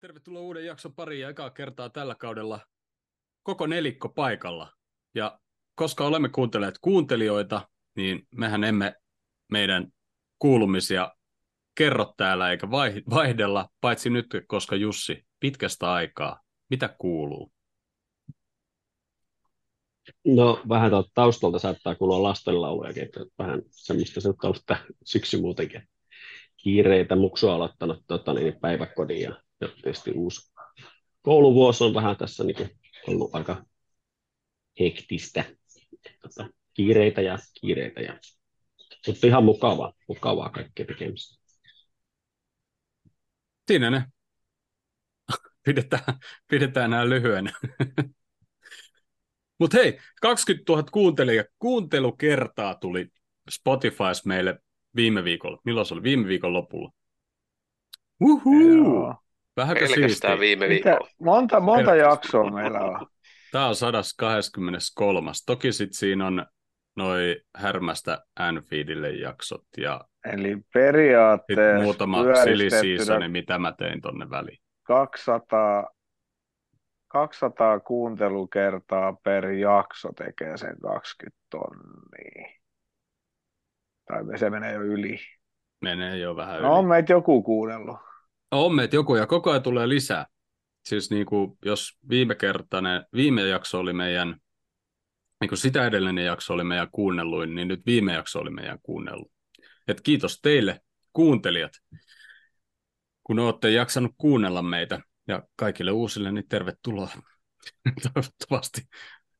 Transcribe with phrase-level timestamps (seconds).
[0.00, 2.60] Tervetuloa uuden jakson pariin ja ekaa kertaa tällä kaudella
[3.42, 4.72] koko nelikko paikalla.
[5.14, 5.38] Ja
[5.74, 8.94] koska olemme kuunteleet kuuntelijoita, niin mehän emme
[9.52, 9.92] meidän
[10.38, 11.12] kuulumisia
[11.74, 12.70] kerro täällä eikä
[13.10, 16.40] vaihdella, paitsi nyt, koska Jussi, pitkästä aikaa,
[16.70, 17.52] mitä kuuluu?
[20.24, 24.54] No vähän taustalta saattaa kuulua lastenlaulujakin, että vähän semmoista se on
[25.04, 25.88] syksy muutenkin.
[26.56, 30.52] Kiireitä muksu aloittanut tota, niin, päiväkodin ja ja tietysti uusi
[31.22, 32.70] kouluvuosi on vähän tässä niin kuin
[33.06, 33.64] ollut aika
[34.80, 35.44] hektistä.
[36.22, 38.00] Tota, kiireitä ja kiireitä.
[38.00, 38.18] Ja...
[39.06, 41.42] Mutta ihan mukavaa, mukavaa kaikkea tekemistä.
[43.66, 44.04] Siinä ne.
[45.64, 47.52] Pidetään, pidetään nämä lyhyenä.
[49.58, 53.08] Mutta hei, 20 000 kuuntelija, kuuntelukertaa tuli
[53.50, 54.58] Spotifys meille
[54.96, 55.60] viime viikolla.
[55.64, 56.02] Milloin se oli?
[56.02, 56.92] Viime viikon lopulla.
[58.20, 59.25] Uhu!
[59.56, 60.38] Vähänkö siistiä?
[60.38, 60.98] viime viikolla.
[60.98, 61.14] Mitä?
[61.20, 63.06] Monta, monta jaksoa meillä on.
[63.52, 65.30] Tämä on 123.
[65.46, 66.46] Toki sitten siinä on
[66.96, 70.00] noin härmästä Anfeedille jaksot ja
[70.32, 74.58] Eli periaatteessa muutama silly season, mitä mä tein tonne väliin.
[74.82, 75.90] 200,
[77.08, 82.60] 200 kuuntelukertaa per jakso tekee sen 20 tonnia.
[84.06, 85.18] Tai se menee jo yli.
[85.82, 86.78] Menee jo vähän no, yli.
[86.78, 88.05] on meitä joku kuunnellut.
[88.50, 90.26] On meitä joku ja koko ajan tulee lisää.
[90.84, 94.36] Siis niin kuin, jos viime kertainen, viime jakso oli meidän,
[95.40, 99.32] niin kuin sitä edellinen jakso oli meidän kuunnelluin, niin nyt viime jakso oli meidän kuunnellut.
[99.88, 100.80] Et kiitos teille
[101.12, 101.72] kuuntelijat,
[103.24, 107.10] kun olette jaksanut kuunnella meitä ja kaikille uusille, niin tervetuloa.
[108.02, 108.82] toivottavasti,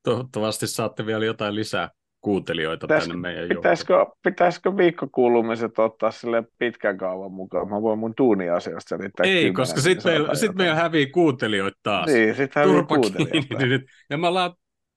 [0.02, 1.90] toivottavasti saatte vielä jotain lisää
[2.26, 7.68] kuuntelijoita pitäisikö, tänne meidän pitäisikö, pitäisikö viikkokuulumiset ottaa sille pitkän kaavan mukaan?
[7.68, 12.06] Mä voin mun duuniasioista selittää Ei, koska sitten meillä, sit meillä hävii kuuntelijoita taas.
[12.06, 13.86] Niin, sitten hävii kuuntelijoita.
[14.10, 14.52] Ja me ollaan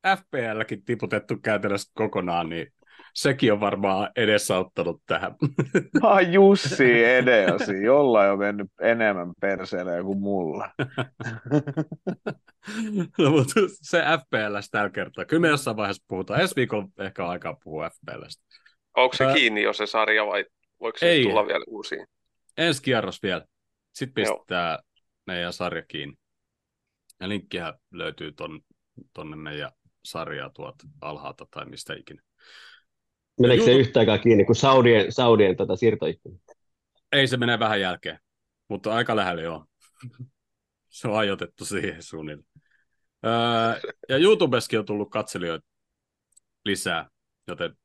[0.08, 2.68] FPLkin tiputettu käytännössä kokonaan, niin
[3.14, 5.36] sekin on varmaan edesauttanut tähän.
[6.02, 10.72] Mä Jussi Edeosi, jolla on mennyt enemmän perseelle kuin mulla.
[13.18, 15.26] no, mutta se FPL tällä kertaa.
[15.26, 16.42] Kyllä me jossain vaiheessa puhutaan.
[16.42, 18.44] Ensi viikolla ehkä on aikaa puhua FPLstä.
[18.98, 19.34] Onko se Ää...
[19.34, 20.46] kiinni jo se sarja vai
[20.80, 21.24] voiko se Ei.
[21.24, 22.08] tulla vielä uusiin?
[22.58, 23.46] Ensi kierros vielä.
[23.94, 24.82] Sitten pistetään Joo.
[25.28, 26.16] meidän sarja kiinni.
[27.20, 28.60] Ja linkkihän löytyy ton,
[29.14, 29.72] tonne meidän
[30.06, 32.22] sarjaa tuolta alhaalta tai mistä ikinä.
[33.40, 36.40] Meneekö se yhtäänkään kiinni kuin Saudien, Saudien tätä tota siirtoikkuna?
[37.12, 38.20] Ei se mene vähän jälkeen,
[38.68, 39.66] mutta aika lähellä joo.
[40.90, 42.50] se on ajoitettu siihen suunnilleen.
[43.26, 45.68] Öö, ja YouTubeskin on tullut katselijoita
[46.66, 47.10] lisää,
[47.48, 47.76] joten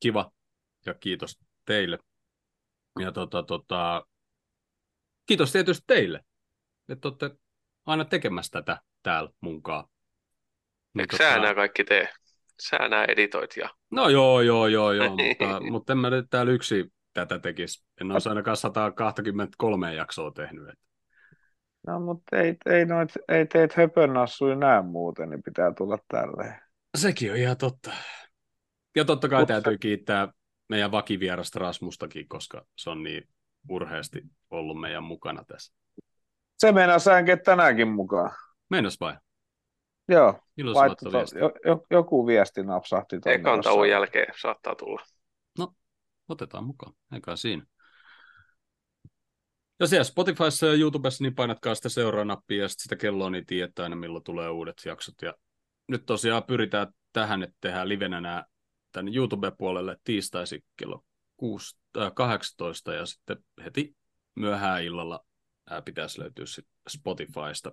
[0.00, 0.32] kiva
[0.86, 1.98] ja kiitos teille.
[2.98, 4.06] Ja tota, tota,
[5.26, 6.20] kiitos tietysti teille,
[6.88, 7.30] että olette
[7.86, 9.84] aina tekemässä tätä täällä munkaan.
[10.98, 11.30] Eikö tota...
[11.30, 12.08] sä nämä kaikki tee?
[12.68, 13.68] Sä nämä editoit ja...
[13.90, 17.84] No joo, joo, joo, joo, mutta, mutta en mä nyt täällä yksi tätä tekisi.
[18.00, 20.68] En olisi ainakaan 123 jaksoa tehnyt.
[20.68, 20.84] Että.
[21.86, 26.60] No, mutta ei, ei, noit, ei teet höpönnassuja näe muuten, niin pitää tulla tälleen.
[26.98, 27.90] Sekin on ihan totta.
[28.96, 29.52] Ja totta kai mutta...
[29.54, 30.28] täytyy kiittää
[30.68, 33.28] meidän vakivierasta Rasmustakin, koska se on niin
[33.68, 35.74] urheasti ollut meidän mukana tässä.
[36.58, 38.30] Se meinaa säänkin tänäänkin mukaan.
[38.70, 39.16] Meinas vai?
[40.12, 40.40] Joo,
[41.12, 41.38] viesti.
[41.38, 43.16] Jo, joku viesti napsahti.
[43.26, 45.02] Ekan tauon jälkeen saattaa tulla.
[45.58, 45.74] No,
[46.28, 46.92] otetaan mukaan.
[47.12, 47.66] Eikä siinä.
[49.80, 53.96] Ja siellä Spotifyssa ja YouTubessa, niin painatkaa sitä seuraa-nappia ja sitä kelloa, niin tiedät aina
[53.96, 55.14] milloin tulee uudet jaksot.
[55.22, 55.34] Ja
[55.88, 58.44] nyt tosiaan pyritään tähän, että tehdään livenä nämä
[58.92, 61.04] tänne YouTube-puolelle tiistaisin kello
[61.36, 63.96] 6, äh, 18 ja sitten heti
[64.34, 65.24] myöhään illalla
[65.70, 66.44] nämä pitäisi löytyä
[66.88, 67.72] Spotifysta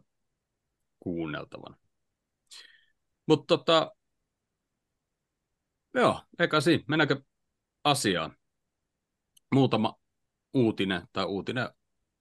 [0.99, 1.77] kuunneltavana.
[3.29, 3.95] Mutta tota,
[5.93, 6.83] joo, eikä siinä.
[6.87, 7.21] Mennäänkö
[7.83, 8.37] asiaan?
[9.51, 9.99] Muutama
[10.53, 11.69] uutinen tai uutinen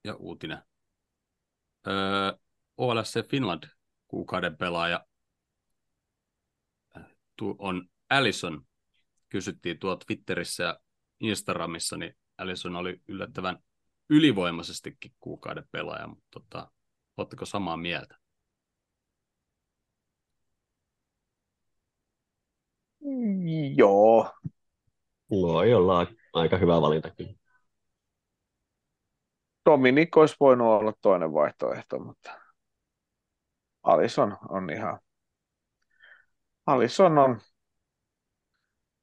[0.05, 0.63] ja uutinen.
[1.87, 2.33] Öö,
[2.77, 3.65] OLSC Finland
[4.09, 5.07] kuukauden pelaaja
[7.59, 8.67] on Allison.
[9.29, 10.81] Kysyttiin tuo Twitterissä ja
[11.21, 13.59] Instagramissa, niin Allison oli yllättävän
[14.11, 16.71] ylivoimaisestikin kuukauden pelaaja, mutta tota,
[17.17, 18.19] oletteko samaa mieltä?
[23.77, 24.31] Joo.
[25.31, 27.35] Voi olla aika hyvä valinta kyllä.
[29.67, 32.41] Dominik olisi voinut olla toinen vaihtoehto, mutta
[33.83, 34.99] Alison on ihan...
[36.67, 37.41] Alison on...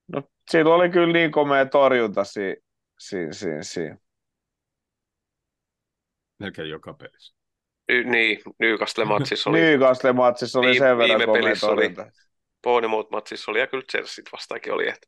[0.07, 0.21] No,
[0.51, 2.57] sillä oli kyllä niin komea torjunta si,
[2.99, 3.81] si, si, si.
[6.39, 7.35] Melkein joka pelissä.
[7.89, 9.59] Y- niin, Newcastle-matsissa oli.
[9.59, 12.24] Newcastle-matsissa oli sen verran komea pelissä oli- torjunta.
[12.65, 15.07] Bournemouth-matsissa oli ja kyllä Chelsea vastaakin oli, että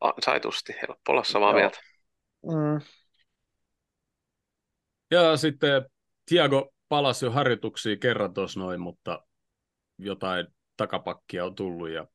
[0.00, 1.58] ansaitusti helppo olla samaa Joo.
[1.58, 1.78] mieltä.
[2.42, 2.80] Mm.
[5.10, 5.82] Ja sitten
[6.26, 9.26] Tiago palasi jo harjoituksiin kerran tuossa noin, mutta
[9.98, 10.46] jotain
[10.76, 12.06] takapakkia on tullut ja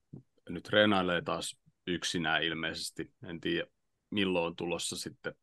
[0.49, 1.57] nyt treenailee taas
[1.87, 3.13] yksinään ilmeisesti.
[3.23, 3.67] En tiedä
[4.09, 5.35] milloin on tulossa sitten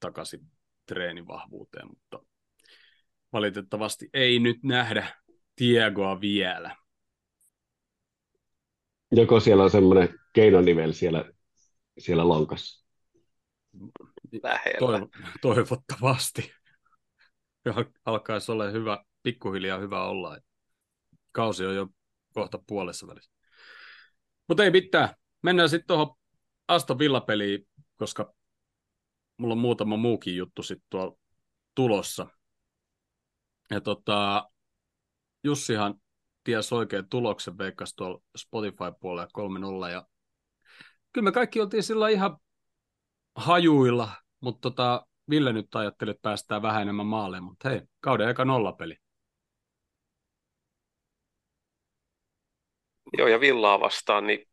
[0.00, 0.40] takaisin
[0.86, 2.26] treenivahvuuteen, mutta
[3.32, 5.14] valitettavasti ei nyt nähdä
[5.56, 6.76] Tiagoa vielä.
[9.12, 11.24] Joko siellä on semmoinen keinonivel siellä,
[11.98, 12.86] siellä lonkassa.
[14.42, 14.78] Lähellä.
[14.78, 15.08] Toivo,
[15.40, 16.52] toivottavasti.
[17.64, 17.74] Ja
[18.04, 20.38] alkaisi olla hyvä, pikkuhiljaa hyvä olla.
[21.32, 21.86] Kausi on jo
[22.34, 23.32] kohta puolessa välissä.
[24.48, 25.08] Mutta ei mitään.
[25.42, 26.16] Mennään sitten tuohon
[26.68, 28.34] Aston Villa-peliin, koska
[29.36, 31.18] mulla on muutama muukin juttu sitten tuolla
[31.74, 32.26] tulossa.
[33.70, 34.50] Ja tota,
[35.44, 35.94] Jussihan
[36.44, 39.90] ties oikein tuloksen, veikkasi tuolla Spotify-puolella 3-0.
[39.90, 40.06] Ja
[41.12, 42.36] kyllä me kaikki oltiin sillä ihan
[43.36, 44.08] hajuilla,
[44.40, 48.96] mutta tota, Ville nyt ajatteli, että päästään vähän enemmän maaleen, mutta hei, kauden eka nollapeli.
[53.18, 54.48] Joo, ja Villaa vastaan, niin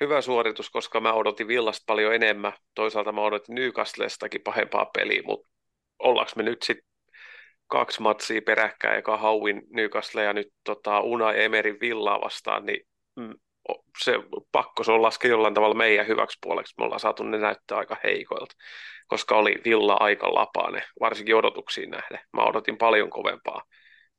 [0.00, 2.52] hyvä suoritus, koska mä odotin Villasta paljon enemmän.
[2.74, 5.48] Toisaalta mä odotin Newcastlestakin pahempaa peliä, mutta
[5.98, 6.86] ollaanko me nyt sitten
[7.66, 12.86] kaksi matsia peräkkäin, joka hauin Newcastle ja nyt tota, Unai Emerin Villaa vastaan, niin
[13.16, 13.34] mm,
[14.04, 14.12] se
[14.52, 16.74] pakko se on laske jollain tavalla meidän hyväksi puoleksi.
[16.78, 18.54] Me ollaan saatu ne näyttää aika heikoilta,
[19.06, 22.20] koska oli Villa aika lapaane, varsinkin odotuksiin nähden.
[22.32, 23.62] Mä odotin paljon kovempaa.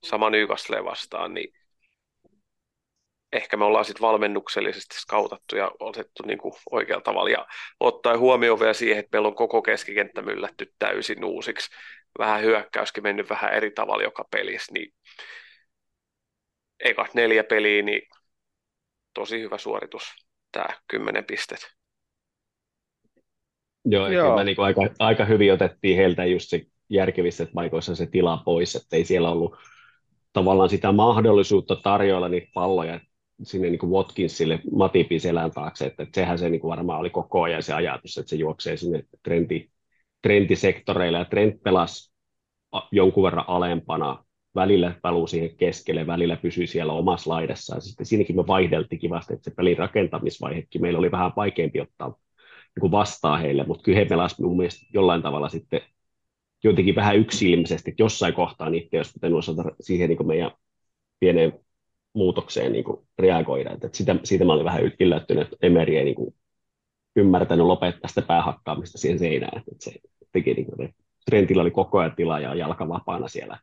[0.03, 1.53] Sama Newcastle vastaan, niin
[3.33, 7.29] ehkä me ollaan sitten valmennuksellisesti skautattu ja otettu niin kuin oikealla tavalla.
[7.29, 7.47] Ja
[7.79, 11.69] ottaen huomioon vielä siihen, että meillä on koko keskikenttä myllätty täysin uusiksi.
[12.17, 14.93] Vähän hyökkäyskin mennyt vähän eri tavalla joka pelissä, niin
[16.79, 18.01] ekat neljä peliä, niin
[19.13, 20.03] tosi hyvä suoritus,
[20.51, 21.59] tämä kymmenen pistet.
[23.85, 24.35] Joo, Joo.
[24.35, 28.95] Mä niin aika, aika hyvin otettiin heiltä just se järkevissä paikoissa se tila pois, että
[28.95, 29.55] ei siellä ollut
[30.33, 32.99] tavallaan sitä mahdollisuutta tarjoilla niitä palloja
[33.43, 37.09] sinne niin kuin Watkinsille Matipin selän taakse, että, että sehän se niin kuin varmaan oli
[37.09, 39.69] koko ajan se ajatus, että se juoksee sinne trendi,
[40.21, 42.13] trendtisektoreille, ja Trent pelasi
[42.91, 44.23] jonkun verran alempana,
[44.55, 49.49] välillä paluu siihen keskelle, välillä pysyi siellä omassa laidassaan, sitten siinäkin me vaihdeltiin kivasti, että
[49.49, 52.15] se pelin rakentamisvaihekin meillä oli vähän vaikeampi ottaa
[52.81, 55.81] niin vastaa heille, mutta kyllä he pelasivat mun mielestä jollain tavalla sitten
[56.63, 60.51] jotenkin vähän yksiilmeisesti, että jossain kohtaa niitä olisi pitänyt osata siihen niin meidän
[61.19, 61.53] pieneen
[62.13, 62.85] muutokseen niin
[63.19, 63.71] reagoida.
[63.71, 66.35] Että sitä, siitä mä olin vähän yllättynyt, että Emeri ei niin
[67.17, 69.57] ymmärtänyt lopettaa sitä päähakkaamista siihen seinään.
[69.57, 69.93] Että se
[70.31, 73.59] teki niin kuin, Trentillä oli koko ajan tila ja jalka vapaana siellä.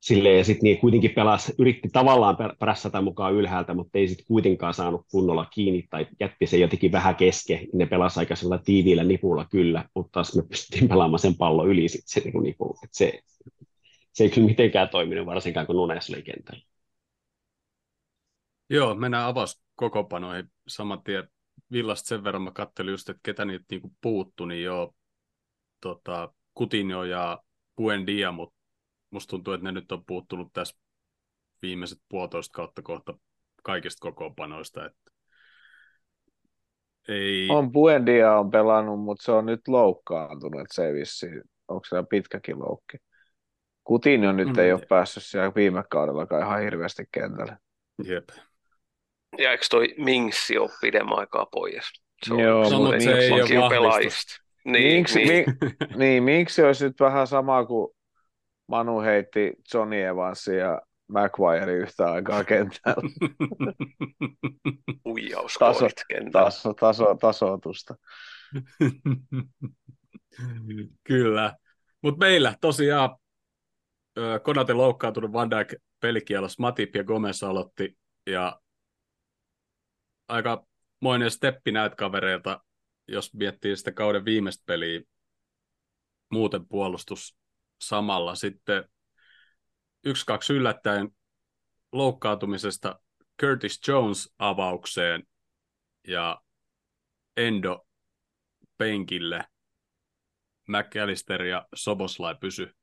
[0.00, 4.74] Silleen, ja sitten niin kuitenkin pelasi, yritti tavallaan prässätä mukaan ylhäältä, mutta ei sitten kuitenkaan
[4.74, 7.66] saanut kunnolla kiinni tai jätti se jotenkin vähän keske.
[7.72, 11.88] Ne pelasi aika sellailla tiiviillä nipulla kyllä, mutta taas me pystyttiin pelaamaan sen pallon yli
[11.88, 12.78] sit se, niin nipu.
[12.84, 13.20] Et se,
[14.12, 16.62] se ei kyllä mitenkään toiminut, varsinkaan kun Nunes oli kentällä.
[18.70, 19.34] Joo, mennään
[19.74, 21.28] kokopanoihin saman tien.
[21.72, 24.94] Villasta sen verran mä kattelin just, että ketä niitä niinku puuttu, niin joo,
[25.80, 27.42] tota, Coutinho ja
[27.76, 28.56] Buendia, mutta
[29.10, 30.76] musta tuntuu, että ne nyt on puuttunut tässä
[31.62, 33.14] viimeiset puolitoista kautta kohta
[33.62, 34.86] kaikista kokopanoista.
[34.86, 35.10] Että
[37.08, 41.84] ei, On Buendia on pelannut, mutta se on nyt loukkaantunut, että se ei vissiin, onko
[41.88, 42.96] se pitkäkin loukki.
[43.88, 47.56] Coutinho nyt Mm, ei ole päässyt siellä viime kaudellakaan ihan hirveästi kentälle.
[48.04, 48.28] jep.
[49.38, 51.84] Ja eikö toi Minksi ole pidemmän aikaa pois?
[52.26, 54.32] Se on Joo, yksi No, mutta se ei ole pelaajista.
[54.64, 55.44] Niin, miksi, niin.
[55.60, 57.94] Mi, niin, miksi olisi nyt vähän sama kuin
[58.66, 63.02] Manu heitti Johnny Evansin ja Maguire yhtä aikaa kentällä
[66.08, 66.44] kentällä.
[66.44, 67.94] taso, taso, tasoitusta.
[71.04, 71.56] Kyllä.
[72.02, 73.16] Mutta meillä tosiaan
[74.42, 78.60] Konate loukkaantunut Van Dijk pelikielossa, Matip ja Gomez aloitti ja
[80.28, 80.66] aika
[81.00, 82.64] moinen steppi näitä kavereilta,
[83.08, 85.00] jos miettii sitä kauden viimeistä peliä,
[86.30, 87.36] muuten puolustus
[87.80, 88.34] samalla.
[88.34, 88.84] Sitten
[90.04, 91.08] yksi, kaksi yllättäen
[91.92, 93.00] loukkaantumisesta
[93.40, 95.22] Curtis Jones avaukseen
[96.08, 96.42] ja
[97.36, 97.86] Endo
[98.78, 99.44] penkille.
[100.68, 102.76] McAllister ja Soboslai pysy,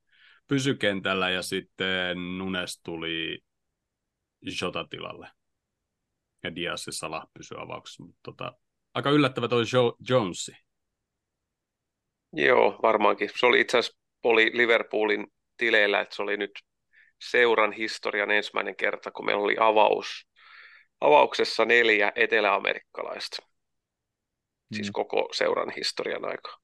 [0.48, 3.38] pysy kentällä ja sitten Nunes tuli
[4.62, 5.39] Jota tilalle.
[6.42, 8.02] Ja Diaz ja Salah pysy avauksessa.
[8.02, 8.52] Mutta tota,
[8.94, 10.52] aika yllättävä toi jo- Jonesi.
[12.32, 13.30] Joo, varmaankin.
[13.36, 16.50] Se oli itse asiassa oli Liverpoolin tileillä, että se oli nyt
[17.20, 20.06] seuran historian ensimmäinen kerta, kun meillä oli avaus,
[21.00, 23.36] avauksessa neljä eteläamerikkalaista.
[23.36, 23.50] Siis
[24.70, 24.76] mm.
[24.76, 26.58] Siis koko seuran historian aika.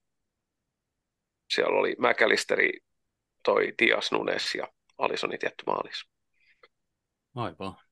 [1.55, 2.71] Siellä oli McAllisteri,
[3.45, 4.69] toi Dias Nunes ja
[4.99, 6.05] Alisoni tietty maalis.
[7.35, 7.86] Aivan.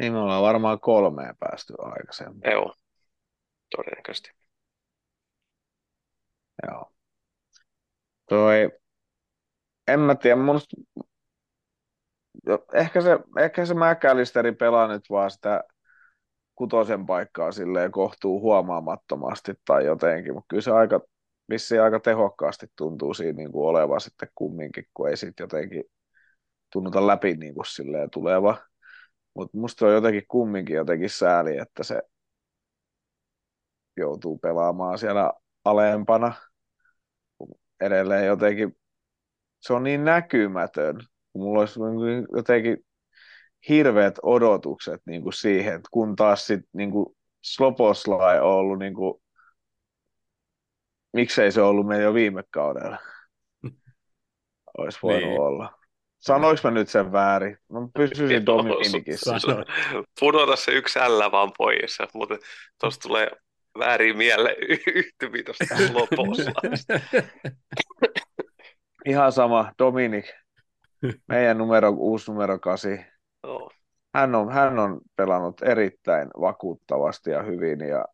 [0.00, 2.50] Niin me ollaan varmaan kolmeen päästy aikaisemmin.
[2.50, 2.74] Joo,
[3.76, 4.30] todennäköisesti.
[6.66, 6.92] Joo.
[8.28, 8.70] Toi,
[9.88, 10.60] en mä tiedä, mun
[12.74, 15.64] ehkä se, ehkä se McAllisteri pelaa nyt vaan sitä
[16.54, 21.00] kutosen paikkaa silleen kohtuu huomaamattomasti tai jotenkin, mutta kyllä se aika,
[21.50, 25.84] vissiin aika tehokkaasti tuntuu siinä niin kuin oleva sitten kumminkin, kun ei sitten jotenkin
[26.72, 28.69] tunnuta läpi niin kuin silleen tuleva.
[29.34, 32.02] Mutta musta on jotenkin kumminkin jotenkin sääli, että se
[33.96, 35.32] joutuu pelaamaan siellä
[35.64, 36.32] alempana.
[37.80, 38.76] Edelleen jotenkin
[39.60, 40.96] se on niin näkymätön,
[41.32, 42.76] kun mulla olisi niin jotenkin
[43.68, 49.22] hirveät odotukset niin kuin siihen, kun taas sit, niin kuin Sloposlai on ollut, niin kuin,
[51.12, 52.98] miksei se ollut meillä jo viime kaudella.
[54.78, 55.40] Olisi voinut niin.
[55.40, 55.79] olla.
[56.20, 57.58] Sanoinko mä nyt sen väärin?
[57.72, 59.34] Mä pysyisin Dominikissä.
[60.20, 62.36] Pudota se yksi L vaan pois, mutta
[62.80, 63.30] tuossa tulee
[63.78, 64.56] väärin mieleen
[64.94, 66.92] yhtymiä tuosta Sloposlaista.
[69.06, 70.26] Ihan sama, Dominik,
[71.28, 73.00] meidän numero, uusi numero kasi.
[73.42, 73.72] Oh.
[74.14, 78.04] Hän, on, hän on pelannut erittäin vakuuttavasti ja hyvin ja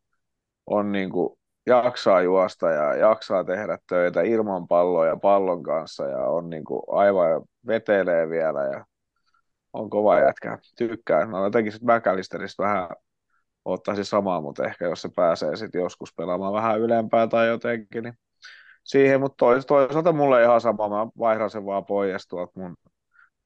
[0.67, 6.19] on niin kuin, jaksaa juosta ja jaksaa tehdä töitä ilman palloa ja pallon kanssa ja
[6.19, 8.85] on niin kuin, aivan vetelee vielä ja
[9.73, 10.59] on kova jätkä.
[10.79, 11.25] Tykkää.
[11.27, 12.89] No jotenkin sitten McAllisterista vähän
[13.65, 18.19] ottaisi samaa, mutta ehkä jos se pääsee sitten joskus pelaamaan vähän ylempää tai jotenkin, niin
[18.85, 22.77] siihen, mutta tois, toisaalta mulle ihan sama, mä vaihdan sen vaan pois tuolta mun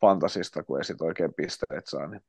[0.00, 2.22] fantasista, kun ei sit oikein pisteet saa, niin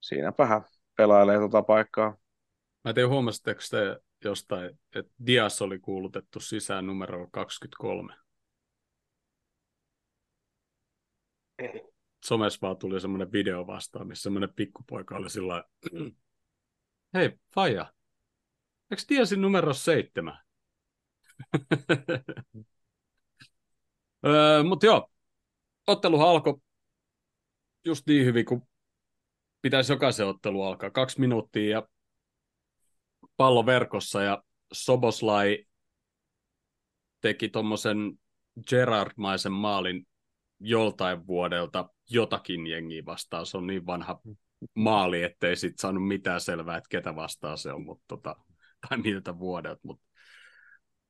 [0.00, 0.62] siinäpä
[0.96, 2.16] pelailee tuota paikkaa.
[2.86, 8.14] Mä tein huomasitteko te jostain, että Dias oli kuulutettu sisään numero 23?
[11.58, 11.82] Ei.
[12.24, 15.64] Somessa vaan tuli semmoinen video vastaan, missä semmoinen pikkupoika oli sillä
[17.14, 17.92] hei, Faija,
[18.90, 20.38] eikö Diasin numero seitsemän?
[24.26, 25.10] öö, Mutta joo,
[25.86, 26.54] ottelu alkoi
[27.84, 28.62] just niin hyvin kuin
[29.62, 30.90] pitäisi jokaisen ottelu alkaa.
[30.90, 31.88] Kaksi minuuttia ja
[33.36, 35.64] pallo verkossa ja Soboslai
[37.20, 37.98] teki tuommoisen
[38.70, 40.06] Gerard-maisen maalin
[40.60, 43.46] joltain vuodelta jotakin jengiä vastaan.
[43.46, 44.20] Se on niin vanha
[44.74, 48.36] maali, ettei sit saanut mitään selvää, että ketä vastaan se on, mutta tota,
[48.88, 49.80] tai miltä vuodelta.
[49.82, 50.06] Mutta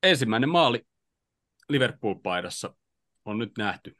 [0.03, 0.81] ensimmäinen maali
[1.69, 2.75] Liverpool-paidassa
[3.25, 3.97] on nyt nähty.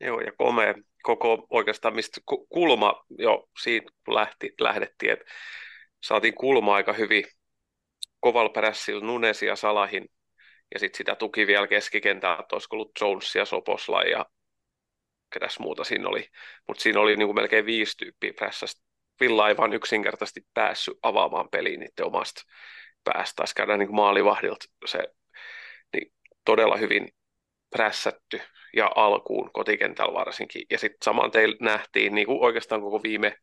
[0.00, 5.24] Joo, ja komea koko oikeastaan, mistä kulma jo siitä lähti, lähdettiin, että
[6.02, 7.24] saatiin kulma aika hyvin
[8.20, 10.08] kovalla perässillä Nunesi ja Salahin,
[10.74, 14.26] ja sitten sitä tuki vielä keskikentää, että olisiko ollut Jones ja Soposla ja
[15.32, 16.28] ketäs muuta siinä oli,
[16.68, 18.82] mutta siinä oli niin kuin melkein viisi tyyppiä prässästä.
[19.20, 22.42] Villa ei vaan yksinkertaisesti päässyt avaamaan peliin niiden omasta
[23.04, 23.32] päästä.
[23.36, 24.98] Taisi käydä niin kuin maalivahdilta se
[25.92, 26.12] niin
[26.44, 27.08] todella hyvin
[27.70, 28.40] prässätty
[28.76, 30.62] ja alkuun kotikentällä varsinkin.
[30.70, 33.36] Ja sitten saman teillä nähtiin, niin kuin oikeastaan koko viime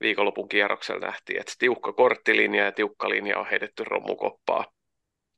[0.00, 4.66] viikonlopun kierroksella nähtiin, että tiukka korttilinja ja tiukka linja on heitetty romukoppaa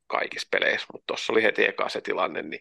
[0.07, 2.61] kaikissa peleissä, mutta tuossa oli heti eka se tilanne, niin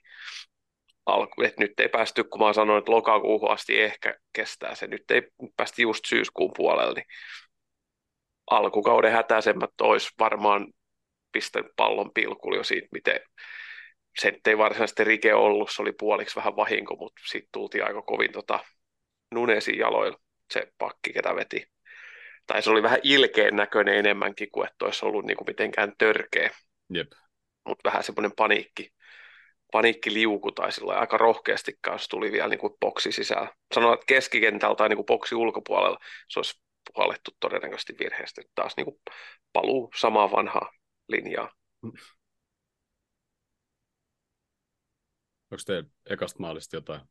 [1.06, 5.12] alku, että nyt ei päästy, kun mä sanoin, että lokakuuhun asti ehkä kestää se, nyt
[5.12, 5.22] ei
[5.58, 7.06] päästi just syyskuun puolelle, niin
[8.51, 10.68] alkukauden hätäisemmät olisi varmaan
[11.32, 13.20] pistänyt pallon pilkulla jo siitä, miten
[14.20, 18.32] se ei varsinaisesti rike ollut, se oli puoliksi vähän vahinko, mutta sitten tultiin aika kovin
[18.32, 18.60] tota,
[19.32, 20.18] Nunesin jaloilla
[20.53, 21.65] se pakki, ketä veti.
[22.50, 26.50] Tai se oli vähän ilkeen näköinen enemmänkin kuin että olisi ollut niinku mitenkään törkeä.
[26.94, 27.12] Jep.
[27.68, 28.94] Mutta vähän semmoinen paniikki,
[29.72, 33.50] paniikkiliuku tai sillä aika rohkeasti kanssa tuli vielä niin kuin boksi sisään.
[33.74, 36.62] Sanoin, että keskikentältä tai niin kuin boksi ulkopuolella se olisi
[36.94, 38.41] puolettu todennäköisesti virheestä.
[38.56, 39.00] Taas niin kuin
[39.53, 40.72] paluu samaa vanhaa
[41.08, 41.53] linjaa.
[45.51, 47.01] Onko te ekasta maalista jotain?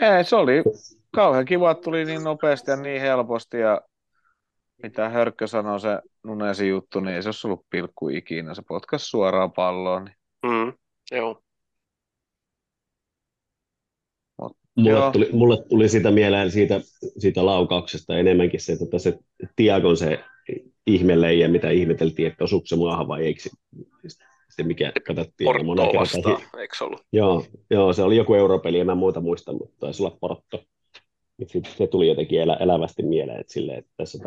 [0.00, 0.62] Ei, se oli
[1.14, 3.80] kauhean kiva, että tuli niin nopeasti ja niin helposti ja
[4.82, 8.54] mitä Hörkkö sanoi se Nunesi juttu, niin ei se olisi ollut pilkku ikinä.
[8.54, 10.04] Se potkas suoraan palloon.
[10.04, 10.16] Niin.
[10.52, 10.72] Mm,
[11.12, 11.42] joo.
[14.76, 16.80] Mulle tuli, mulle tuli siitä mieleen siitä,
[17.18, 19.18] siitä laukauksesta enemmänkin se, että se
[19.56, 20.24] Tiagon se
[20.86, 23.40] ihmelleen, mitä ihmeteltiin, että osuuko se maahan vai eikö
[24.56, 25.46] se, mikä katsottiin.
[25.46, 27.02] Portoa vastaan, eikö ollut?
[27.12, 30.64] Joo, joo, se oli joku europeli, en mä muuta muista, mutta taisi olla Porto.
[31.46, 34.18] Sitten se tuli jotenkin elä, elävästi mieleen, että, silleen, että tässä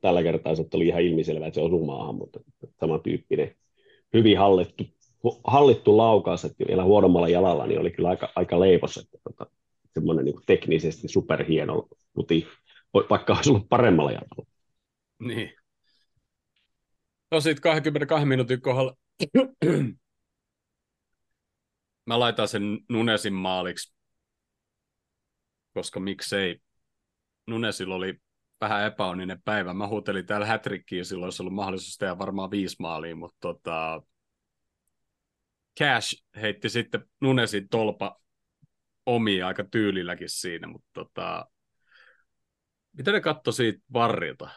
[0.00, 2.40] tällä kertaa se oli ihan ilmiselvä, että se osui maahan, mutta
[2.80, 3.56] samantyyppinen,
[4.14, 4.84] hyvin hallittu,
[5.44, 9.46] hallittu laukaus, että vielä huonommalla jalalla niin oli kyllä aika, aika leipos, että tota,
[9.94, 12.46] semmoinen niin teknisesti superhieno puti,
[13.10, 14.46] vaikka olisi ollut paremmalla jalalla.
[15.18, 15.52] Niin.
[17.30, 18.94] No sitten 22 minuutin kohdalla
[22.06, 23.94] mä laitan sen Nunesin maaliksi,
[25.74, 26.60] koska miksei.
[27.46, 28.20] Nunesilla oli
[28.60, 29.74] vähän epäonninen päivä.
[29.74, 34.02] Mä huutelin täällä hätrikkiä, silloin olisi ollut mahdollisuus tehdä varmaan viisi maalia, mutta tota,
[35.78, 38.20] Cash heitti sitten Nunesin tolpa
[39.06, 41.46] omia aika tyylilläkin siinä, mutta tota,
[42.92, 44.50] mitä ne katsoi siitä varrilta?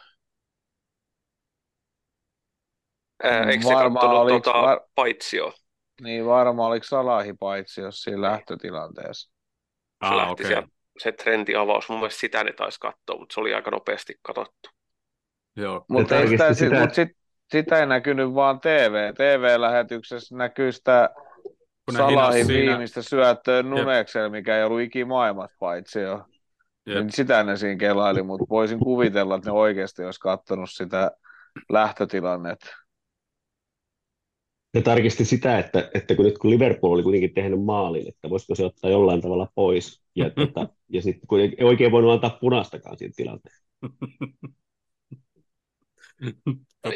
[3.22, 4.80] Ää, eikö se katsonut tuota var...
[4.94, 5.52] paitsio?
[6.00, 7.34] Niin, varmaan oliko Salahi
[7.82, 9.30] jos siinä lähtötilanteessa.
[9.30, 9.34] Se,
[10.00, 10.46] ah, lähti okay.
[10.46, 14.70] sieltä, se trendiavaus, mun mielestä sitä ne taisi katsoa, mutta se oli aika nopeasti katsottu.
[15.56, 15.84] Joo.
[15.88, 16.80] Mutta sitä, sitä...
[16.80, 17.08] Mut sit,
[17.52, 19.14] sitä ei näkynyt vaan TV.
[19.14, 21.10] TV-lähetyksessä näkyy sitä
[21.96, 22.70] Salahin siinä...
[22.70, 26.24] viimeistä syöttöä Nunekselle, mikä ei ollut ikimaailmat paitsi jo.
[26.86, 31.10] Niin sitä ne siinä kelaili, mutta voisin kuvitella, että ne oikeasti olisi katsonut sitä
[31.68, 32.68] lähtötilannetta.
[34.78, 38.54] Ne tarkisti sitä, että, että kun nyt kun Liverpool oli kuitenkin tehnyt maalin, että voisiko
[38.54, 40.02] se ottaa jollain tavalla pois.
[40.14, 43.64] Ja, tota, ja sitten kun ei oikein voinut antaa punaistakaan siinä tilanteessa.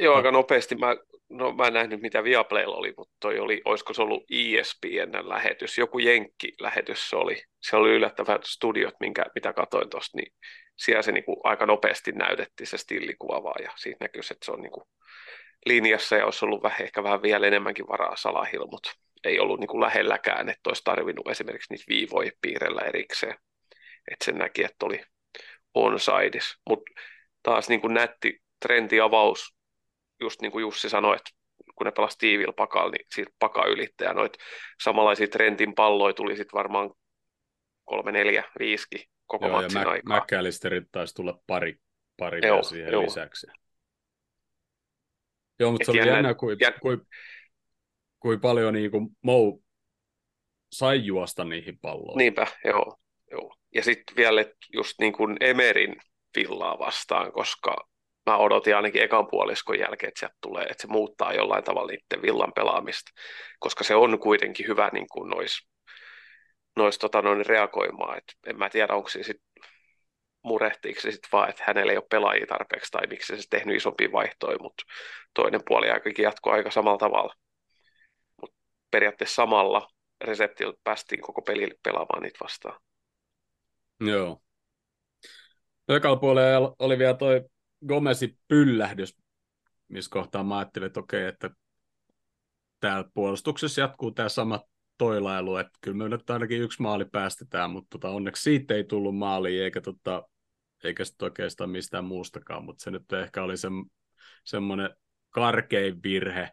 [0.00, 0.74] Joo, aika nopeasti.
[0.74, 0.96] Mä,
[1.28, 5.78] no, mä en nähnyt, mitä Viaplaylla oli, mutta toi oli, olisiko se ollut ESPN lähetys,
[5.78, 7.42] joku Jenkki-lähetys se oli.
[7.62, 10.32] Se oli yllättävät studiot, minkä, mitä katsoin tuosta, niin
[10.78, 14.52] siellä se niin kuin, aika nopeasti näytettiin se stillikuva vaan, ja siitä näkyy, että se
[14.52, 14.84] on niin kuin,
[15.66, 18.90] linjassa ja olisi ollut vähän, ehkä vähän vielä enemmänkin varaa salahilla, mutta
[19.25, 23.36] ei ollut niin kuin lähelläkään, että olisi tarvinnut esimerkiksi niitä viivoja piirellä erikseen.
[24.10, 25.00] Että sen näki, että oli
[25.75, 26.56] onsides.
[26.69, 26.93] Mutta
[27.43, 29.54] taas niin kuin nätti trendiavaus,
[30.21, 31.30] just niin kuin Jussi sanoi, että
[31.75, 34.08] kun ne pelasi tiivillä pakalla, niin siitä paka ylittää.
[34.08, 34.36] Ja noit
[34.82, 36.91] samanlaisia trendin palloja tuli sitten varmaan
[37.84, 40.21] kolme, neljä, viisikin koko Joo, matsin ja aikaa.
[40.21, 41.76] McAllisterit taisi tulla pari,
[42.17, 43.02] pari joo, siihen joo.
[43.02, 43.47] lisäksi.
[45.58, 46.75] Joo, mutta se oli jännä, kuin, jän...
[46.82, 47.00] kuin,
[48.21, 49.62] kuin paljon niin kuin Mou
[50.73, 52.19] sai juosta niihin palloihin.
[52.19, 52.97] Niinpä, joo.
[53.30, 53.56] joo.
[53.75, 55.97] Ja sitten vielä just niin kuin Emerin
[56.36, 57.76] villaa vastaan, koska
[58.26, 62.23] mä odotin ainakin ekan puoliskon jälkeen, että sieltä tulee, että se muuttaa jollain tavalla niiden
[62.23, 63.10] villan pelaamista,
[63.58, 65.69] koska se on kuitenkin hyvä niin kuin nois,
[66.76, 68.19] nois tota, noin reagoimaan.
[68.19, 69.47] Et en mä tiedä, onko se sitten
[70.43, 74.13] murehtiiko se sitten vaan, että hänellä ei ole pelaajia tarpeeksi tai miksi se tehnyt isompia
[74.13, 74.85] vaihtoja, mutta
[75.35, 77.35] toinen puoli aikakin jatkoi aika samalla tavalla.
[78.41, 78.57] Mutta
[78.91, 79.89] periaatteessa samalla
[80.25, 82.81] reseptillä päästiin koko peli pelaamaan niitä vastaan.
[84.00, 84.43] Joo.
[85.87, 87.45] Toikalla puolella oli vielä toi
[87.89, 89.17] Gomezin pyllähdys,
[89.89, 91.50] missä kohtaa mä ajattelin, että okei, että
[92.81, 94.61] täällä puolustuksessa jatkuu tämä sama
[94.99, 99.17] toilailu, että kyllä me nyt ainakin yksi maali päästetään, mutta tota, onneksi siitä ei tullut
[99.17, 100.28] maali, eikä tota,
[100.84, 103.68] eikä sitten oikeastaan mistään muustakaan, mutta se nyt ehkä oli se,
[104.45, 104.90] semmoinen
[105.30, 106.50] karkein virhe,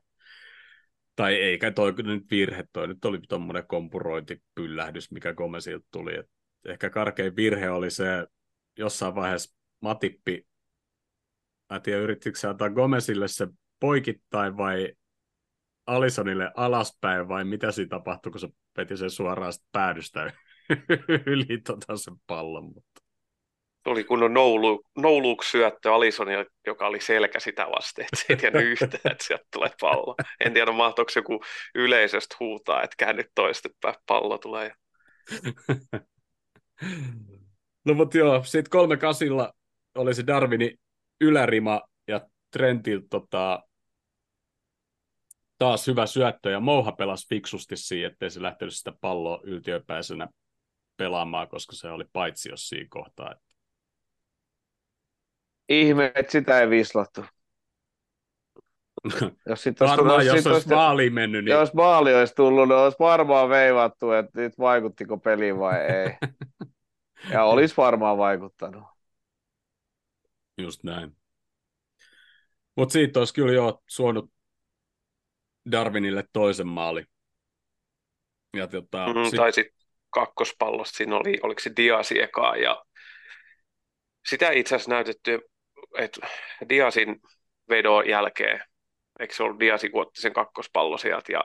[1.16, 6.16] tai eikä toi nyt virhe, toi nyt oli tuommoinen kompurointipyllähdys, mikä Gomezilta tuli.
[6.16, 6.30] Et
[6.66, 8.28] ehkä karkein virhe oli se
[8.78, 10.48] jossain vaiheessa Matippi,
[11.70, 13.48] mä en tiedä yrittikö se antaa Gomezille se
[13.80, 14.94] poikittain vai
[15.86, 20.34] Alisonille alaspäin vai mitä siinä tapahtui, kun se peti sen suoraan päädystä
[21.26, 22.64] yli tota sen pallon.
[22.64, 22.99] Mutta
[23.84, 28.64] tuli kunnon noulu, nouluuks syöttö Alisonille, joka oli selkä sitä vasten, että se ei tiennyt
[28.64, 30.16] yhtään, että sieltä tulee pallo.
[30.46, 31.44] En tiedä, mahtoiko joku
[31.76, 34.74] yleisöstä huutaa, että käännyt toistepäin, pallo tulee.
[37.86, 39.54] no mutta joo, sitten kolme kasilla
[39.96, 40.76] oli se Darwini
[41.22, 43.64] ylärima ja Trentil tota,
[45.58, 50.28] taas hyvä syöttö ja Mouha pelasi fiksusti siihen, ettei se lähtenyt sitä palloa yltiöpäisenä
[50.98, 53.36] pelaamaan, koska se oli paitsi jos siinä kohtaa.
[55.70, 57.26] Ihme, että sitä ei vislattu.
[59.50, 61.46] jos, sit olisi, varmaan, jos, jos olisi maali mennyt.
[61.46, 61.52] Niin...
[61.52, 66.30] Jos maali olisi tullut, niin olisi varmaan veivattu, että nyt vaikuttiko peli vai ei.
[67.34, 68.84] ja olisi varmaan vaikuttanut.
[70.58, 71.16] Just näin.
[72.76, 74.32] Mutta siitä olisi kyllä jo suonut
[75.72, 77.04] Darwinille toisen maali.
[78.54, 79.38] Ja tota, mm, sit...
[79.38, 82.84] Tai sitten kakkospallosta siinä oli, oliko se Diasi ekaa ja
[84.30, 85.49] sitä itse asiassa näytetty
[85.98, 86.28] että
[86.70, 87.22] Diasin
[87.70, 88.64] vedon jälkeen.
[89.20, 91.44] Eikö se ollut Diasi, kun otti sen kakkospallo sieltä ja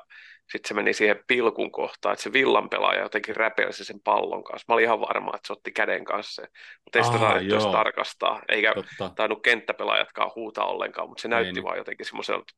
[0.52, 4.64] sitten se meni siihen pilkun kohtaan, että se villan pelaaja jotenkin räpelsi sen pallon kanssa.
[4.68, 6.50] Mä olin ihan varma, että se otti käden kanssa sen,
[6.84, 9.12] mutta ei sitä saanut tarkastaa, eikä Totta.
[9.16, 11.64] tainnut kenttäpelaajatkaan huutaa ollenkaan, mutta se näytti ei, niin.
[11.64, 12.52] vaan jotenkin semmoiselta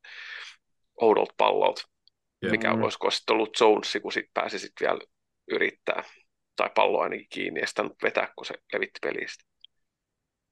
[1.00, 1.82] oudolta pallolta,
[2.44, 2.50] yeah.
[2.50, 2.82] mikä mm.
[2.82, 5.00] olisiko sitten ollut Jonesi, kun sitten pääsi sitten vielä
[5.50, 6.04] yrittää,
[6.56, 9.44] tai pallo ainakin kiinni, ja sitä vetää, kun se levitti pelistä.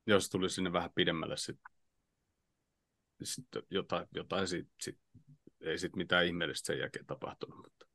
[0.07, 1.75] Jos tuli sinne vähän pidemmälle sitten
[3.23, 4.99] sit jotain, jotain sit, sit,
[5.61, 7.57] ei sitten mitään ihmeellistä sen jälkeen tapahtunut.
[7.57, 7.87] Mutta,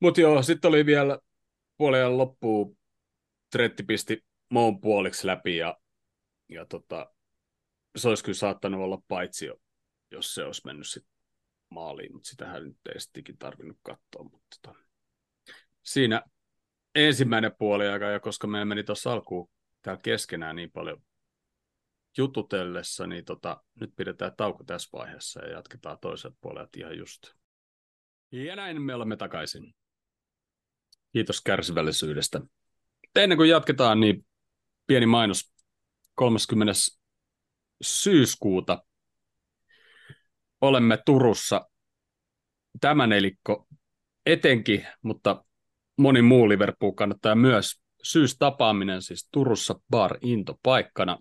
[0.00, 1.18] Mut joo, sitten oli vielä
[1.76, 2.78] puolen loppuun
[3.50, 5.78] Tretti pisti Moon puoliksi läpi ja,
[6.48, 7.12] ja tota,
[7.96, 9.56] se olisi kyllä saattanut olla paitsi jo,
[10.10, 11.06] jos se olisi mennyt sit
[11.70, 14.22] maaliin, mutta sitähän nyt ei sittenkin tarvinnut katsoa.
[14.22, 14.78] Mutta tota,
[15.82, 16.22] siinä
[16.94, 19.50] ensimmäinen puoli aika, ja koska me meni tuossa alkuun
[19.82, 21.02] täällä keskenään niin paljon
[22.18, 27.22] jututellessa, niin tota, nyt pidetään tauko tässä vaiheessa ja jatketaan toiselle puolelle ihan just.
[28.32, 29.74] Ja näin me olemme takaisin.
[31.12, 32.40] Kiitos kärsivällisyydestä.
[33.16, 34.26] Ennen kuin jatketaan, niin
[34.86, 35.52] pieni mainos
[36.14, 36.72] 30.
[37.82, 38.84] syyskuuta
[40.60, 41.70] olemme Turussa
[42.80, 43.66] tämä nelikko
[44.26, 45.44] etenkin, mutta
[45.96, 51.18] moni muu Liverpool kannattaa myös syystapaaminen siis Turussa Bar Into paikkana.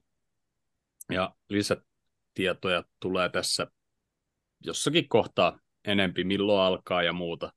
[1.11, 3.67] Ja lisätietoja tulee tässä
[4.65, 7.53] jossakin kohtaa enempi, milloin alkaa ja muuta.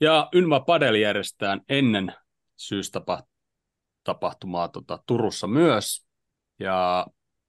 [0.00, 2.14] Ja Ynva Padel järjestetään ennen
[2.56, 6.06] syystapahtumaa tota, Turussa myös.
[6.58, 7.06] Ja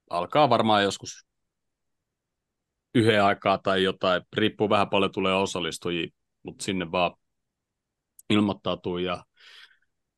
[0.09, 1.27] alkaa varmaan joskus
[2.95, 4.21] yhden aikaa tai jotain.
[4.33, 6.07] Riippuu vähän paljon tulee osallistujia,
[6.43, 7.11] mutta sinne vaan
[8.29, 8.97] ilmoittautuu.
[8.97, 9.23] Ja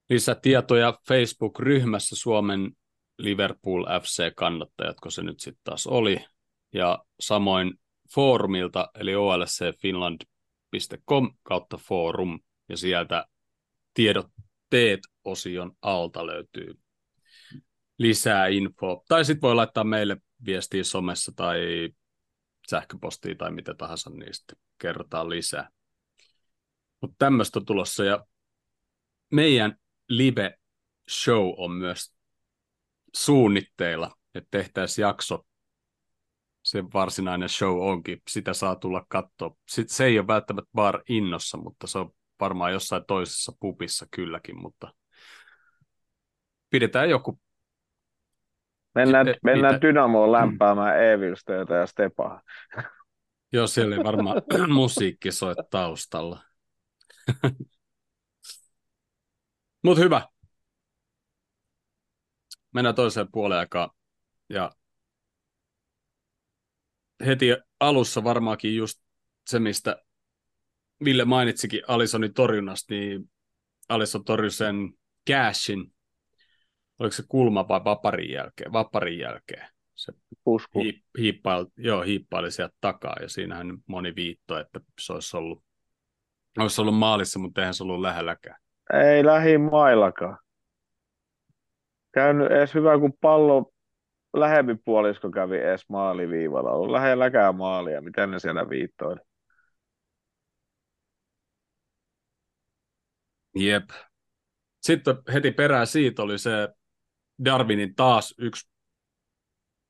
[0.09, 2.71] lisätietoja Facebook-ryhmässä Suomen
[3.17, 6.25] Liverpool FC-kannattajat, kun se nyt sitten taas oli.
[6.73, 7.73] Ja samoin
[8.13, 13.25] foorumilta, eli olscfinland.com kautta forum, ja sieltä
[13.93, 16.79] tiedotteet osion alta löytyy
[17.97, 19.03] lisää info.
[19.07, 21.89] Tai sitten voi laittaa meille viestiä somessa tai
[22.69, 25.69] sähköpostia tai mitä tahansa, sitten kerrotaan lisää.
[27.01, 28.25] Mutta tämmöistä tulossa, ja
[29.31, 29.75] meidän
[30.09, 30.57] live
[31.09, 32.15] show on myös
[33.15, 35.45] suunnitteilla, että tehtäisiin jakso.
[36.63, 39.55] Se varsinainen show onkin, sitä saa tulla katsoa.
[39.67, 44.61] Sitten se ei ole välttämättä bar innossa, mutta se on varmaan jossain toisessa pupissa kylläkin,
[44.61, 44.93] mutta
[46.69, 47.39] pidetään joku.
[48.95, 49.87] Mennään, et, mennään mitä?
[49.87, 52.41] Dynamoon lämpäämään Evilstöitä ja Stepaa.
[53.53, 54.41] Joo, siellä ei varmaan
[54.73, 56.43] musiikki soi taustalla.
[59.83, 60.27] Mutta hyvä
[62.73, 63.89] mennään toiseen puoleen aikaan.
[64.49, 64.71] Ja
[67.25, 67.45] heti
[67.79, 69.01] alussa varmaankin just
[69.47, 70.03] se, mistä
[71.05, 73.31] Ville mainitsikin Alisonin torjunnasta, niin
[73.89, 74.75] Alison torjui sen
[75.29, 75.93] cashin,
[76.99, 79.67] oliko se kulma vai vaparin jälkeen, vaparin jälkeen.
[79.95, 80.13] Se
[80.43, 80.79] Pusku.
[80.79, 85.63] Hiip, hiippaili, joo, hiippaili sieltä takaa ja siinähän moni viitto, että se olisi ollut,
[86.57, 88.61] olisi ollut maalissa, mutta eihän se ollut lähelläkään.
[88.93, 90.37] Ei lähimaillakaan
[92.11, 93.71] käynyt edes hyvä, kun pallo
[94.33, 96.71] lähempi puolisko kävi edes maaliviivalla.
[96.71, 98.01] On lähelläkään maalia.
[98.01, 99.19] Miten ne siellä viittoili?
[103.55, 103.89] Jep.
[104.81, 106.69] Sitten heti perään siitä oli se
[107.45, 108.69] Darwinin taas yksi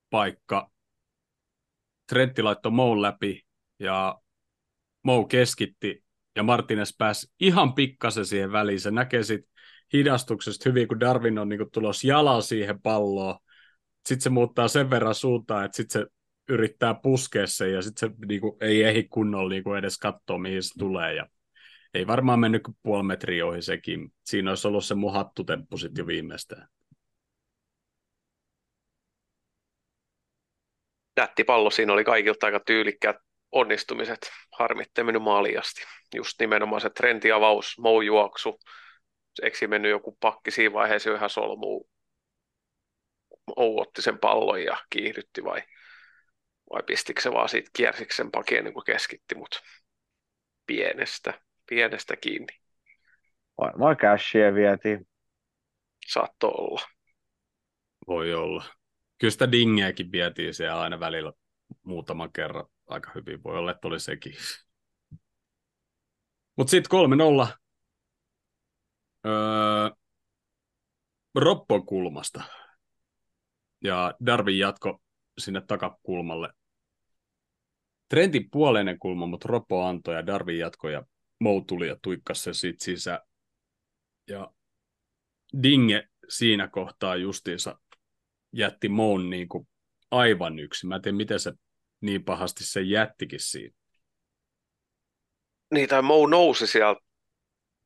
[0.10, 0.72] paikka.
[2.08, 3.46] Trentti laittoi Mou läpi
[3.80, 4.22] ja
[5.04, 6.04] Mou keskitti
[6.36, 8.80] ja Martinez pääsi ihan pikkasen siihen väliin.
[8.80, 9.52] Se näkee sitten
[9.94, 13.39] hidastuksesta hyvin, kun Darwin on niin tulos jalaa siihen palloon.
[14.06, 16.08] Sitten se muuttaa sen verran suuntaan, että sitten se
[16.50, 20.38] yrittää puskea sen ja sitten se niin kuin, ei ehdi kunnolla niin kuin edes katsoa,
[20.38, 21.15] mihin se tulee.
[21.15, 21.28] Ja
[21.94, 24.13] ei varmaan mennyt kuin puoli metriä ohi sekin.
[24.26, 26.68] Siinä olisi ollut se muhattu temppu sitten jo viimeistään.
[31.18, 33.15] Nätti pallo, siinä oli kaikilta aika tyylikkäät
[33.52, 34.32] onnistumiset.
[34.52, 35.82] Harmitte mennyt maaliin asti.
[36.16, 38.60] Just nimenomaan se trentiavaus, mou juoksu,
[39.42, 41.90] eikö mennyt joku pakki siinä vaiheessa ihan solmuun,
[43.56, 45.64] ouotti sen pallon ja kiihdytti vai,
[46.74, 49.60] vai pistikö se vaan siitä kiersikö sen pakien niin kuin keskitti, mutta
[50.66, 52.60] pienestä, pienestä kiinni.
[53.58, 55.08] Varmaan cashia vietiin.
[56.08, 56.82] Saatto olla.
[58.08, 58.64] Voi olla.
[59.18, 61.34] Kyllä sitä dingeäkin vietiin siellä aina välillä
[61.84, 63.43] muutaman kerran aika hyvin.
[63.43, 64.34] Voi olla, että oli sekin.
[66.56, 66.99] Mutta sitten
[67.45, 67.47] 3-0
[69.25, 69.89] öö,
[71.36, 72.43] Roppon kulmasta.
[73.84, 75.02] Ja Darwin jatko
[75.38, 76.49] sinne takakulmalle.
[78.10, 81.04] Trentin puoleinen kulma, mutta Ropo antoi ja Darwin jatkoi ja
[81.39, 83.19] Mou tuli ja tuikkasi se sit sisään.
[84.28, 84.52] Ja
[85.63, 87.80] Dinge siinä kohtaa justiinsa
[88.54, 89.47] jätti Moun niin
[90.12, 90.88] aivan yksi.
[90.88, 91.54] Mä en tiedä, miten se
[92.02, 93.76] niin pahasti se jättikin siinä.
[95.74, 97.02] Niin, tai Mou nousi sieltä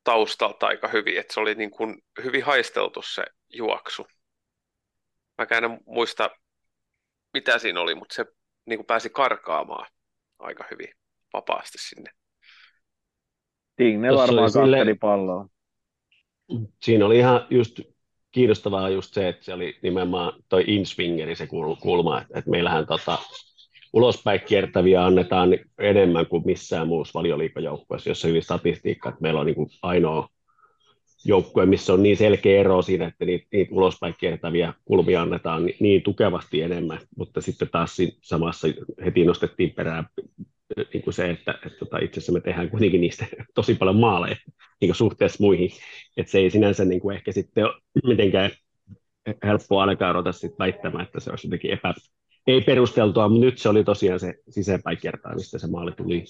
[0.04, 4.08] taustalta aika hyvin, että se oli niin kuin hyvin haisteltu se juoksu.
[5.38, 6.30] Mä en muista,
[7.34, 8.26] mitä siinä oli, mutta se
[8.66, 9.88] niin kuin pääsi karkaamaan
[10.40, 10.90] aika hyvin
[11.34, 12.12] vapaasti sinne.
[13.76, 14.78] Tigne varmaan sille...
[14.78, 15.48] katteli palloa.
[16.84, 17.80] Siinä oli ihan just
[18.32, 21.48] kiinnostavaa just se, että se oli nimenomaan toi inswingeri se
[21.82, 23.18] kulma, että, että meillähän tota,
[23.94, 29.56] ulospäin kiertäviä annetaan enemmän kuin missään muussa valioliikajoukkueessa, jossa hyvin statistiikka, että meillä on niin
[29.56, 30.28] kuin ainoa
[31.26, 35.78] joukkue, missä on niin selkeä ero siinä, että niitä, niitä ulospäin kiertäviä kulmia annetaan niin,
[35.80, 38.68] niin tukevasti enemmän, mutta sitten taas samassa
[39.06, 40.06] heti nostettiin perään
[40.94, 43.26] niin kuin se, että, että, että tota, itse asiassa me tehdään kuitenkin niistä
[43.56, 44.36] tosi paljon maaleja
[44.82, 45.70] niin kuin suhteessa muihin,
[46.18, 47.74] että se ei sinänsä niin kuin ehkä sitten ole
[48.08, 48.52] mitenkään
[49.44, 51.94] helppoa ainakaan ruveta sitten väittämään, että se olisi jotenkin epä,
[52.48, 56.24] ei perusteltua, mutta nyt se oli tosiaan se sisäänpäin kertaa, mistä se maali tuli.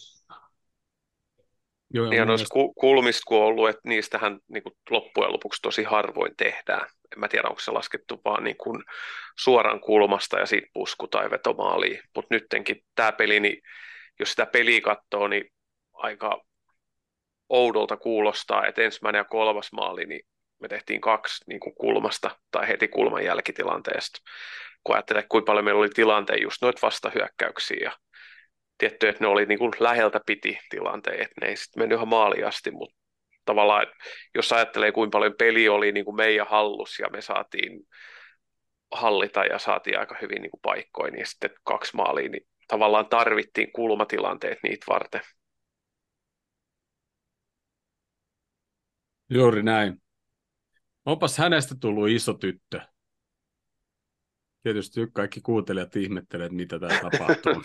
[1.94, 2.80] Joo, ja noissa mielestä...
[2.80, 6.88] kulmista kun on ollut, että niistähän niin kuin loppujen lopuksi tosi harvoin tehdään.
[7.14, 8.84] En mä tiedä, onko se laskettu vaan niin kuin
[9.40, 12.00] suoran kulmasta ja siitä pusku- tai vetomaaliin.
[12.16, 13.62] Mutta nyttenkin tämä peli, niin
[14.20, 15.46] jos sitä peliä katsoo, niin
[15.94, 16.42] aika
[17.50, 20.22] oudolta kuulostaa, että ensimmäinen ja kolmas maali, niin
[20.64, 24.20] me tehtiin kaksi niin kuin kulmasta tai heti kulman jälkitilanteesta.
[24.84, 27.92] Kun ajattelee, kuinka paljon meillä oli tilanteen just noita vastahyökkäyksiä ja
[28.78, 32.08] tietty, että ne oli niin kuin läheltä piti tilanteen, että ne ei sitten mennyt ihan
[32.08, 32.96] maaliin asti, mutta
[33.46, 33.88] tavallaan,
[34.36, 37.80] jos ajattelee, kuinka paljon peli oli niin kuin meidän hallus ja me saatiin
[38.92, 43.72] hallita ja saatiin aika hyvin niin kuin paikkoja, niin sitten kaksi maalia, niin tavallaan tarvittiin
[43.72, 45.22] kulmatilanteet niitä varten.
[49.30, 50.03] Juuri näin.
[51.06, 52.82] Onpas hänestä tullut iso tyttö.
[54.64, 57.54] Tietysti kaikki kuuntelijat ihmettelevät, mitä tämä tapahtuu.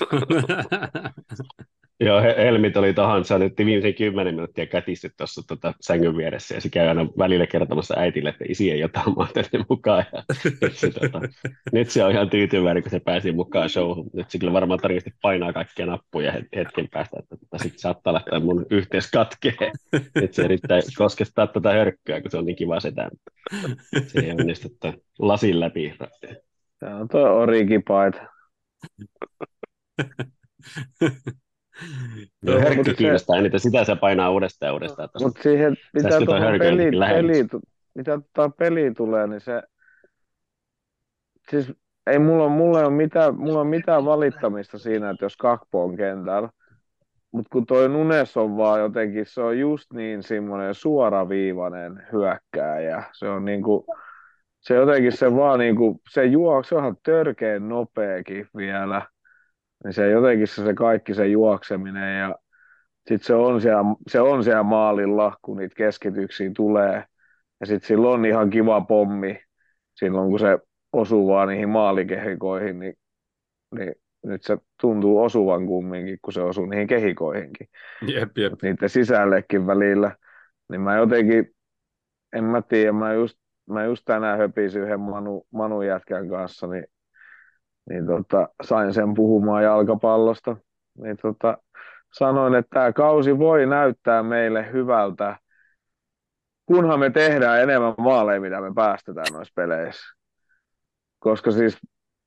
[2.01, 6.61] Joo, Helmit oli tuohon, se nyt viimeisen kymmenen minuuttia kätisty tuossa tota, sängyn vieressä, ja
[6.61, 10.05] se käy aina välillä kertomassa äitille, että isi ei jotain tänne mukaan.
[10.13, 10.23] Ja,
[10.73, 11.21] se, tota,
[11.73, 14.11] nyt se on ihan tyytyväinen, kun se pääsi mukaan showhun.
[14.13, 18.41] Nyt se kyllä varmaan tarkasti painaa kaikkia nappuja hetken päästä, että tota, sitten saattaa lähteä
[18.41, 19.73] mun yhteys katkee.
[20.15, 23.11] Nyt se yrittää koskettaa tätä hörkkyä, kun se on niin kiva sitä.
[24.07, 24.69] Se ei onnistu
[25.19, 25.95] lasin läpi.
[26.79, 28.23] Tämä on tuo origipaita.
[32.43, 33.41] Joo, Hörkkö kiinnostaa se...
[33.41, 35.09] eniten, sitä se painaa uudestaan ja uudestaan.
[35.21, 37.63] Mutta siihen, mitä tuohon peli, peli,
[37.95, 39.63] mitä tuohon peliin tulee, niin se,
[41.51, 41.73] siis
[42.07, 46.49] ei mulla, mulla, ole mitään, mulla ole mitään valittamista siinä, että jos Kakpo on kentällä,
[47.33, 53.03] mutta kun toi Nunes on vaan jotenkin, se on just niin semmoinen suoraviivainen hyökkääjä.
[53.13, 53.87] Se on niinku,
[54.61, 59.03] se jotenkin se vaan niinku, se juo, se onhan törkeen nopeakin vielä
[59.85, 62.35] niin se jotenkin se, se kaikki se juokseminen ja
[63.09, 67.05] sitten se on, siellä, se on siellä maalilla, kun niitä keskityksiä tulee.
[67.61, 69.41] Ja sitten sillä on ihan kiva pommi
[69.95, 70.59] silloin, kun se
[70.93, 72.95] osuu vaan niihin maalikehikoihin, niin,
[73.75, 73.95] niin
[74.25, 77.69] nyt se tuntuu osuvan kumminkin, kun se osuu niihin kehikoihinkin.
[78.07, 78.53] Jep, jep.
[78.63, 80.17] Niiden sisällekin välillä.
[80.69, 81.55] Niin mä jotenkin,
[82.33, 83.39] en mä tiedä, mä just,
[83.69, 86.85] mä just tänään höpisin yhden Manu, Manu jätkän kanssa, niin
[87.89, 90.57] niin tota, sain sen puhumaan jalkapallosta.
[91.03, 91.59] Niin tota,
[92.13, 95.37] sanoin, että tämä kausi voi näyttää meille hyvältä,
[96.67, 100.17] kunhan me tehdään enemmän maaleja, mitä me päästetään noissa peleissä.
[101.19, 101.79] Koska siis,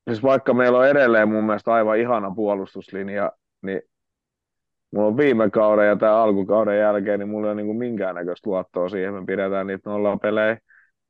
[0.09, 3.81] siis vaikka meillä on edelleen mun mielestä aivan ihana puolustuslinja, niin
[4.91, 8.89] mulla on viime kauden ja tämä alkukauden jälkeen, niin mulla ei ole niin minkäännäköistä luottoa
[8.89, 10.57] siihen, me pidetään niitä nolla pelejä.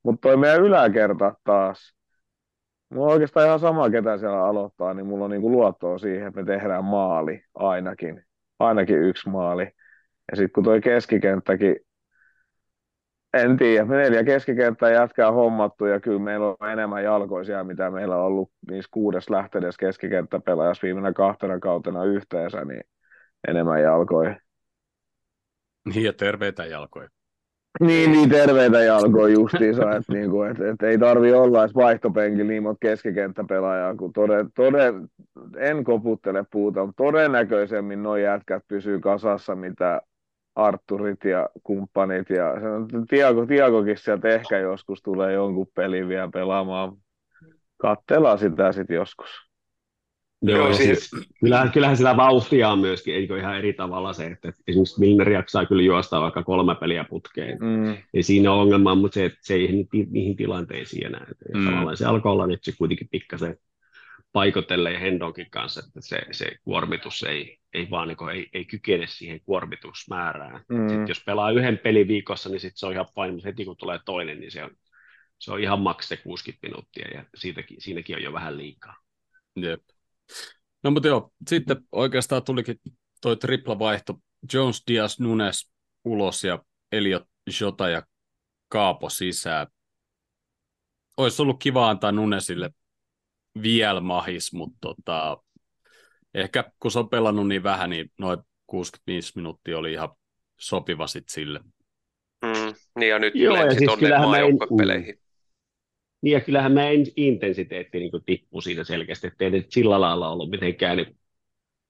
[0.04, 1.96] Mutta toi meidän yläkerta taas,
[2.92, 6.42] Mulla on oikeastaan ihan sama, ketä siellä aloittaa, niin mulla on niinku luottoa siihen, että
[6.42, 8.26] me tehdään maali ainakin.
[8.60, 9.64] Ainakin yksi maali.
[10.32, 11.76] Ja sitten kun toi keskikenttäkin,
[13.34, 18.16] en tiedä, me neljä keskikenttää jätkää hommattu ja kyllä meillä on enemmän jalkoisia, mitä meillä
[18.16, 22.84] on ollut niissä kuudes lähteessä keskikenttäpelaajassa viimeinen kahtena kautena yhteensä, niin
[23.48, 24.36] enemmän jalkoja.
[25.86, 27.10] Niin ja terveitä jalkoja.
[27.80, 32.64] Niin, niin terveitä jalkoja justiinsa, että niinku, et, et ei tarvi olla edes vaihtopenkillä niin
[32.64, 35.08] monta keskikenttäpelaajaa, kun toden, toden,
[35.58, 40.02] en koputtele puuta, mutta todennäköisemmin nuo jätkät pysyy kasassa, mitä
[40.56, 42.30] Arturit ja kumppanit.
[42.30, 42.54] Ja
[43.10, 46.94] Tiago, Tiagokin sieltä ehkä joskus tulee jonkun pelin vielä pelaamaan.
[47.78, 49.51] Kattelaa sitä sitten joskus.
[50.42, 54.54] Joo, Joo siis, kyllähän, kyllähän sillä vauhtia on myöskin, eikö ihan eri tavalla se, että
[54.68, 57.58] esimerkiksi Milner jaksaa kyllä juosta vaikka kolme peliä putkeen.
[57.60, 57.98] Mm.
[58.14, 61.26] Ei siinä ole ongelmaa, mutta se, että se ei ni, niihin tilanteisiin enää.
[61.54, 61.66] Mm.
[61.66, 63.58] Tavallaan se alkoi olla nyt se kuitenkin pikkasen
[64.34, 69.08] paikotelleen Hendonkin kanssa, että se, se kuormitus ei, ei vaan niin kuin, ei, ei kykene
[69.08, 70.62] siihen kuormitusmäärään.
[70.70, 70.90] Mm.
[70.90, 73.78] Sitten jos pelaa yhden pelin viikossa, niin sit se on ihan pain, mutta heti kun
[73.78, 74.72] tulee toinen, niin se on,
[75.40, 78.96] se on ihan maks se 60 minuuttia, ja siitäkin, siinäkin on jo vähän liikaa.
[79.56, 79.82] Jep.
[80.84, 82.76] No mutta joo, sitten oikeastaan tulikin
[83.22, 84.20] toi tripla vaihto.
[84.54, 85.72] Jones, Diaz, Nunes
[86.06, 87.24] ulos ja Eliot,
[87.62, 88.04] Jota ja
[88.68, 89.68] Kaapo sisään.
[91.18, 92.70] Olisi ollut kiva antaa Nunesille
[93.62, 95.38] vielä mahis, mutta tota,
[96.34, 100.10] ehkä kun se on pelannut niin vähän, niin noin 65 minuuttia oli ihan
[100.60, 101.60] sopiva sit sille.
[102.46, 105.21] Mm, niin ja nyt Joo, ja siis tuonne maajoukkuepeleihin.
[106.22, 110.98] Niin ja kyllähän meidän intensiteetti niin tippui siinä selkeästi, että ei sillä lailla ollut mitenkään,
[110.98, 111.18] niin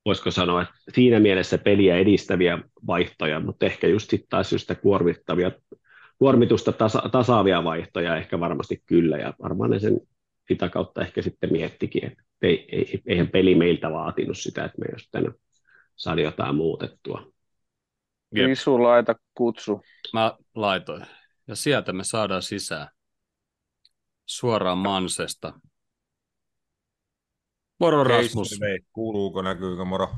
[0.05, 5.51] voisiko sanoa, että siinä mielessä peliä edistäviä vaihtoja, mutta ehkä just sitten taas just kuormittavia,
[6.17, 10.01] kuormitusta tasa, tasaavia vaihtoja ehkä varmasti kyllä, ja varmaan ne sen
[10.47, 14.85] sitä kautta ehkä sitten miettikin, että ei, ei, eihän peli meiltä vaatinut sitä, että me
[14.85, 15.31] ei olisi tänne
[15.95, 17.31] saada jotain muutettua.
[18.35, 19.81] Visu, laita kutsu.
[20.13, 21.05] Mä laitoin.
[21.47, 22.87] Ja sieltä me saadaan sisään.
[24.31, 25.53] Suoraan Mansesta.
[27.79, 28.59] Moro Rasmus.
[28.93, 30.09] Kuuluuko, näkyykö moro?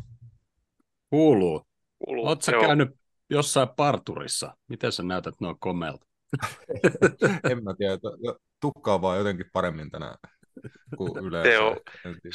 [1.09, 1.61] Kuuluu.
[2.05, 2.27] Kuuluu.
[2.27, 2.89] Oletko käynyt
[3.29, 4.57] jossain parturissa?
[4.67, 6.05] Miten sä näytät noin komelta?
[7.51, 7.97] en mä tiedä,
[8.59, 10.15] tukkaa vaan jotenkin paremmin tänään
[10.97, 11.51] kuin yleensä.
[11.51, 11.77] Se on,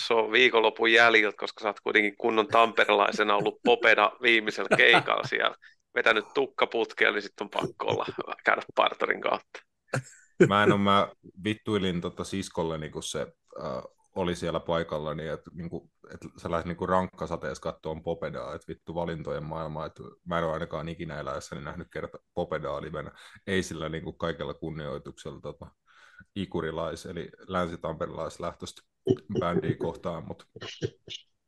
[0.06, 5.56] se on viikonlopun jäljiltä, koska sä oot kuitenkin kunnon tamperelaisena ollut popeda viimeisellä keikalla siellä,
[5.94, 8.06] vetänyt tukkaputkea, niin sitten on pakko olla
[8.44, 9.60] käydä partarin kautta.
[10.48, 11.08] Mä en ole, mä
[11.44, 13.20] vittuilin tota siskolle, kun se
[13.62, 13.82] äh,
[14.16, 18.68] oli siellä paikalla, niin että, niin kuin, että sä lähdet niin rankkasateessa katsomaan Popedaa, että
[18.68, 23.10] vittu valintojen maailmaa, että mä en ole ainakaan ikinä eläessäni nähnyt kerta Popedaa livenä,
[23.46, 25.66] ei sillä niin kuin kaikella kunnioituksella tota,
[26.36, 28.82] ikurilais, eli länsitamperilaislähtöistä
[29.40, 30.44] bändiä kohtaan, mutta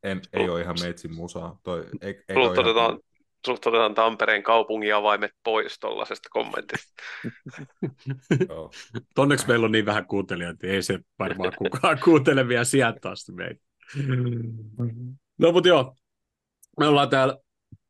[0.03, 1.59] en, ei ole ihan meitsin musaa.
[1.62, 3.00] Toi, ei, ei otetaan, ihan...
[3.46, 7.03] sulta otetaan Tampereen kaupungin avaimet pois tuollaisesta kommentista.
[9.18, 13.64] Onneksi meillä on niin vähän kuuntelijoita, ei se varmaan kukaan kuuntele vielä sieltä asti meitä.
[15.38, 15.96] No mutta joo,
[16.79, 17.38] me ollaan täällä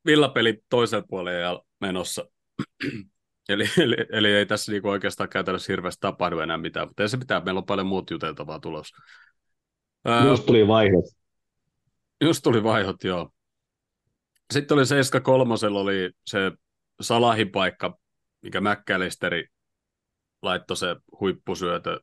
[0.07, 2.25] villapeli toisella puolella menossa.
[3.49, 7.17] Eli, eli, eli ei tässä niinku oikeastaan käytännössä hirveästi tapahdu enää mitään, mutta ei se
[7.17, 8.97] mitään, meillä on paljon muut juteltavaa tulossa.
[10.29, 11.05] Just tuli vaihot.
[12.21, 13.31] Just tuli vaihot, joo.
[14.51, 15.23] Sitten oli 7
[15.81, 16.39] oli se
[17.01, 17.99] Salahin paikka,
[18.43, 19.49] mikä Mäkkälisteri
[20.43, 22.01] laittoi se huippusyötö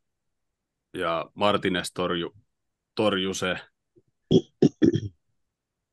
[0.93, 2.33] ja Martinez torju,
[2.95, 3.55] torju se.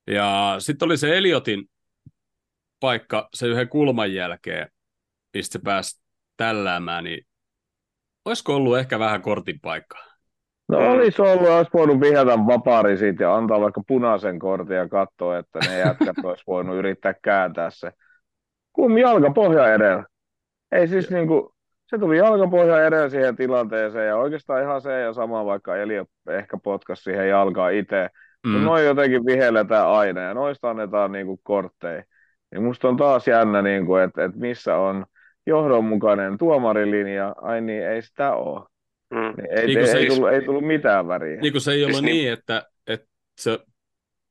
[0.07, 1.71] Ja sitten oli se Eliotin
[2.81, 4.69] paikka se yhden kulman jälkeen,
[5.35, 6.03] mistä se pääsi
[6.37, 7.27] tälläämään, niin
[8.25, 10.14] olisiko ollut ehkä vähän kortin paikka?
[10.75, 15.39] No olisi ollut, olisi voinut vihjata vapaari siitä ja antaa vaikka punaisen kortin ja katsoa,
[15.39, 17.91] että ne jätkät olisi voinut yrittää kääntää se.
[18.73, 20.05] Kun jalkapohja edellä.
[20.73, 21.49] Ei siis niin kuin,
[21.87, 25.95] se tuli jalkapohja edellä siihen tilanteeseen ja oikeastaan ihan se ja sama, vaikka Eli
[26.31, 28.09] ehkä potkasi siihen jalkaan itse.
[28.47, 28.65] Mm.
[28.65, 32.03] noin jotenkin vihelletään aina ja noista annetaan niin kuin kortteja.
[32.51, 35.07] Niin musta on taas jännä, niin kuin, että, että missä on
[35.47, 38.74] johdonmukainen tuomarilinja, ai niin, ei sitä ole.
[39.11, 39.19] Mm.
[39.19, 41.41] Niin ei, niin ei, ei, tullut, ei tullut mitään väriä.
[41.41, 43.07] Niin kuin se ei ollut siis niin, niin, että, että
[43.39, 43.59] se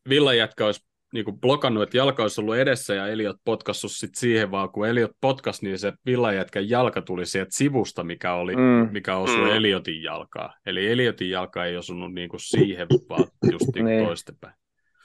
[0.09, 0.81] villajätkä olisi
[1.13, 4.87] niin kuin blokannut, että jalka olisi ollut edessä ja Eliot potkassut sit siihen, vaan kun
[4.87, 8.89] Eliot potkas, niin se villajätkän jalka tuli sieltä sivusta, mikä, oli, mm.
[8.91, 9.55] mikä osui mm.
[9.55, 10.53] Eliotin jalkaa.
[10.65, 14.05] Eli Eliotin jalka ei osunut niin kuin siihen, vaan just niin niin.
[14.05, 14.53] toistepäin.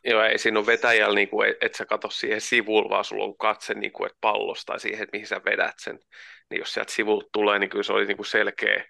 [0.05, 3.25] Joo, ei siinä ole vetäjällä, niin kuin, et, et sä katso siihen sivuun, vaan sulla
[3.25, 5.99] on katse niin kuin, että pallosta tai siihen, että mihin sä vedät sen.
[6.51, 8.85] Niin jos sieltä sivulta tulee, niin kyllä se oli niin kuin selkeä,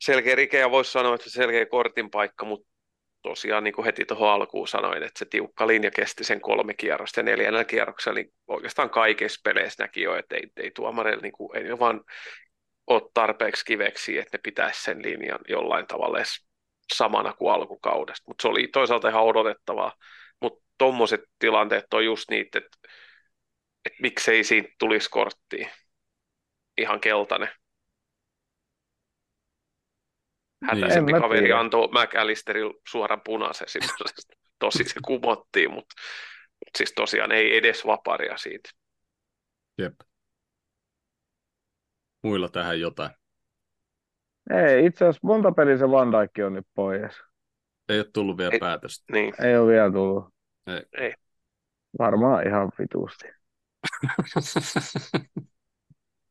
[0.00, 2.70] selkeä rike, ja voisi sanoa, että se selkeä kortin paikka, mutta
[3.22, 7.20] tosiaan niin kuin heti tuohon alkuun sanoin, että se tiukka linja kesti sen kolme kierrosta,
[7.20, 11.56] ja neljännellä kierroksella niin oikeastaan kaikissa peleissä näki jo, että ei, ei tuomareilla niin kuin,
[11.56, 12.00] ei vaan
[12.86, 16.46] ole tarpeeksi kiveksi, että ne pitäisi sen linjan jollain tavalla edes
[16.94, 19.92] samana kuin alkukaudesta, mutta se oli toisaalta ihan odotettavaa,
[20.40, 22.78] mutta tuommoiset tilanteet on just niitä, että,
[23.84, 25.70] että miksei siitä tulisi korttiin
[26.78, 27.48] ihan keltainen.
[30.64, 31.58] Hätäisempi niin, kaveri tiedä.
[31.58, 33.66] antoi McAllisterille suoran punaisen
[34.58, 35.94] Tosi se kumottiin, mutta,
[36.78, 38.70] siis tosiaan ei edes vaparia siitä.
[39.78, 39.94] Jep.
[42.22, 43.10] Muilla tähän jotain.
[44.50, 47.12] Ei, itse asiassa monta peliä se Van Dijk on nyt pois.
[47.88, 49.12] Ei ole tullut vielä Ei- päätöstä.
[49.12, 49.34] Niin.
[49.44, 50.24] Ei ole vielä tullut.
[50.66, 50.82] Ei.
[51.04, 51.14] Ei.
[51.98, 53.28] Varmaan ihan vitusti.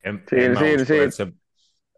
[0.03, 1.27] En, Siin- en, mä siin- usko, siin- että se,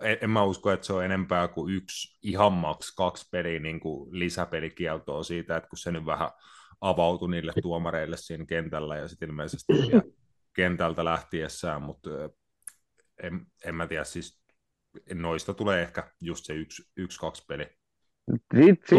[0.02, 4.20] en, mä usko, että se on enempää kuin yksi, ihan maks kaksi peliä niin kuin
[4.20, 6.32] lisäpelikieltoa siitä, että kun se nyt vähän
[6.82, 9.74] avautui niille tuomareille siinä kentällä ja sitten ilmeisesti
[10.56, 12.10] kentältä lähtiessään, mutta
[13.24, 14.42] en, en mä tiedä, siis
[15.14, 17.81] noista tulee ehkä just se yksi, yksi kaksi peli.
[18.32, 18.98] Sitten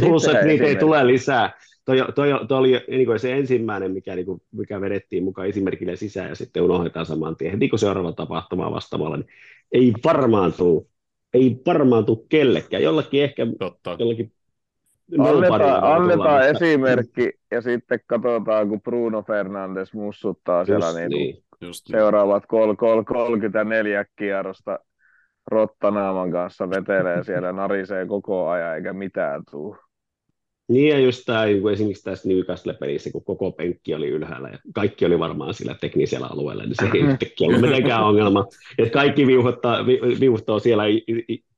[0.00, 1.52] Plus, että, niitä ei tule lisää.
[1.84, 5.96] Toi, toi, toi oli niin kuin se ensimmäinen, mikä, niin kuin, mikä vedettiin mukaan esimerkille
[5.96, 7.52] sisään ja sitten unohdetaan saman tien.
[7.52, 9.28] Heti kun seuraava tapahtuma vastaamalla, niin
[9.72, 10.86] ei varmaan tule,
[11.34, 12.82] ei varmaan tule kellekään.
[12.82, 13.96] Jollakin ehkä, Totta.
[13.98, 14.32] jollakin
[15.18, 21.44] Annetaan, annetaan mutta- esimerkki ja sitten katsotaan, kun Bruno Fernandes mussuttaa siellä Just niin niin.
[21.60, 21.98] Just niin.
[21.98, 24.78] seuraavat kol, kol, 34 kierrosta
[25.50, 29.76] rottanaaman kanssa vetelee siellä, narisee koko ajan eikä mitään tuu.
[30.68, 35.18] Niin ja just tämä, esimerkiksi tässä Newcastle-pelissä, kun koko penkki oli ylhäällä ja kaikki oli
[35.18, 38.46] varmaan sillä teknisellä alueella, niin se ei yhtäkkiä ollut mitenkään ongelma.
[38.78, 40.84] Että kaikki viuhottaa, vi, viuhtoo siellä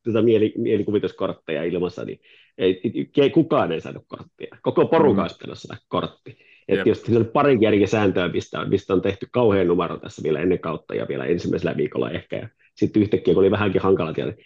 [0.04, 2.20] tätä mieli, mielikuvituskortteja ilmassa, niin
[2.58, 2.80] ei,
[3.16, 4.56] ei, kukaan ei saanut korttia.
[4.62, 6.38] Koko porukka olisi pitänyt saada kortti.
[6.68, 10.22] Että jos siinä on pari järkeä sääntöä, mistä, on- mistä on tehty kauhean numero tässä
[10.22, 12.36] vielä ennen kautta ja vielä ensimmäisellä viikolla ehkä.
[12.36, 12.48] Ja
[12.80, 14.36] sitten yhtäkkiä, kun oli vähänkin hankala tilanne,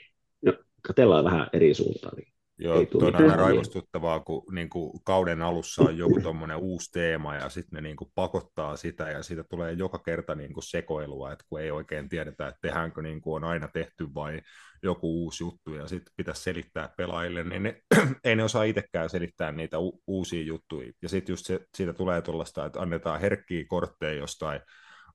[0.43, 2.16] no, katsellaan vähän eri suuntaan.
[2.16, 6.91] Niin Joo, toi on aina raivostuttavaa, kun niin kuin kauden alussa on joku tuommoinen uusi
[6.93, 10.64] teema ja sitten ne niin kuin pakottaa sitä ja siitä tulee joka kerta niin kuin
[10.64, 14.41] sekoilua, että kun ei oikein tiedetä, että tehdäänkö niin kuin on aina tehty vai
[14.82, 17.82] joku uusi juttu ja sitten pitäisi selittää pelaajille, niin ne,
[18.24, 20.93] ei ne osaa itsekään selittää niitä u- uusia juttuja.
[21.03, 24.61] Ja sitten just se, siitä tulee tuollaista, että annetaan herkkiä kortteja jostain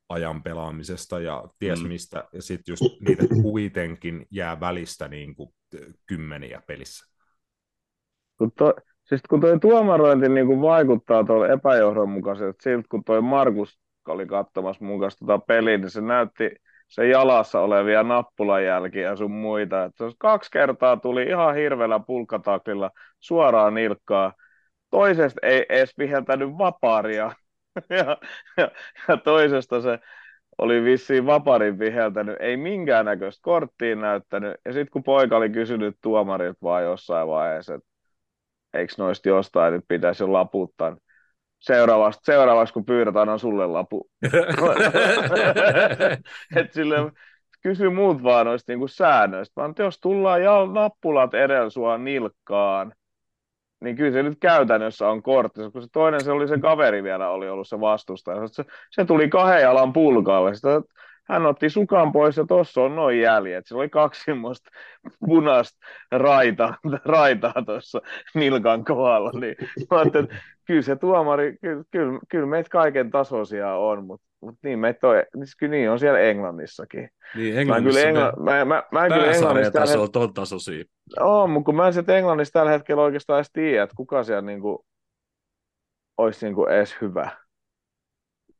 [0.09, 1.87] ajan pelaamisesta ja ties Mm.
[1.87, 5.49] mistä, ja sitten just niitä kuitenkin jää välistä niin kuin
[6.05, 7.05] kymmeniä pelissä.
[8.37, 13.79] Kun toi, siis kun toi tuomarointi niin kuin vaikuttaa tuolla epäjohdonmukaiselta siltä, kun toi Markus
[14.07, 16.49] oli katsomassa mun kanssa tota peliä, niin se näytti
[16.87, 19.83] se jalassa olevia nappulanjälkiä ja sun muita.
[19.83, 24.33] Et se kaksi kertaa tuli ihan hirveällä pulkkataklilla suoraan nilkkaa.
[24.91, 27.31] Toisesta ei edes viheltänyt vapaaria.
[27.89, 28.17] ja,
[28.57, 28.71] ja,
[29.07, 29.99] ja, toisesta se
[30.57, 34.55] oli vissiin vaparin viheltänyt, ei minkäännäköistä korttiin näyttänyt.
[34.65, 37.87] Ja sitten kun poika oli kysynyt tuomarilta vaan jossain vaiheessa, että
[38.73, 40.97] eikö noista jostain nyt pitäisi jo laputtaa.
[41.59, 44.09] Seuraavaksi, seuraavaksi kun pyydät, annan sulle lapu.
[46.55, 46.95] Et sille
[47.61, 49.61] kysy muut vaan noista niinku säännöistä.
[49.61, 52.93] Vaan jos tullaan ja nappulat edellä sua nilkkaan,
[53.81, 55.61] niin kyllä se nyt käytännössä on kortti.
[55.73, 58.47] Kun se toinen, se oli se kaveri vielä, oli ollut se vastustaja.
[58.47, 60.55] Se, se tuli kahden jalan pulkalle.
[60.55, 60.81] Sitä,
[61.29, 63.67] hän otti sukan pois ja tuossa on noin jäljet.
[63.67, 64.69] Se oli kaksi semmoista
[65.25, 65.79] punaista
[66.11, 68.01] raitaa, raitaa tuossa
[68.33, 69.31] nilkan kohdalla.
[69.39, 69.55] Niin
[69.91, 74.55] mä ajattelin, että kyllä se tuomari, kyllä, kyllä, kyllä meitä kaiken tasoisia on, mutta mut
[74.63, 77.09] niin, meitä on, niin niin on siellä Englannissakin.
[77.35, 80.83] Niin, Mä en Englannissa kyllä, Engla, mä, mä, mä en kyllä Englannissa tällä ton tasoisia.
[81.19, 84.41] on, mutta kun mä en sieltä Englannissa tällä hetkellä oikeastaan edes tiedä, että kuka siellä
[84.41, 84.85] niinku
[86.17, 87.31] olisi niinku edes hyvä.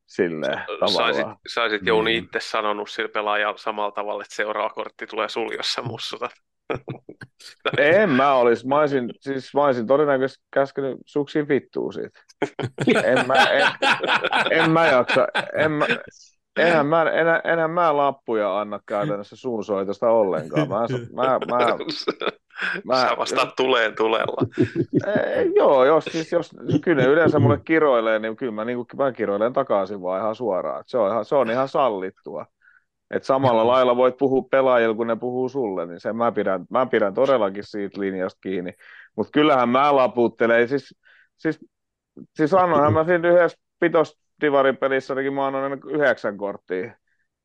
[0.09, 0.61] Silleen
[0.93, 2.23] Saisit, saisit Jouni Niin.
[2.23, 6.31] itse sanonut sillä pelaajalla samalla tavalla, että seuraava kortti tulee sul, jos sä mussutat.
[7.77, 12.19] En mä olisi, mä olisin, siis mä olisin todennäköisesti käskenyt suksiin vittuun siitä.
[13.03, 13.67] En mä, en,
[14.51, 15.85] en mä jaksa, en mä,
[16.59, 20.69] enhän mä, enää, enää mä lappuja anna käytännössä suunsoitosta ollenkaan.
[20.69, 20.79] Mä,
[21.13, 21.77] mä, mä,
[22.83, 24.47] mä, Sä vastaat tuleen tulella.
[25.35, 26.51] Ei, joo, jos, siis, jos,
[26.81, 30.35] kyllä ne yleensä mulle kiroilee, niin kyllä mä, niin kuin, mä kiroilen takaisin vaan ihan
[30.35, 30.83] suoraan.
[30.87, 32.45] Se on ihan, se on ihan sallittua.
[33.11, 36.85] Et samalla lailla voit puhua pelaajille, kun ne puhuu sulle, niin sen mä pidän, mä
[36.85, 38.73] pidän todellakin siitä linjasta kiinni.
[39.15, 40.67] Mutta kyllähän mä laputtelen.
[40.67, 40.95] Siis,
[41.37, 41.59] siis,
[42.35, 43.57] siis annoinhan mä siinä yhdessä
[44.39, 46.91] pitosdivarin pelissä, ainakin mä annoin yhdeksän korttia.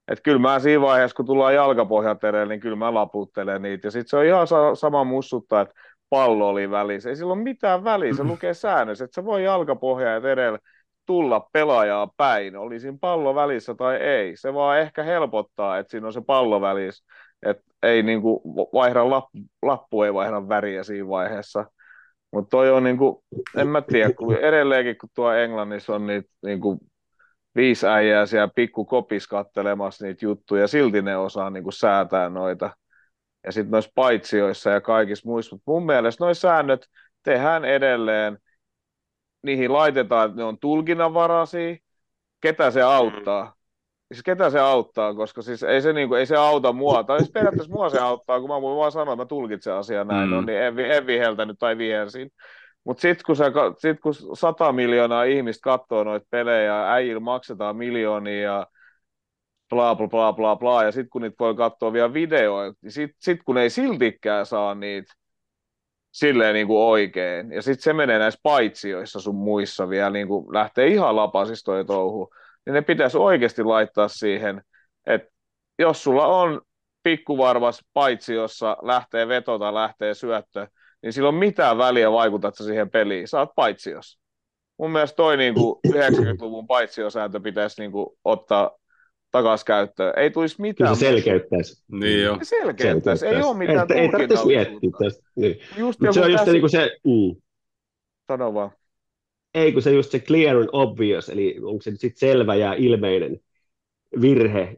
[0.08, 3.86] Et kyllä mä siinä vaiheessa, kun tullaan jalkapohjatereille, niin kyllä mä laputtelen niitä.
[3.86, 5.74] Ja sitten se on ihan sa- sama mussuttaa, että
[6.10, 7.08] pallo oli välissä.
[7.08, 10.58] Ei sillä ole mitään väliä, se lukee säännössä, että se voi jalkapohja ja edellä
[11.06, 14.36] tulla pelaajaa päin, oli siinä pallo välissä tai ei.
[14.36, 17.04] Se vaan ehkä helpottaa, että siinä on se pallo välissä,
[17.42, 18.42] että ei niinku
[18.72, 21.64] vaihda lappu, lappu ei vaihda väriä siinä vaiheessa.
[22.34, 23.24] Mutta toi on niinku,
[23.56, 26.78] en mä tiedä, kun edelleenkin kun tuo Englannissa on niitä niinku
[27.56, 32.70] viisi äijää siellä pikku kopis kattelemassa niitä juttuja, silti ne osaa niinku säätää noita.
[33.44, 35.56] Ja sitten noissa paitsioissa ja kaikissa muissa.
[35.56, 36.86] Mut mun mielestä noissa säännöt
[37.22, 38.38] tehdään edelleen.
[39.42, 41.76] Niihin laitetaan, että ne on tulkinnanvaraisia.
[42.40, 43.54] Ketä se auttaa?
[44.12, 47.18] Siis ketä se auttaa, koska siis ei se, niin kuin, ei se auta mua, tai
[47.18, 50.28] siis periaatteessa mua se auttaa, kun mä voin vaan sanoa, että mä tulkitsen asiaa näin,
[50.28, 50.34] mm.
[50.34, 52.30] no, niin en, en viheltänyt tai vihelsin.
[52.84, 53.36] Mutta sitten kun,
[53.78, 58.66] sit, kun sata miljoonaa ihmistä katsoo noita pelejä, äijillä maksetaan miljoonia ja
[59.70, 63.16] bla bla bla bla bla, ja sitten kun niitä voi katsoa vielä videoita, niin sitten
[63.18, 65.12] sit kun ei siltikään saa niitä
[66.12, 70.54] silleen niin kuin oikein, ja sitten se menee näissä paitsioissa sun muissa vielä, niin kuin
[70.54, 72.34] lähtee ihan lapasista toi touhu,
[72.66, 74.62] niin ne pitäisi oikeasti laittaa siihen,
[75.06, 75.28] että
[75.78, 76.60] jos sulla on
[77.02, 80.66] pikkuvarvas paitsi, jossa lähtee veto tai lähtee syöttö,
[81.02, 83.28] niin sillä on mitään väliä vaikutat siihen peliin.
[83.28, 84.20] Saat paitsiossa.
[84.78, 88.70] Mun mielestä toi niin kuin 90-luvun paitsiosääntö pitäisi niin kuin ottaa
[89.30, 90.12] takaisin käyttöön.
[90.16, 90.96] Ei tulisi mitään.
[90.96, 91.84] se selkeyttäisi.
[91.92, 92.38] Niin jo.
[92.38, 93.26] Se selkeyttäisi.
[93.26, 95.24] Ei ole mitään Ei, ei tarvitsisi miettiä tästä.
[95.36, 95.58] Niin.
[95.76, 96.96] Just se on just se, niin kuin se...
[97.04, 97.42] Mm.
[98.26, 98.70] Sano vaan.
[99.54, 103.40] Ei, kun se just se clear and obvious, eli onko se sitten selvä ja ilmeinen
[104.20, 104.76] virhe.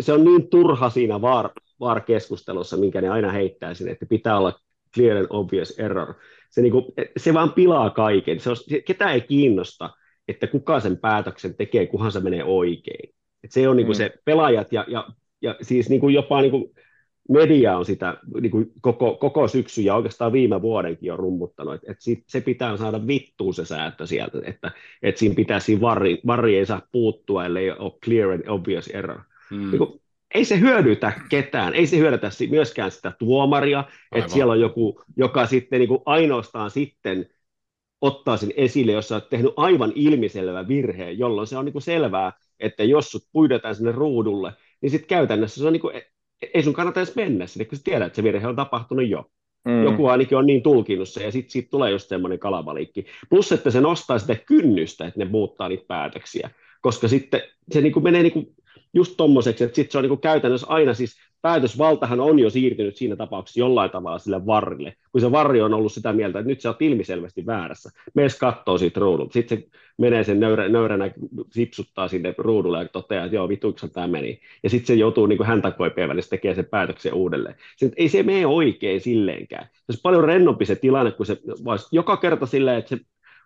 [0.00, 1.50] Se on niin turha siinä VAR,
[1.80, 4.60] VAR-keskustelussa, minkä ne aina heittää sinne, että pitää olla
[4.94, 6.14] clear and obvious error.
[6.50, 6.84] Se, niin kuin,
[7.16, 8.40] se vaan pilaa kaiken.
[8.40, 8.56] Se on,
[8.86, 9.90] ketä ei kiinnosta,
[10.28, 13.14] että kuka sen päätöksen tekee, kunhan se menee oikein.
[13.44, 13.98] Et se on niin kuin mm.
[13.98, 15.08] se pelaajat ja, ja,
[15.42, 16.74] ja siis niin kuin jopa niin kuin
[17.28, 21.92] media on sitä niin kuin koko, koko syksy ja oikeastaan viime vuodenkin on rummuttanut, että,
[21.92, 24.70] että sit, se pitää saada vittuun se säätö sieltä, että,
[25.02, 29.20] että siinä pitäisi varri, varri ei saa puuttua, ellei ole clear and obvious error.
[29.50, 29.70] Mm.
[29.70, 30.00] Niin kuin,
[30.34, 33.96] ei se hyödytä ketään, ei se hyödytä myöskään sitä tuomaria, Aivan.
[34.12, 37.26] että siellä on joku, joka sitten niin kuin ainoastaan sitten
[38.00, 42.32] ottaa sen esille, jos olet tehnyt aivan ilmiselvä virhe, jolloin se on niin kuin selvää,
[42.60, 46.02] että jos sut puidetaan sinne ruudulle, niin sitten käytännössä se on niin kuin,
[46.54, 49.30] ei sun kannata edes mennä sinne, kun sä tiedät, että se virhe on tapahtunut jo.
[49.64, 49.84] Mm.
[49.84, 53.06] Joku ainakin on niin tulkinut se, ja sitten siitä tulee just semmoinen kalavalikki.
[53.30, 57.92] Plus, että se nostaa sitä kynnystä, että ne muuttaa niitä päätöksiä, koska sitten se niin
[57.92, 58.46] kuin menee niin kuin
[58.94, 62.96] just tommoseksi, että sitten se on niin kuin käytännössä aina siis päätösvaltahan on jo siirtynyt
[62.96, 66.60] siinä tapauksessa jollain tavalla sille varrille, kun se varri on ollut sitä mieltä, että nyt
[66.60, 67.90] sä oot ilmiselvästi väärässä.
[68.14, 69.32] Mees kattoo siitä ruudulta.
[69.32, 69.68] Sitten se
[69.98, 71.10] menee sen nöyrä, nöyränä,
[71.52, 74.40] sipsuttaa sinne ruudulle ja toteaa, että joo, vituiksi tämä meni.
[74.62, 77.54] Ja sitten se joutuu niin häntä koipien välissä tekemään sen päätöksen uudelleen.
[77.76, 79.66] Sitten, ei se mene oikein silleenkään.
[79.74, 81.38] Se on paljon rennompi se tilanne, kun se
[81.92, 82.98] joka kerta silleen, että se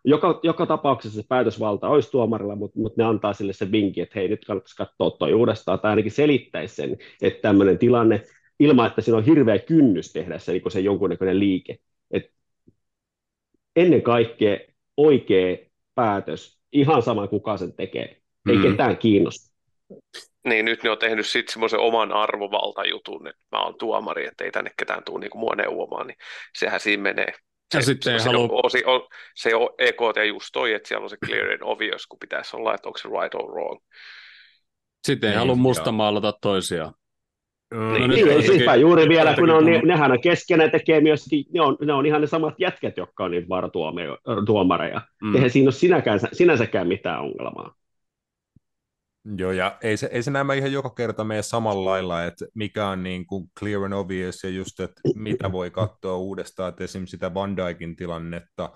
[0.04, 4.18] joka, joka tapauksessa se päätösvalta olisi tuomarilla, mutta, mutta ne antaa sille se vinkki, että
[4.18, 8.22] hei, nyt kannattaisi katsoa toi uudestaan, tai ainakin selittäisi sen, että tämmöinen tilanne,
[8.60, 11.78] ilman että siinä on hirveä kynnys tehdä se, niin se jonkunnäköinen liike.
[12.10, 12.30] Et
[13.76, 14.58] ennen kaikkea
[14.96, 15.56] oikea
[15.94, 18.62] päätös, ihan sama kuka sen tekee, ei mm.
[18.62, 19.50] ketään kiinnosta.
[20.44, 24.50] Niin, nyt ne on tehnyt sitten semmoisen oman arvovaltajutun, että mä oon tuomari, että ei
[24.50, 26.16] tänne ketään tule niin mua neuvomaan, niin
[26.58, 27.32] sehän siinä menee.
[27.74, 28.44] Ja se, sitten se, halua...
[28.44, 32.18] on, on, se on EKT just toi, että siellä on se clear and obvious, kun
[32.18, 33.80] pitäisi olla, että onko se right or wrong.
[35.06, 36.94] Sitten ei niin, halua mustamaalata toisiaan.
[37.74, 37.80] Mm.
[37.80, 41.60] No, niin, niin sispä juuri vielä, kun on, ne, nehän on keskenään tekee myös, ne
[41.60, 45.00] on, ne on ihan ne samat jätkät, jotka on niitä varatuomareja.
[45.22, 45.34] Mm.
[45.34, 47.74] Eihän siinä ole sinäkään, sinänsäkään mitään ongelmaa.
[49.36, 52.88] Joo, ja ei se, ei se nämä ihan joka kerta mene samalla lailla, että mikä
[52.88, 57.10] on niin kuin clear and obvious, ja just, että mitä voi katsoa uudestaan, että esimerkiksi
[57.10, 58.72] sitä Van Dijkin tilannetta,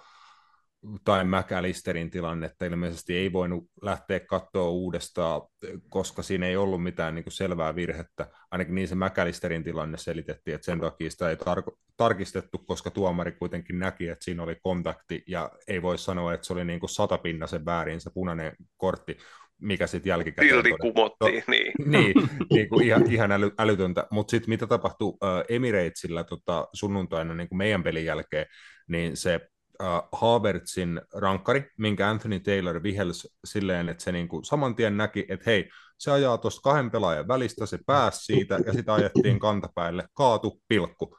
[1.04, 5.42] tai McAllisterin tilannetta ilmeisesti ei voinut lähteä katsoa uudestaan,
[5.88, 8.26] koska siinä ei ollut mitään niin kuin selvää virhettä.
[8.50, 13.32] Ainakin niin se McAllisterin tilanne selitettiin, että sen takia sitä ei tar- tarkistettu, koska tuomari
[13.32, 16.90] kuitenkin näki, että siinä oli kontakti, ja ei voi sanoa, että se oli niin kuin
[16.90, 19.16] satapinnasen väärin se punainen kortti,
[19.60, 20.50] mikä sitten jälkikäteen...
[20.50, 21.72] Silti kumottiin, no, niin.
[21.92, 24.06] niin, niin kuin ihan, ihan äly, älytöntä.
[24.10, 28.46] Mutta sitten mitä tapahtui uh, Emiratesillä tota, sunnuntaina niin kuin meidän pelin jälkeen,
[28.88, 29.40] niin se
[29.82, 35.26] uh, Havertzin rankkari, minkä Anthony Taylor vihelsi silleen, että se niin kuin saman tien näki,
[35.28, 40.04] että hei, se ajaa tuosta kahden pelaajan välistä, se pääsi siitä ja sitä ajettiin kantapäälle,
[40.14, 41.16] kaatu, pilkku.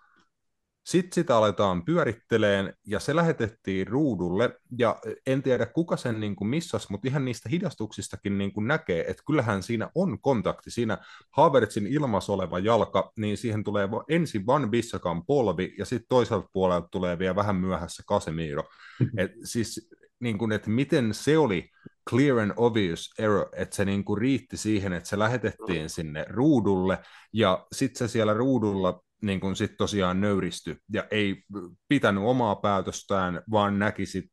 [0.85, 6.47] Sitten sitä aletaan pyöritteleen ja se lähetettiin ruudulle ja en tiedä kuka sen niin kuin
[6.47, 10.71] missas, mutta ihan niistä hidastuksistakin niin kuin näkee, että kyllähän siinä on kontakti.
[10.71, 10.97] Siinä
[11.31, 16.87] Havertzin ilmassa oleva jalka, niin siihen tulee ensin Van Bissakan polvi ja sitten toiselta puolelta
[16.91, 18.63] tulee vielä vähän myöhässä Casemiro.
[19.17, 21.69] Et siis niin kuin, että miten se oli
[22.09, 26.97] clear and obvious error, että se niin kuin riitti siihen, että se lähetettiin sinne ruudulle,
[27.33, 31.43] ja sitten se siellä ruudulla niin kuin sit tosiaan nöyristy ja ei
[31.87, 34.29] pitänyt omaa päätöstään, vaan näki sit,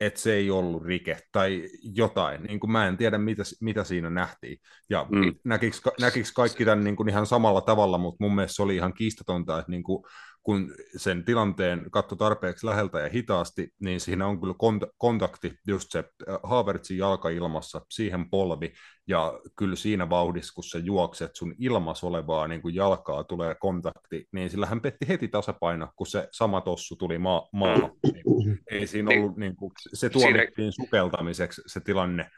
[0.00, 2.42] että se ei ollut rike tai jotain.
[2.42, 4.58] Niin kuin mä en tiedä, mitä, mitä siinä nähtiin.
[4.90, 5.34] Ja mm.
[5.44, 8.94] näkikö, näkikö kaikki tämän niin kuin ihan samalla tavalla, mutta mun mielestä se oli ihan
[8.94, 10.04] kiistatonta, että niin kuin
[10.42, 15.90] kun sen tilanteen katso tarpeeksi läheltä ja hitaasti, niin siinä on kyllä kont- kontakti, just
[15.90, 16.04] se
[16.42, 18.72] Havertzin jalka ilmassa, siihen polvi,
[19.06, 24.28] ja kyllä siinä vauhdissa, kun sä juokset sun ilmas olevaa niin kuin jalkaa tulee kontakti,
[24.32, 27.90] niin sillä hän petti heti tasapaino, kun se sama tossu tuli maa- maahan.
[28.70, 32.30] Ei siinä ollut, niin kuin, se tuomittiin sukeltamiseksi se tilanne,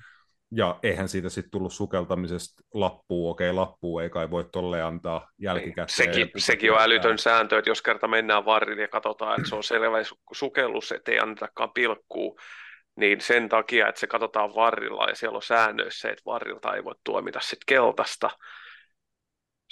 [0.53, 5.89] ja eihän siitä sitten tullut sukeltamisesta lappua, okei lappua ei kai voi tolle antaa jälkikäteen.
[5.89, 9.65] Sekin, sekin on älytön sääntö, että jos kerta mennään varrille ja katsotaan, että se on
[9.65, 9.99] selvä
[10.33, 12.39] sukellus, ettei annetakaan pilkkuu,
[12.97, 16.95] niin sen takia, että se katsotaan varrilla ja siellä on säännöissä, että varrilta ei voi
[17.05, 18.31] tuomita sitten keltasta,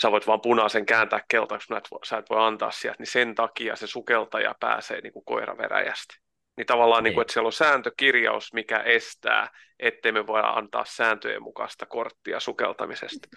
[0.02, 3.76] sä voit vaan punaisen kääntää keltaksi, mutta sä et voi antaa sieltä, niin sen takia
[3.76, 6.27] se sukeltaja pääsee niin kuin koiraveräjästi.
[6.58, 11.42] Niin tavallaan, niin kuin, että siellä on sääntökirjaus, mikä estää, ettei me voida antaa sääntöjen
[11.42, 13.28] mukaista korttia sukeltamisesta.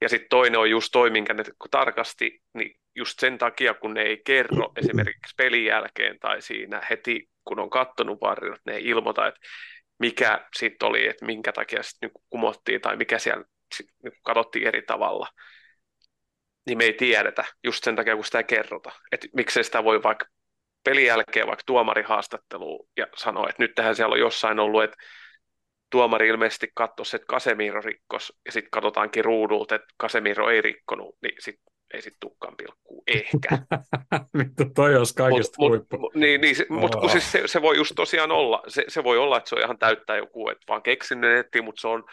[0.00, 4.02] Ja sitten toinen on just toi, minkä ne tarkasti, niin just sen takia, kun ne
[4.02, 9.26] ei kerro esimerkiksi pelin jälkeen tai siinä heti, kun on kattonut varjot, ne ei ilmoita,
[9.26, 9.40] että
[9.98, 13.44] mikä sitten oli, että minkä takia sitten niin kumottiin tai mikä siellä
[14.02, 15.28] niin katsottiin eri tavalla.
[16.66, 18.92] Niin me ei tiedetä, just sen takia, kun sitä ei kerrota.
[19.12, 20.26] Että miksei sitä voi vaikka
[20.88, 24.96] pelin jälkeen vaikka tuomarihaastatteluun ja sanoi, että nyt tähän siellä on jossain ollut, että
[25.90, 31.34] tuomari ilmeisesti katsoi, että Casemiro rikkos, ja sitten katsotaankin ruudulta, että Casemiro ei rikkonut, niin
[31.38, 31.60] sit,
[31.94, 33.48] ei sitten tukkaan pilkkuu, ehkä.
[34.38, 35.98] Vittu, toi olisi kaikista mut, huippu.
[35.98, 36.80] Mut, niin, niin, oh.
[36.80, 39.54] mutta kun siis se, se, voi just tosiaan olla, se, se voi olla, että se
[39.54, 42.04] on ihan täyttää joku, että vaan keksin ne netti, mutta se on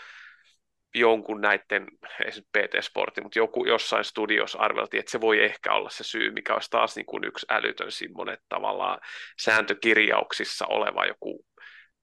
[0.99, 1.87] jonkun näiden,
[2.25, 6.03] ei se PT Sportti, mutta joku jossain studios arveltiin, että se voi ehkä olla se
[6.03, 8.99] syy, mikä olisi taas niin kuin yksi älytön semmoinen tavallaan
[9.41, 11.45] sääntökirjauksissa oleva joku,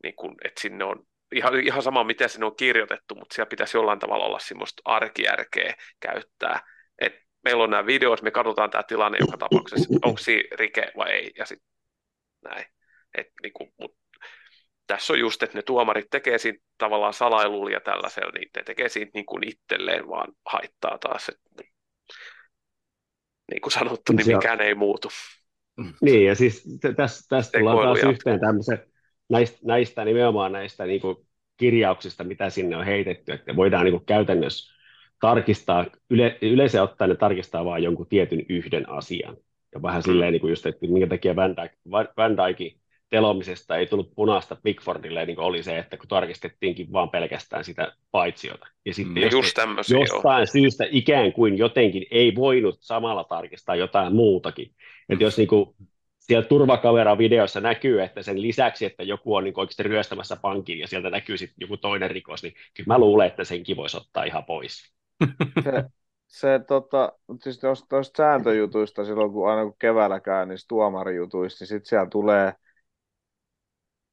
[0.03, 3.77] niin kuin, että sinne on ihan, ihan sama, miten sinne on kirjoitettu, mutta siellä pitäisi
[3.77, 6.61] jollain tavalla olla semmoista arkijärkeä käyttää,
[6.99, 11.11] että meillä on nämä videot, me katsotaan tämä tilanne joka tapauksessa, onko siinä rike vai
[11.11, 11.69] ei, ja sitten
[12.45, 12.65] näin.
[13.15, 13.97] Et, niin kuin, mut
[14.93, 18.89] tässä on just, että ne tuomarit tekee siitä tavallaan salailulla ja tällaisella, niin ne tekee
[18.89, 21.29] siitä niin kuin itselleen vaan haittaa taas.
[21.29, 21.65] Että,
[23.51, 25.09] niin kuin sanottu, niin mikään ei muutu.
[26.01, 28.13] Niin, ja siis tässä, tässä tullaan taas jatkuu.
[28.13, 28.79] yhteen tämmöisen,
[29.29, 31.17] näistä, näistä nimenomaan näistä niin kuin
[31.57, 34.75] kirjauksista, mitä sinne on heitetty, että voidaan niin kuin käytännössä
[35.21, 39.37] tarkistaa, yle, yleensä ottaen ne tarkistaa vain jonkun tietyn yhden asian.
[39.75, 40.05] Ja vähän mm.
[40.05, 41.73] silleen niin kuin just, että minkä takia Van, Dijk,
[42.17, 42.82] Van Dijkin
[43.13, 47.93] telomisesta ei tullut punaista Bigfordille, niin kuin oli se, että kun tarkistettiinkin vaan pelkästään sitä
[48.11, 48.67] paitsiota.
[48.87, 49.59] Ja sitten mm, just
[49.89, 50.47] jostain jo.
[50.47, 54.67] syystä ikään kuin jotenkin ei voinut samalla tarkistaa jotain muutakin.
[54.69, 55.13] Mm.
[55.13, 55.75] Että jos niin kuin,
[56.19, 61.11] siellä turvakamera-videossa näkyy, että sen lisäksi, että joku on niin oikeasti ryöstämässä pankin ja sieltä
[61.11, 64.93] näkyy sitten joku toinen rikos, niin kyllä mä luulen, että senkin voisi ottaa ihan pois.
[65.65, 65.85] Se,
[66.27, 71.89] se tota, siis tuosta sääntöjutuista silloin, kun aina kun keväällä käy niistä tuomarijutuista, niin sitten
[71.89, 72.53] siellä tulee–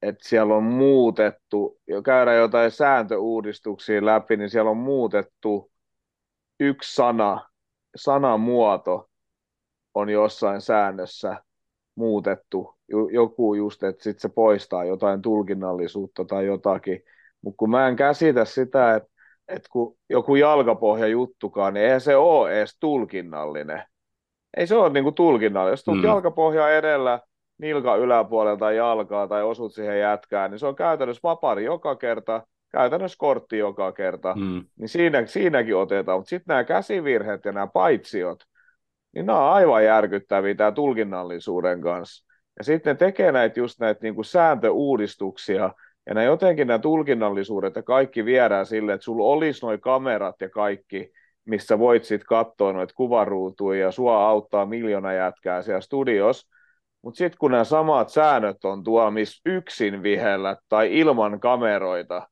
[0.02, 5.70] että siellä on muutettu, jo käydään jotain sääntöuudistuksia läpi, niin siellä on muutettu
[6.60, 7.48] yksi sana,
[7.96, 9.10] sanamuoto
[9.94, 11.36] on jossain säännössä
[11.94, 12.74] muutettu,
[13.12, 17.02] joku just, että sitten se poistaa jotain tulkinnallisuutta tai jotakin,
[17.42, 19.08] mutta kun mä en käsitä sitä, että,
[19.48, 23.82] että kun joku jalkapohja juttukaan, niin eihän se ole edes tulkinnallinen.
[24.56, 25.72] Ei se ole niin kuin tulkinnallinen.
[25.72, 26.04] Jos mm.
[26.04, 27.20] jalkapohja edellä,
[27.60, 32.42] nilka yläpuolelta jalkaa tai osut siihen jätkään, niin se on käytännössä vapari joka kerta,
[32.72, 34.64] käytännössä kortti joka kerta, mm.
[34.78, 38.38] niin siinä, siinäkin otetaan, mutta sitten nämä käsivirheet ja nämä paitsiot,
[39.14, 42.26] niin nämä on aivan järkyttäviä tämä tulkinnallisuuden kanssa.
[42.58, 45.72] Ja sitten ne tekee näitä just näitä niin kuin sääntöuudistuksia,
[46.06, 50.48] ja ne jotenkin nämä tulkinnallisuudet ja kaikki viedään sille, että sulla olisi nuo kamerat ja
[50.48, 51.12] kaikki,
[51.44, 56.50] missä voit sitten katsoa noita kuvaruutuja ja sua auttaa miljoona jätkää siellä studios,
[57.02, 62.28] mutta sitten kun nämä samat säännöt on tuomis yksin vihellä tai ilman kameroita,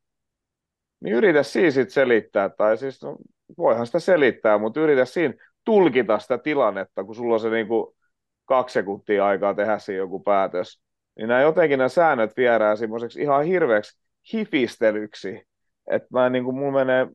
[1.01, 3.17] niin yritä siinä sit selittää, tai siis no,
[3.59, 7.97] voihan sitä selittää, mutta yritä siinä tulkita sitä tilannetta, kun sulla on se niinku
[8.45, 10.81] kaksi sekuntia aikaa tehdä siinä joku päätös.
[11.17, 14.01] Niin nämä jotenkin nämä säännöt viedään semmoiseksi ihan hirveäksi
[14.33, 15.43] hifistelyksi,
[15.91, 17.09] että mä niinku, mulla menee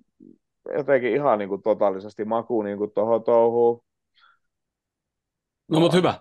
[0.77, 3.83] jotenkin ihan niinku totaalisesti makuun niinku tuohon touhuun.
[5.71, 6.13] No mutta hyvä.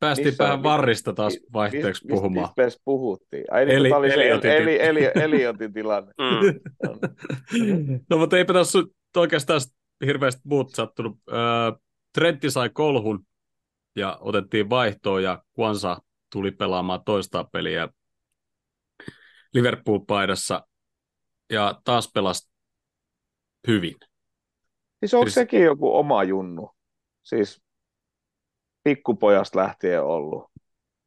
[0.00, 2.50] Päästiin vähän varrista taas vaihteeksi mis, puhumaan.
[2.56, 3.44] Missä puhuttiin?
[3.50, 6.12] Ai niin, eli, oli Eliotin, eli, eli, eli, Eliotin tilanne.
[6.18, 6.60] Mm.
[8.10, 8.78] no mutta eipä tässä
[9.16, 9.60] oikeastaan
[10.06, 11.18] hirveästi muut sattunut.
[12.14, 13.26] Trentti sai kolhun
[13.96, 15.96] ja otettiin vaihtoon ja Kwansa
[16.32, 17.88] tuli pelaamaan toista peliä
[19.54, 20.66] Liverpool-paidassa
[21.50, 22.50] ja taas pelasi
[23.66, 23.94] hyvin.
[25.00, 25.34] Siis onko siis...
[25.34, 26.70] sekin joku oma junnu?
[27.22, 27.62] Siis
[28.84, 30.50] pikkupojasta lähtien ollut.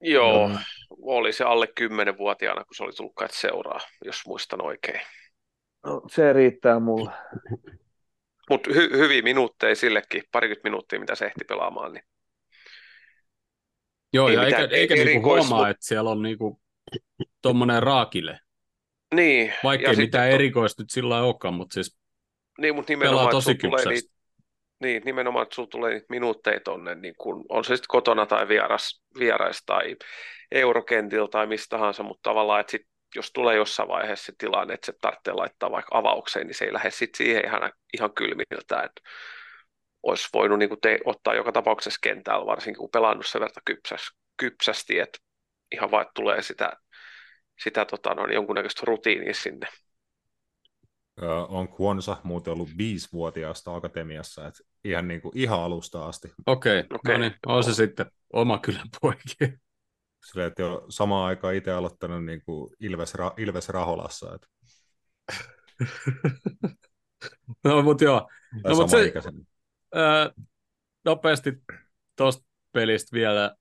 [0.02, 0.58] Joo, mm.
[1.02, 5.02] oli se alle 10-vuotiaana, kun se oli tullut seuraa, jos muistan oikein.
[5.86, 7.12] No, se riittää mulle.
[8.50, 11.94] Mutta hy- hyviä minuutteja sillekin, parikymmentä minuuttia, mitä se ehti pelaamaan.
[11.94, 12.04] Niin...
[14.14, 16.62] Joo, ei ja eikä, eikä niinku huomaa, että siellä on niinku
[17.42, 18.40] tuommoinen raakille.
[19.16, 19.54] Niin.
[19.64, 20.36] Vaikka ei mitään to...
[20.36, 22.02] erikoista nyt sillä olekaan, mutta siis
[22.58, 24.14] niin, mutta pelaa tosi tulee niitä,
[24.82, 28.48] niin, nimenomaan, että sulla tulee niitä minuutteja tonne, niin kun on se sitten kotona tai
[28.48, 29.96] vieras, vierais tai
[30.52, 34.86] eurokentiltä tai mistä tahansa, mutta tavallaan, että sit, jos tulee jossain vaiheessa se tilanne, että
[34.86, 39.02] se tarvitsee laittaa vaikka avaukseen, niin se ei lähde sitten siihen ihan, ihan kylmiltä, että
[40.04, 45.00] olisi voinut niin te, ottaa joka tapauksessa kentällä, varsinkin kun pelannut sen verran kypsäs, kypsästi,
[45.00, 45.20] että
[45.72, 46.74] ihan vaan tulee sitä,
[47.64, 49.68] sitä tota, no, jonkunnäköistä rutiinia sinne
[51.30, 56.34] on Kwonsa muuten ollut viisivuotiaasta akatemiassa, että ihan, niin kuin, ihan alusta asti.
[56.46, 57.14] Okei, okay, okay.
[57.14, 59.58] no niin, on se sitten oma kylän poikia.
[60.26, 64.36] Sillä, että jo samaan aikaan itse aloittanut niin kuin Ilves, Ilves Raholassa.
[64.36, 64.48] Että...
[67.64, 68.30] no, mutta joo.
[68.64, 69.14] No, mutta se,
[69.96, 70.32] ää,
[71.06, 71.64] nopeasti
[72.16, 73.56] tuosta pelistä vielä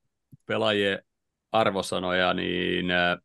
[0.46, 1.02] pelaajien
[1.52, 3.18] arvosanoja, niin ää,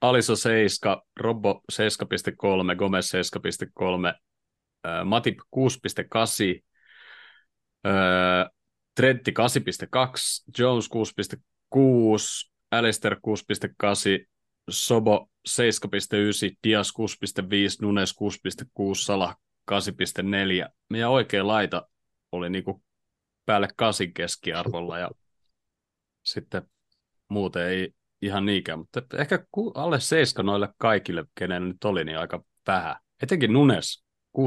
[0.00, 4.08] Aliso 7, Robbo 7.3, Gomez 7.3,
[4.86, 6.62] äh, Matip 6.8,
[7.86, 8.50] äh,
[8.94, 14.26] Trentti 8.2, Jones 6.6, Alistair 6.8,
[14.70, 19.36] Sobo 7.9, Dias 6.5, Nunes 6.6, Salah
[19.70, 20.68] 8.4.
[20.88, 21.88] Meidän oikea laita
[22.32, 22.82] oli niinku
[23.46, 25.10] päälle kasin keskiarvolla ja
[26.22, 26.62] sitten
[27.28, 29.44] muuten ei ihan niinkään, mutta ehkä
[29.74, 32.96] alle 7 noille kaikille, kenen nyt oli, niin aika vähän.
[33.22, 34.04] Etenkin Nunes,
[34.38, 34.44] 6.6.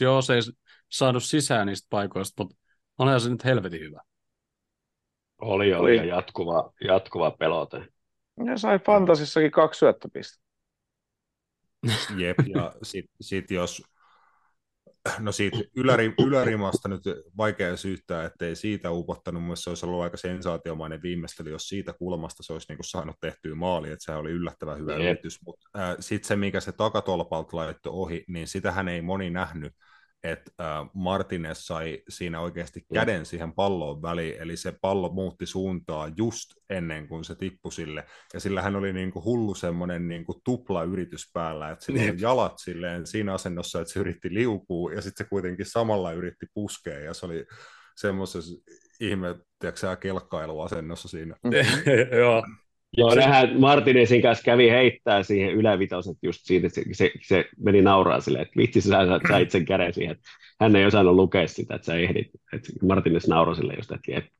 [0.00, 0.40] Joo, se ei
[0.88, 2.56] saanut sisään niistä paikoista, mutta
[2.98, 4.00] onhan se nyt helvetin hyvä.
[5.38, 7.88] Oli, oli, ja jatkuva, jatkuva pelote.
[8.46, 10.46] Ja sai Fantasissakin kaksi syöttöpistä.
[12.16, 13.82] Jep, ja sitten sit jos
[15.18, 17.02] No siitä yläri, ylärimasta nyt
[17.36, 19.42] vaikea syyttää, ettei siitä upottanut.
[19.42, 23.16] Mun se olisi ollut aika sensaatiomainen viimeistely, jos siitä kulmasta se olisi niin kuin saanut
[23.20, 25.02] tehtyä maali, että se oli yllättävän hyvä yep.
[25.02, 25.38] yritys.
[25.46, 29.72] Mutta äh, sitten se, mikä se takatolpalta laittoi ohi, niin sitähän ei moni nähnyt
[30.30, 36.10] että äh, Martinez sai siinä oikeasti käden siihen palloon väliin, eli se pallo muutti suuntaa
[36.16, 38.04] just ennen kuin se tippui sille,
[38.34, 42.02] ja sillä hän oli niin kuin hullu semmoinen niin kuin tupla yritys päällä, että sillä
[42.02, 46.46] oli jalat silleen siinä asennossa, että se yritti liukua, ja sitten se kuitenkin samalla yritti
[46.54, 47.46] puskea, ja se oli
[47.96, 48.54] semmoisessa
[49.00, 51.36] ihme, tiedätkö kelkkailuasennossa siinä.
[52.20, 52.42] Joo,
[52.96, 53.20] Joo, se...
[53.20, 58.20] nähdään Martinezin kanssa kävi heittää siihen ylävitoset just siitä, että se, se, se meni nauraa
[58.20, 60.30] silleen, että vitsi sä sait sen käden siihen, että
[60.60, 62.26] hän ei osannut lukea sitä, että sä ehdit.
[62.52, 64.30] Että Martinez nauroi sille just, että, että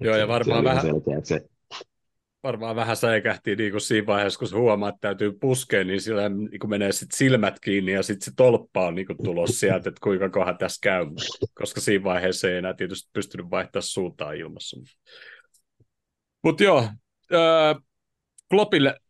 [0.00, 1.40] Joo, ja varmaan vähän, selkeä, että se...
[2.42, 6.28] varmaan vähän säikähti niin kuin siinä vaiheessa, kun se huomaa, että täytyy puskea, niin sillä
[6.28, 9.88] niin kuin menee sit silmät kiinni ja sitten se tolppa on niin kuin tulos sieltä,
[9.88, 11.06] että kuinka kohan tässä käy,
[11.54, 14.80] koska siinä vaiheessa ei enää tietysti pystynyt vaihtaa suuntaa ilmassa.
[16.42, 16.88] Mutta joo,
[17.32, 17.74] öö,
[18.50, 19.00] Kloppille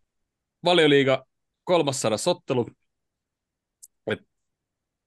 [0.65, 1.27] valioliiga
[1.65, 2.71] 300 ottelu,
[4.07, 4.21] et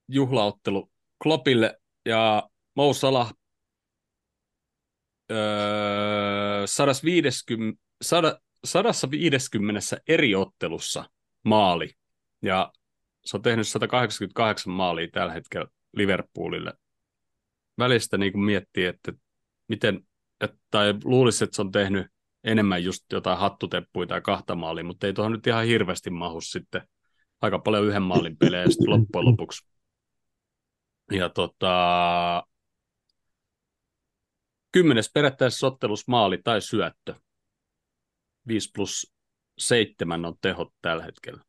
[0.07, 0.91] juhlaottelu
[1.23, 3.33] Kloppille ja Mo Salah
[5.31, 7.81] öö, 150,
[8.65, 11.09] 150 eri ottelussa
[11.43, 11.93] maali.
[12.41, 12.71] Ja
[13.25, 16.73] se on tehnyt 188 maalia tällä hetkellä Liverpoolille.
[17.77, 19.13] Välistä niin kuin miettii, että
[19.67, 20.07] miten,
[20.41, 22.07] että, tai luulisi, että se on tehnyt
[22.51, 26.81] enemmän just jotain hattuteppuja tai kahta maalia, mutta ei tuohon nyt ihan hirveästi mahu sitten
[27.41, 29.69] aika paljon yhden maalin pelejä sitten loppujen lopuksi.
[31.11, 32.43] Ja tota,
[34.71, 37.15] kymmenes perättäisessä ottelussa maali tai syöttö.
[38.47, 39.13] 5 plus
[39.57, 41.43] 7 on tehot tällä hetkellä.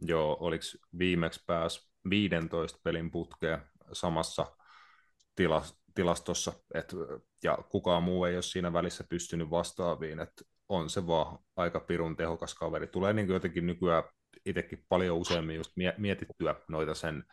[0.00, 0.64] Joo, oliko
[0.98, 3.60] viimeksi pääs 15 pelin putkea
[3.92, 4.56] samassa
[5.34, 6.94] tilassa, tilastossa, et,
[7.44, 12.16] ja kukaan muu ei ole siinä välissä pystynyt vastaaviin, että on se vaan aika pirun
[12.16, 12.86] tehokas kaveri.
[12.86, 14.02] Tulee niin jotenkin nykyään
[14.46, 17.24] itsekin paljon useammin just mietittyä noita sen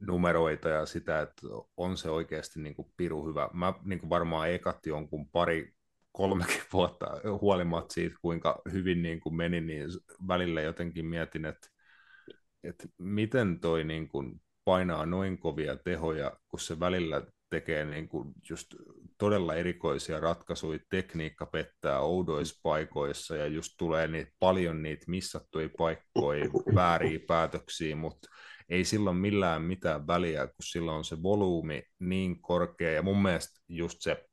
[0.00, 1.46] numeroita ja sitä, että
[1.76, 3.48] on se oikeasti niin kuin piru hyvä.
[3.52, 5.72] Mä niin kuin varmaan ekat jonkun pari
[6.12, 7.06] kolmekin vuotta
[7.40, 9.88] huolimatta siitä, kuinka hyvin niin kuin meni, niin
[10.28, 11.68] välillä jotenkin mietin, että,
[12.64, 17.22] että miten toi niin kuin painaa noin kovia tehoja, kun se välillä
[17.52, 18.74] tekee niin kuin just
[19.18, 26.44] todella erikoisia ratkaisuja, tekniikka pettää oudoissa paikoissa ja just tulee niitä, paljon niitä missattuja paikkoja,
[26.74, 28.28] vääriä päätöksiä, mutta
[28.68, 33.60] ei silloin millään mitään väliä, kun sillä on se volyymi niin korkea, ja mun mielestä
[33.68, 34.24] just se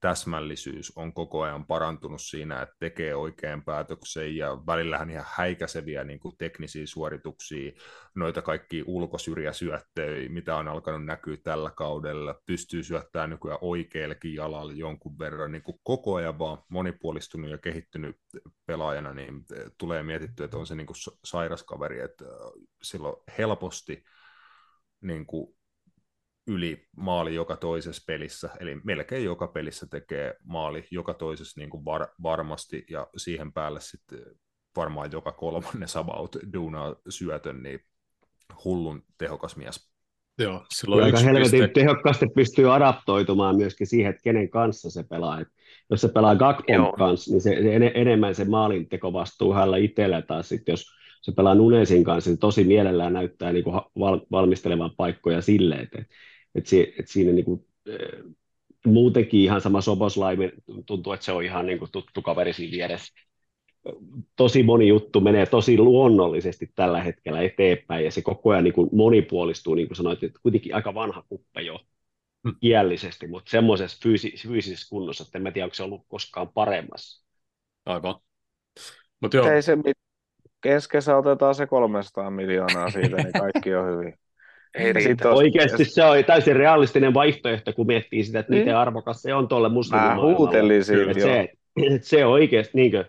[0.00, 6.20] täsmällisyys on koko ajan parantunut siinä, että tekee oikean päätöksen ja välillähän ihan häikäiseviä niin
[6.20, 7.72] kuin teknisiä suorituksia,
[8.14, 15.18] noita kaikki ulkosyrjäsyöttöjä, mitä on alkanut näkyä tällä kaudella, pystyy syöttämään nykyään oikeallekin jalalle jonkun
[15.18, 18.16] verran, niin kuin koko ajan vaan monipuolistunut ja kehittynyt
[18.66, 19.44] pelaajana, niin
[19.78, 22.24] tulee mietittyä, että on se niin kuin sairas kaveri, että
[22.82, 24.04] silloin helposti
[25.00, 25.59] niin kuin
[26.46, 31.84] yli maali joka toisessa pelissä, eli melkein joka pelissä tekee maali joka toisessa niin kuin
[31.84, 34.20] var, varmasti, ja siihen päälle sitten
[34.76, 37.80] varmaan joka kolmannes about duunaa syötön, niin
[38.64, 39.90] hullun tehokas mies.
[40.38, 41.68] Joo, silloin aika helvetin piste...
[41.68, 45.40] tehokkaasti pystyy adaptoitumaan myöskin siihen, että kenen kanssa se pelaa.
[45.40, 45.48] Et
[45.90, 50.44] jos se pelaa Gakpon kanssa, niin se, se en, enemmän se maalintekovastuu hänellä itsellä, tai
[50.44, 50.84] sitten jos
[51.20, 56.04] se pelaa Nunesin kanssa, niin tosi mielellään näyttää niin kuin val, valmistelevan paikkoja silleen, että
[56.54, 57.66] et si, et siinä niin kuin,
[58.86, 60.52] muutenkin ihan sama Soboslaimen
[60.86, 63.14] tuntuu, että se on ihan niin kuin tuttu kaveri siinä vieressä.
[64.36, 68.88] Tosi moni juttu menee tosi luonnollisesti tällä hetkellä eteenpäin ja se koko ajan niin kuin
[68.92, 71.80] monipuolistuu, niin kuin sanoit, että kuitenkin aika vanha kuppe jo
[72.44, 72.56] hmm.
[72.62, 77.24] iällisesti, mutta semmoisessa fyysi- fyysisessä kunnossa, että en mä tiedä, onko se ollut koskaan paremmassa.
[77.86, 78.14] Aivan.
[79.20, 79.50] Mut joo.
[79.50, 79.76] Ei se
[80.60, 84.14] keskessä otetaan se 300 miljoonaa siitä, niin kaikki on hyvin.
[84.74, 85.30] Ei riitä.
[85.30, 88.76] Oikeasti se on täysin realistinen vaihtoehto, kun miettii sitä, että miten niin.
[88.76, 90.32] arvokas se on tuolle muslimimaailmalle.
[90.32, 91.40] Mä huutelin siitä, että se,
[91.94, 93.04] että se on oikeasti niin kuin,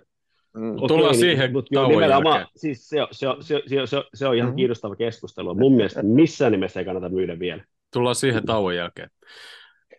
[0.58, 0.76] Mm.
[0.76, 2.47] Okay, Tullaan niin, siihen mutta tauon jälkeen.
[2.56, 4.56] Siis se, se, se, se, se, se on ihan mm.
[4.56, 5.56] kiinnostava keskustelu.
[5.56, 7.64] Mun mielestä missään nimessä ei kannata myydä vielä.
[7.93, 9.10] Tullaan siihen tauon jälkeen.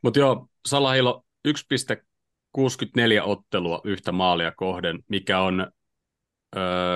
[0.03, 5.67] Mutta joo, Salahilo 1,64 ottelua yhtä maalia kohden, mikä on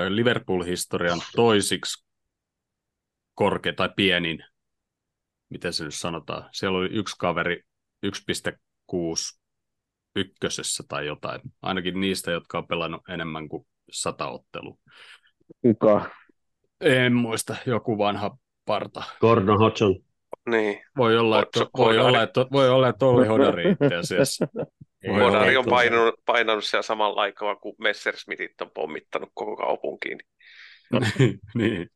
[0.08, 2.06] Liverpool-historian toisiksi
[3.34, 4.44] korkea tai pienin
[5.48, 7.62] miten se nyt sanotaan, siellä oli yksi kaveri
[8.06, 9.38] 1.6
[10.16, 14.76] ykkösessä tai jotain, ainakin niistä, jotka on pelannut enemmän kuin sata ottelua.
[15.62, 16.10] Kuka?
[16.80, 19.02] En muista, joku vanha parta.
[19.20, 19.94] Gordon Hodgson.
[20.50, 20.82] Niin.
[20.96, 24.48] Voi olla, että, voi olla, että, voi olla, että oli Hodari itse asiassa.
[25.14, 30.18] Hodari on painanut, painanut siellä samalla aikaa, kun Messersmithit on pommittanut koko kaupunkiin.
[31.54, 31.90] niin.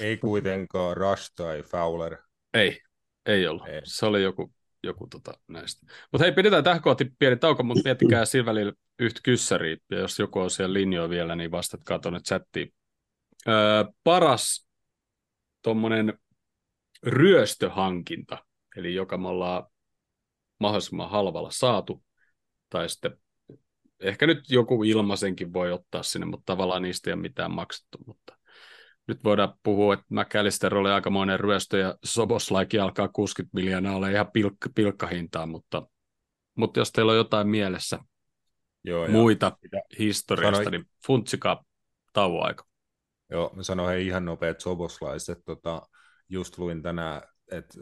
[0.00, 2.16] Ei kuitenkaan Rush tai Fowler.
[2.54, 2.80] Ei,
[3.26, 3.68] ei ollut.
[3.68, 3.80] Ei.
[3.84, 4.52] Se oli joku,
[4.82, 5.86] joku tota näistä.
[6.12, 10.18] Mutta hei, pidetään tähän kohti pieni tauko, mutta miettikää sillä välillä yhtä kyssäriä, ja jos
[10.18, 12.74] joku on siellä linjoilla vielä, niin vastatkaa tuonne chattiin.
[13.48, 14.68] Öö, paras
[15.62, 16.18] tuommoinen
[17.02, 18.44] ryöstöhankinta,
[18.76, 19.66] eli joka me ollaan
[20.60, 22.02] mahdollisimman halvalla saatu,
[22.74, 23.18] tai sitten
[24.00, 28.38] ehkä nyt joku ilmaisenkin voi ottaa sinne, mutta tavallaan niistä ei ole mitään maksettu, mutta
[29.08, 34.30] nyt voidaan puhua, että McAllister oli aikamoinen ryöstö ja Soboslaikin alkaa 60 miljoonaa olla ihan
[34.32, 35.86] pilkka, pilkkahintaa, mutta,
[36.54, 37.98] mutta jos teillä on jotain mielessä
[38.84, 40.78] Joo, muita ja historiasta, sanoi...
[40.78, 41.64] niin funtsikaa
[42.12, 42.64] tauon aika.
[43.30, 45.82] Joo, mä sanoin hei ihan nopeat Soboslaiset, tota,
[46.28, 47.22] just luin tänään,
[47.52, 47.80] että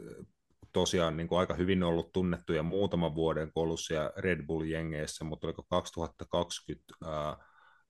[0.73, 5.63] tosiaan niin kuin aika hyvin ollut tunnettuja muutaman vuoden kolussa ja Red Bull-jengeissä, mutta oliko
[5.69, 7.37] 2020 ää,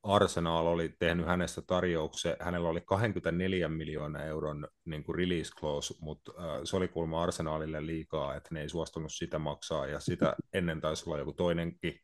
[0.04, 6.32] Arsenal oli tehnyt hänestä tarjouksen, hänellä oli 24 miljoonaa euron niin kuin release clause, mutta
[6.38, 10.82] äh, se oli kuulemma Arsenalille liikaa, että ne ei suostunut sitä maksaa, ja sitä ennen
[10.82, 12.00] taisi olla joku toinenkin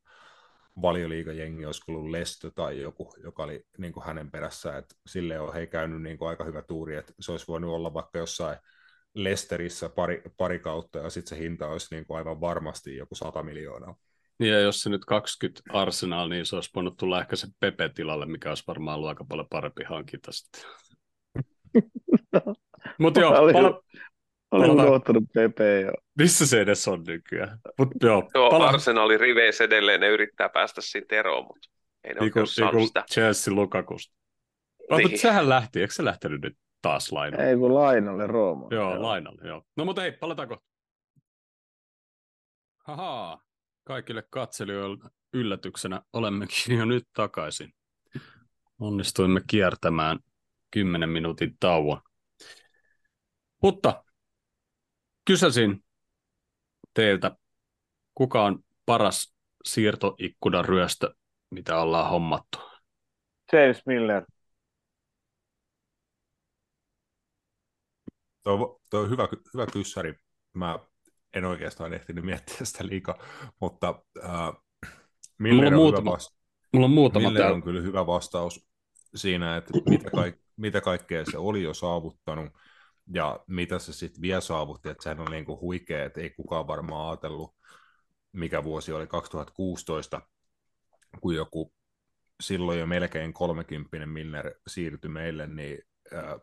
[0.81, 5.53] valioliikajengi, olisi ollut Lesto tai joku, joka oli niin kuin hänen perässä, että sille on
[5.53, 8.57] hei käynyt niin kuin aika hyvä tuuri, että se olisi voinut olla vaikka jossain
[9.13, 13.43] Lesterissä pari, pari kautta, ja sitten se hinta olisi niin kuin aivan varmasti joku 100
[13.43, 13.95] miljoonaa.
[14.39, 17.89] Niin ja jos se nyt 20 Arsenal, niin se olisi voinut tulla ehkä se Pepe
[17.89, 20.61] tilalle, mikä olisi varmaan ollut aika paljon parempi hankinta sitten.
[22.99, 23.81] Mutta joo, pala-
[24.51, 25.91] olen unohtanut Pepe jo.
[26.17, 27.59] Missä se edes on nykyään?
[27.79, 31.69] Mut joo, joo pala- Arsenalin riveissä edelleen ne yrittää päästä siitä eroon, mutta
[32.03, 33.03] ei ne niinku, niinku sitä.
[33.11, 34.15] Chelsea Lukakusta.
[34.89, 35.01] Niin.
[35.01, 37.49] Mutta sehän lähti, eikö se lähtenyt nyt taas lainalle?
[37.49, 38.67] Ei kun lainalle Rooma.
[38.71, 39.01] Joo, joo.
[39.01, 39.65] lainalle, joo.
[39.75, 40.63] No mutta hei, palataanko?
[42.77, 43.41] Haha,
[43.83, 47.73] kaikille katselijoille yllätyksenä olemmekin jo nyt takaisin.
[48.79, 50.19] Onnistuimme kiertämään
[50.71, 52.01] 10 minuutin tauon.
[53.61, 54.03] Mutta
[55.25, 55.83] kysäsin
[56.93, 57.37] teiltä,
[58.15, 61.13] kuka on paras siirtoikkunan ryöstö,
[61.49, 62.59] mitä ollaan hommattu?
[63.53, 64.25] James Miller.
[68.43, 70.15] Tuo, tuo on hyvä, hyvä kyssäri.
[70.53, 70.79] Mä
[71.33, 73.23] en oikeastaan ehtinyt miettiä sitä liikaa,
[73.61, 74.51] mutta äh,
[75.37, 76.37] Miller, mulla on, muutama, hyvä vasta-
[76.73, 78.67] mulla on, muutama Miller on kyllä hyvä vastaus
[79.15, 82.53] siinä, että mitä, kaik- mitä kaikkea se oli jo saavuttanut,
[83.13, 86.67] ja mitä se sitten vielä saavutti, että sehän on niin kuin huikea, että ei kukaan
[86.67, 87.55] varmaan ajatellut,
[88.31, 90.21] mikä vuosi oli 2016,
[91.21, 91.73] kun joku
[92.41, 95.79] silloin jo melkein 30 Milner siirtyi meille, niin
[96.13, 96.39] ää,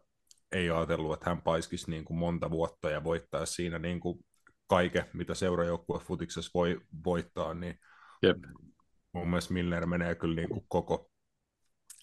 [0.57, 4.19] ei ajatellut, että hän paiskisi niin kuin monta vuotta ja voittaa siinä niin kuin
[4.67, 7.79] kaiken, mitä seurajoukkue futiksessa voi voittaa, niin
[8.23, 8.37] Jep.
[9.13, 11.11] mun mielestä Milner menee kyllä niin kuin koko,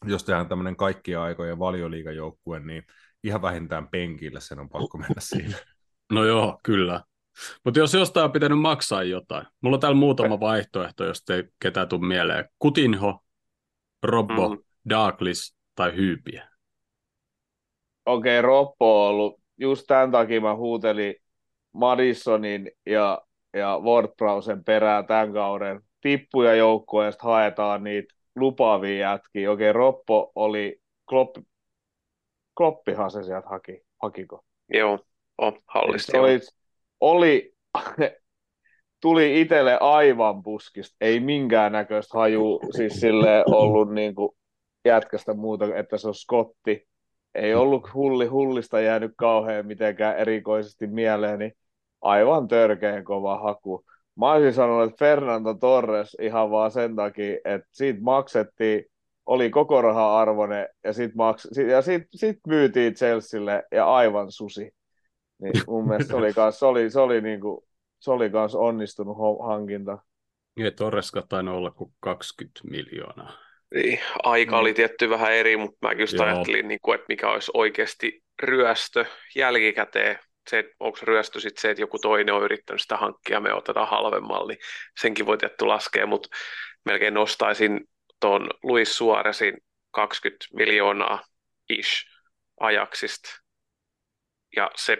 [0.06, 2.84] jos tehdään tämmöinen kaikkien aikojen valioliigajoukkue, niin
[3.24, 5.58] ihan vähintään penkille sen on pakko mennä siinä.
[6.12, 7.04] No joo, kyllä.
[7.66, 11.90] Mutta jos jostain on pitänyt maksaa jotain, mulla on täällä muutama vaihtoehto, jos te ketään
[11.90, 12.46] tuu mieleen.
[12.60, 13.20] Kutinho,
[14.04, 14.62] Robbo, mm.
[14.90, 16.53] Darklis tai Hyypiä.
[18.06, 21.16] Okei, okay, Robbo on ollut, just tämän takia mä huutelin
[21.72, 23.22] Madisonin ja,
[23.54, 29.52] ja Wardbrowsen perään tämän kauden tippuja joukkoja, ja haetaan niitä lupaavia jätkiä.
[29.52, 31.38] Okei, okay, Roppo oli, Klopp,
[32.58, 34.46] Kloppihan se sieltä haki, hakiko?
[34.70, 35.00] Joo,
[35.38, 36.18] on hallisti.
[36.18, 36.40] Oli,
[37.00, 37.54] oli,
[39.02, 44.30] tuli itselle aivan puskista, ei minkään näköistä haju, siis sille ollut niin kuin
[44.86, 46.88] jätkästä muuta, että se on Scotti.
[47.36, 51.54] Ei ollut hulli, hullista jäänyt kauhean mitenkään erikoisesti mieleen, niin
[52.02, 53.86] aivan törkeän kova haku.
[54.16, 58.86] Mä olisin sanonut, että Fernando Torres ihan vaan sen takia, että siitä maksettiin,
[59.26, 64.72] oli koko raha arvone ja sitten maks, ja sit, sit myytiin Chelsealle ja aivan susi.
[65.42, 67.66] Niin mun mielestä se oli, kans, se oli, se oli, niinku,
[68.00, 69.18] se oli kans onnistunut
[69.48, 69.98] hankinta.
[70.58, 73.34] Ei Torreska tainnut olla kuin 20 miljoonaa.
[73.74, 76.26] Niin, aika oli tietty vähän eri, mutta mä just Joo.
[76.26, 79.06] ajattelin, niin kuin, että mikä olisi oikeasti ryöstö
[79.36, 80.20] jälkikäteen
[80.50, 83.88] se, että onko ryöstö sitten se, että joku toinen on yrittänyt sitä hankkia, me otetaan
[83.88, 84.60] halvemmalla, niin
[85.02, 86.30] senkin voi tietty laskea, mutta
[86.86, 87.82] melkein nostaisin
[88.20, 89.58] tuon Luis Suoresin
[89.92, 91.24] 20 miljoonaa
[91.70, 92.06] ish
[92.60, 93.30] ajaksista.
[94.56, 94.98] Ja se,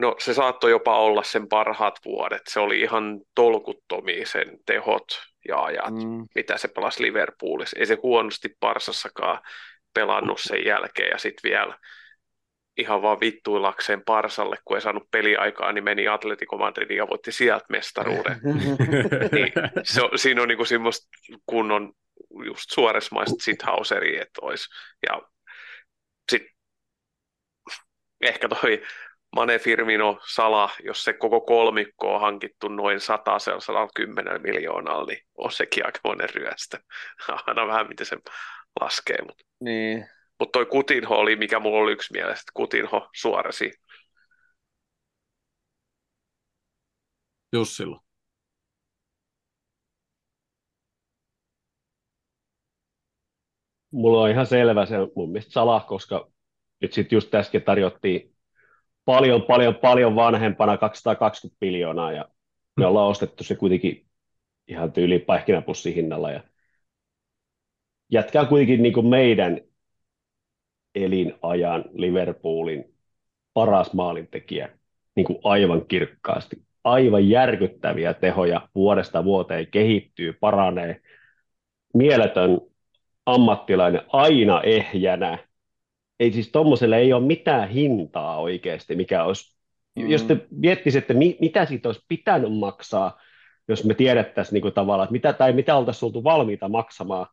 [0.00, 2.42] no se saattoi jopa olla sen parhaat vuodet.
[2.48, 5.06] Se oli ihan tolkuttomia sen tehot
[5.48, 6.26] ja ajat, mm.
[6.34, 7.76] mitä se pelasi Liverpoolissa.
[7.78, 9.40] Ei se huonosti Parsassakaan
[9.94, 11.78] pelannut sen jälkeen ja sitten vielä
[12.76, 17.64] ihan vaan vittuillakseen Parsalle, kun ei saanut peliaikaa, niin meni Atletico Madridin ja voitti sieltä
[17.68, 18.40] mestaruuden.
[19.32, 21.08] niin, se on, siinä on niinku semmoista
[21.46, 21.92] kunnon
[22.46, 24.68] just suoresmaista Sithauseria, että olisi.
[25.06, 25.22] Ja
[26.30, 26.50] sitten
[28.20, 28.82] ehkä toi
[29.34, 35.52] Mane Firmino Sala, jos se koko kolmikko on hankittu noin 100 110 miljoonalla, niin on
[35.52, 36.78] sekin aikamoinen ryöstö.
[37.46, 38.16] Aina vähän miten se
[38.80, 39.18] laskee.
[39.26, 39.44] Mutta.
[39.60, 40.06] Niin,
[40.38, 43.72] mutta toi Kutinho oli, mikä mulla oli yksi mielestä, Kutinho suorasi.
[47.52, 48.00] Jussilla.
[53.90, 56.30] Mulla on ihan selvä se mun mielestä Salah, koska
[56.80, 58.33] nyt sitten just äsken tarjottiin
[59.04, 62.28] paljon, paljon, paljon vanhempana 220 miljoonaa ja
[62.76, 64.06] me ollaan ostettu se kuitenkin
[64.68, 66.40] ihan tyyliin pähkinäpussihinnalla ja
[68.10, 69.60] jätkää kuitenkin niin kuin meidän
[70.94, 72.94] elinajan Liverpoolin
[73.54, 74.68] paras maalintekijä
[75.16, 76.62] niin kuin aivan kirkkaasti.
[76.84, 81.00] Aivan järkyttäviä tehoja vuodesta vuoteen kehittyy, paranee.
[81.94, 82.60] Mieletön
[83.26, 85.38] ammattilainen aina ehjänä.
[86.24, 89.56] Ei siis tuommoiselle ei ole mitään hintaa oikeasti, mikä olisi,
[89.96, 90.10] mm.
[90.10, 93.20] jos te miettisitte, mitä siitä olisi pitänyt maksaa,
[93.68, 97.26] jos me tiedettäisiin niin kuin tavallaan, että mitä, tai mitä oltaisiin oltu valmiita maksamaan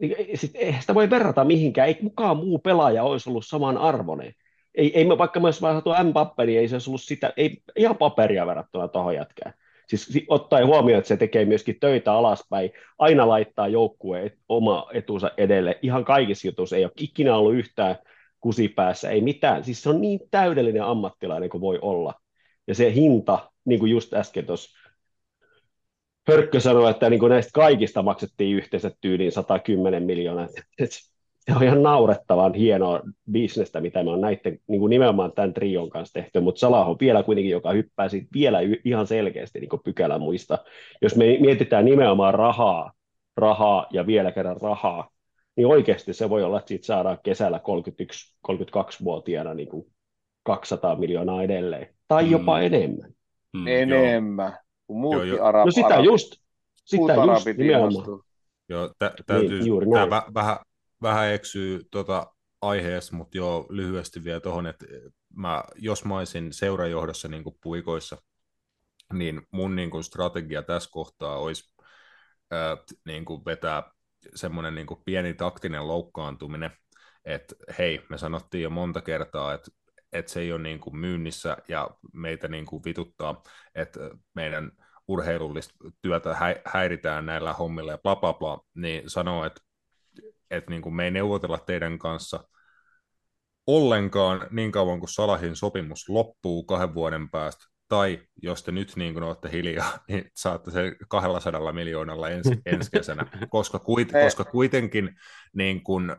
[0.00, 4.34] niin sit, eihän sitä voi verrata mihinkään, ei kukaan muu pelaaja olisi ollut saman arvoinen.
[4.74, 7.62] Ei, ei me, vaikka me olisi saatu Mbappe, niin ei se olisi ollut sitä, ei
[7.76, 9.54] ihan paperia verrattuna tuohon jätkään.
[9.98, 15.78] Siis ottaen huomioon, että se tekee myöskin töitä alaspäin, aina laittaa joukkueen oma etunsa edelle.
[15.82, 17.96] Ihan kaikissa jutuissa ei ole ikinä ollut yhtään
[18.40, 19.64] kusipäässä, ei mitään.
[19.64, 22.14] Siis se on niin täydellinen ammattilainen kuin voi olla.
[22.66, 24.82] Ja se hinta, niin kuin just äsken tuossa
[26.28, 30.48] Hörkkö sanoi, että niin kuin näistä kaikista maksettiin yhteensä tyyliin 110 miljoonaa.
[31.42, 35.90] Se on ihan naurettavan hienoa bisnestä, mitä me on näiden niin kuin nimenomaan tämän trion
[35.90, 39.82] kanssa tehty, mutta Salah on vielä kuitenkin, joka hyppää siitä vielä ihan selkeästi niin kuin
[39.84, 40.58] pykälän muista.
[41.02, 42.92] Jos me mietitään nimenomaan rahaa,
[43.36, 45.10] rahaa ja vielä kerran rahaa,
[45.56, 47.60] niin oikeasti se voi olla, että siitä saadaan kesällä
[48.48, 49.86] 31-32-vuotiaana niin kuin
[50.42, 52.62] 200 miljoonaa edelleen, tai jopa mm.
[52.66, 53.10] enemmän.
[53.52, 54.56] Mm, enemmän.
[54.86, 55.46] Kun muutkin joo, joo.
[55.46, 56.32] Arab, No sitä just,
[56.84, 58.20] sitä just nimenomaan.
[58.68, 60.56] Joo, tä, täytyy, niin, juuri tää vä, vähän,
[61.02, 64.86] vähän eksyy tota aiheessa, mutta joo, lyhyesti vielä tuohon, että
[65.36, 68.16] mä, jos mä olisin seurajohdossa niin kuin puikoissa,
[69.12, 71.74] niin mun niin kuin strategia tässä kohtaa olisi
[72.50, 72.76] ää,
[73.06, 73.82] niin kuin vetää
[74.34, 76.70] semmoinen niin pieni taktinen loukkaantuminen,
[77.24, 79.70] että hei, me sanottiin jo monta kertaa, että
[80.12, 83.42] että se ei ole niin kuin myynnissä ja meitä niin kuin vituttaa,
[83.74, 84.00] että
[84.34, 84.72] meidän
[85.08, 89.60] urheilullista työtä häiritään näillä hommilla ja bla bla bla, niin sanoo, että,
[90.52, 92.44] että niin kuin me ei neuvotella teidän kanssa
[93.66, 99.14] ollenkaan niin kauan kuin Salahin sopimus loppuu kahden vuoden päästä, tai jos te nyt niin
[99.14, 105.16] kuin olette hiljaa, niin saatte se 200 miljoonalla ensi, ensi kesänä, koska, kuit, koska kuitenkin
[105.52, 106.16] niin kuin, äh,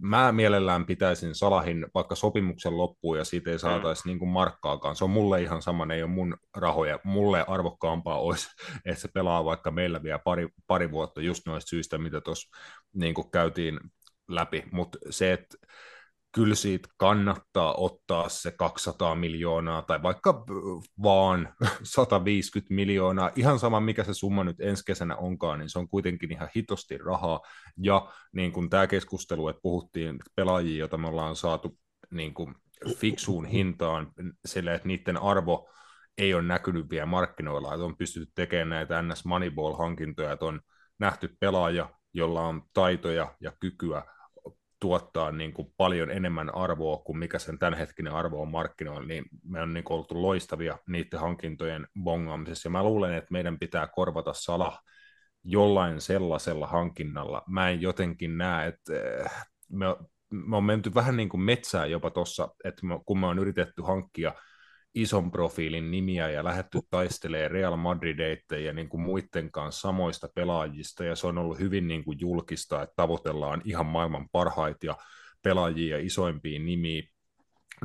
[0.00, 4.08] mä mielellään pitäisin Salahin vaikka sopimuksen loppuun ja siitä ei saataisi mm.
[4.08, 4.96] niin kuin markkaakaan.
[4.96, 6.98] Se on mulle ihan sama, ne ei ole mun rahoja.
[7.04, 8.48] Mulle arvokkaampaa olisi,
[8.84, 12.56] että se pelaa vaikka meillä vielä pari, pari vuotta just noista syistä, mitä tuossa
[12.94, 13.80] niin käytiin
[14.28, 15.56] läpi, mutta se, että
[16.36, 20.44] kyllä siitä kannattaa ottaa se 200 miljoonaa tai vaikka
[21.02, 25.88] vaan 150 miljoonaa, ihan sama mikä se summa nyt ensi kesänä onkaan, niin se on
[25.88, 27.40] kuitenkin ihan hitosti rahaa.
[27.82, 31.78] Ja niin kuin tämä keskustelu, että puhuttiin pelaajia, joita me ollaan saatu
[32.10, 32.54] niin kuin
[32.96, 34.12] fiksuun hintaan,
[34.46, 35.70] sillä että niiden arvo
[36.18, 40.60] ei ole näkynyt vielä markkinoilla, että on pystytty tekemään näitä NS Moneyball-hankintoja, että on
[40.98, 44.02] nähty pelaaja, jolla on taitoja ja kykyä
[44.86, 49.62] tuottaa niin kuin paljon enemmän arvoa kuin mikä sen tämänhetkinen arvo on markkinoilla, niin me
[49.62, 52.66] on niin oltu loistavia niiden hankintojen bongaamisessa.
[52.66, 54.78] Ja mä luulen, että meidän pitää korvata Sala
[55.44, 57.42] jollain sellaisella hankinnalla.
[57.48, 59.30] Mä en jotenkin näe, että eh,
[59.72, 59.86] me,
[60.30, 64.34] me on menty vähän niin kuin metsään jopa tuossa, että kun me on yritetty hankkia–
[64.96, 71.04] ison profiilin nimiä ja lähdetty taistelemaan Real Madrideiden ja niin kuin muiden kanssa samoista pelaajista,
[71.04, 74.96] ja se on ollut hyvin niin kuin julkista, että tavoitellaan ihan maailman parhaita
[75.42, 77.02] pelaajia ja isoimpia nimiä.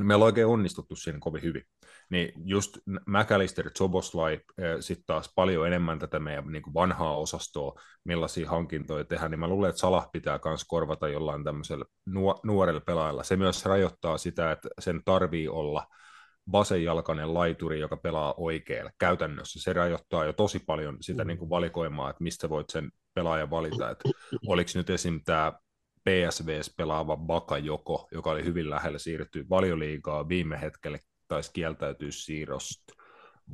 [0.00, 1.62] Me ollaan oikein onnistuttu siinä kovin hyvin.
[2.10, 4.40] Niin just McAllister, Zoboslai, eh,
[4.80, 9.48] sitten taas paljon enemmän tätä meidän niin kuin vanhaa osastoa, millaisia hankintoja tehdään, niin mä
[9.48, 11.84] luulen, että Salah pitää myös korvata jollain tämmöisellä
[12.44, 13.22] nuorella pelaajalla.
[13.22, 15.86] Se myös rajoittaa sitä, että sen tarvii olla–
[16.52, 18.92] vasenjalkainen laituri, joka pelaa oikealle.
[18.98, 23.50] Käytännössä se rajoittaa jo tosi paljon sitä niin kuin valikoimaa, että mistä voit sen pelaajan
[23.50, 23.90] valita.
[23.90, 24.08] Että
[24.46, 25.20] oliko nyt esim.
[25.24, 25.52] tämä
[26.04, 32.94] PSVs pelaava Bakajoko, joka oli hyvin lähellä siirtyä valioliigaa viime hetkellä, taisi kieltäytyä siirrosta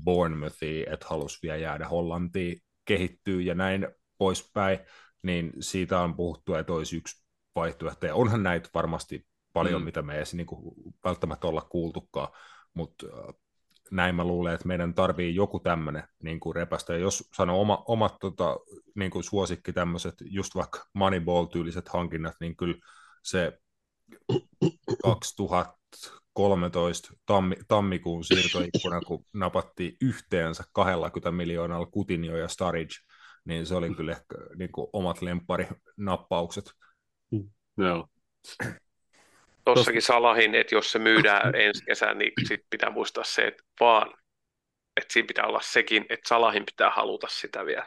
[0.04, 4.78] Bournemouthiin, että halusi vielä jäädä Hollantiin, kehittyy ja näin poispäin,
[5.22, 7.24] niin siitä on puhuttu, että olisi yksi
[7.54, 8.06] vaihtoehto.
[8.06, 9.84] Ja onhan näitä varmasti paljon, mm.
[9.84, 10.74] mitä me ei edes niin kuin
[11.04, 12.28] välttämättä olla kuultukaan,
[12.78, 13.06] mutta
[13.90, 16.92] näin mä luulen, että meidän tarvii joku tämmöinen niin kuin repästä.
[16.92, 18.56] Ja jos sanoo oma, omat tota,
[18.94, 22.78] niin kuin suosikki tämmöiset, just vaikka Moneyball-tyyliset hankinnat, niin kyllä
[23.24, 23.58] se
[25.02, 32.94] 2013 tammi, tammikuun siirtoikkuna, kun napattiin yhteensä 20 miljoonalla Kutinio ja Starage,
[33.44, 36.72] niin se oli kyllä ehkä niin kuin omat lempparinappaukset.
[37.76, 38.08] Joo
[39.74, 44.14] tuossakin Salahin, että jos se myydään ensi kesänä, niin sit pitää muistaa se, että vaan,
[44.96, 47.86] että siinä pitää olla sekin, että Salahin pitää haluta sitä vielä.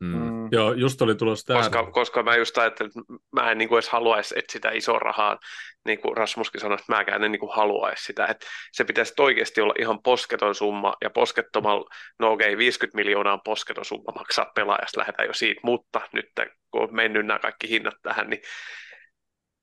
[0.00, 0.40] Mm.
[0.40, 0.48] Mm.
[0.52, 1.62] Joo, just oli tulossa tähän.
[1.62, 4.98] Koska, koska mä just ajattelin, että mä en niin kuin edes haluaisi, että sitä isoa
[4.98, 5.38] rahaa,
[5.86, 8.26] niin kuin Rasmuskin sanoi, että mäkään en niin kuin haluaisi sitä.
[8.26, 13.32] Että se pitäisi oikeasti olla ihan posketon summa, ja poskettomalla, no okei, okay, 50 miljoonaa
[13.32, 16.26] on posketon summa maksaa pelaajasta, lähdetään jo siitä, mutta nyt
[16.70, 18.42] kun on mennyt nämä kaikki hinnat tähän, niin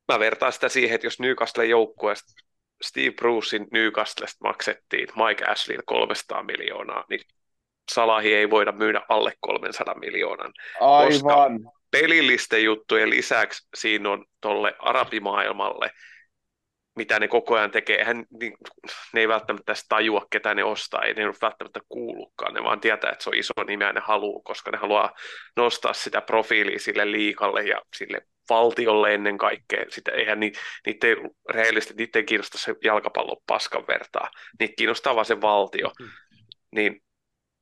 [0.08, 2.34] mä vertaan sitä siihen, että jos Newcastle joukkueesta
[2.84, 7.22] Steve Brucein Newcastlesta maksettiin Mike Ashleylle 300 miljoonaa, niin
[7.92, 10.54] Salahi ei voida myydä alle 300 miljoonan.
[10.80, 11.08] Aivan.
[11.08, 11.50] Koska
[11.92, 15.92] pelillisten juttujen lisäksi siinä on tolle arabimaailmalle,
[16.96, 18.04] mitä ne koko ajan tekee.
[18.04, 18.54] Hän, niin,
[19.14, 23.12] ne ei välttämättä edes tajua, ketä ne ostaa, ei ne välttämättä kuulukaan, ne vaan tietää,
[23.12, 25.12] että se on iso nimi ja ne haluaa, koska ne haluaa
[25.56, 29.86] nostaa sitä profiilia sille liikalle ja sille valtiolle ennen kaikkea.
[29.90, 30.52] Sitä, eihän ni,
[30.86, 31.16] niitä ei,
[31.50, 34.30] rehellisesti niitä ei kiinnosta se jalkapallon paskan vertaa.
[34.60, 35.92] Niitä kiinnostaa vaan se valtio.
[36.00, 36.10] Mm.
[36.72, 37.04] Niin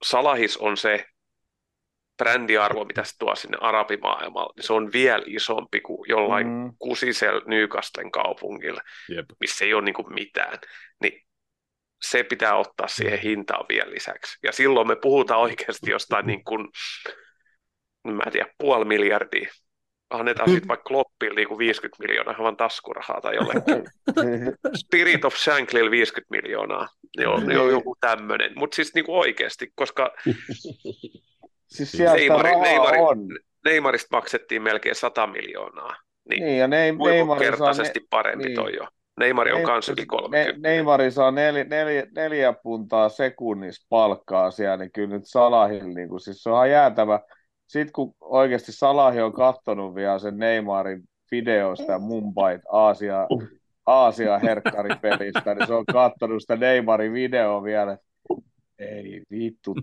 [0.04, 1.06] Salahis on se
[2.18, 6.74] brändiarvo, mitä se tuo sinne arabimaailmalle, niin se on vielä isompi kuin jollain mm.
[6.80, 9.26] kusisella Newcastlen kaupungilla, Jep.
[9.40, 10.60] missä ei ole niin kuin mitään.
[11.02, 11.26] Niin
[12.02, 14.38] se pitää ottaa siihen hintaan vielä lisäksi.
[14.44, 16.68] Ja silloin me puhutaan oikeasti jostain niin kuin,
[18.04, 19.50] mä en tiedä, puoli miljardia
[20.10, 23.84] annetaan sitten vaikka Kloppille niin 50 miljoonaa vaan taskurahaa tai jollekin.
[24.86, 26.88] Spirit of Shanklil 50 miljoonaa.
[27.18, 28.52] Joo, joo joku tämmöinen.
[28.56, 30.12] Mutta siis niin kuin oikeasti, koska
[31.76, 33.18] siis Neymari, Neymari, on.
[33.66, 35.96] Neymarista maksettiin melkein 100 miljoonaa.
[36.30, 38.56] Niin, niin ja ne, Neymari ne, parempi niin.
[38.56, 38.88] toi jo.
[39.20, 40.52] Neymari on kans yli 30.
[40.52, 46.10] Ne, Neymari saa neljä, neljä, neljä puntaa sekunnissa palkkaa siellä, niin kyllä nyt Salahil, niin
[46.10, 47.20] kuin, siis se on ihan jäätävä
[47.68, 53.28] sitten kun oikeasti Salahi on katsonut vielä sen Neymarin videoista ja Mumbait Aasia,
[53.86, 57.98] Aasia herkkaripelistä, niin se on katsonut sitä Neymarin videoa vielä,
[58.80, 59.76] ei vittu,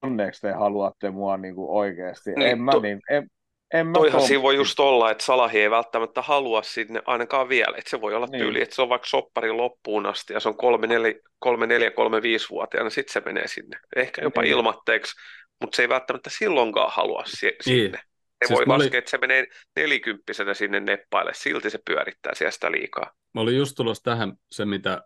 [0.00, 2.32] tonneksi te haluatte mua niin kuin oikeasti.
[2.32, 3.30] Niin, en mä to, niin, en,
[3.74, 7.76] en mä toihan siinä voi just olla, että Salahi ei välttämättä halua sinne ainakaan vielä.
[7.78, 8.42] Että se voi olla niin.
[8.42, 13.48] tyyli, että se on vaikka sopparin loppuun asti ja se on 3-4-3-5-vuotiaana, sitten se menee
[13.48, 13.78] sinne.
[13.96, 14.52] Ehkä jopa niin.
[14.52, 15.12] ilmatteeksi,
[15.60, 17.84] mutta se ei välttämättä silloinkaan halua si- niin.
[17.84, 17.98] sinne.
[17.98, 18.98] Se siis voi laskea, olin...
[18.98, 19.46] että se menee
[19.76, 23.12] nelikymppisenä sinne neppaille, silti se pyörittää siellä sitä liikaa.
[23.34, 25.02] Mä olin just tulossa tähän se, mitä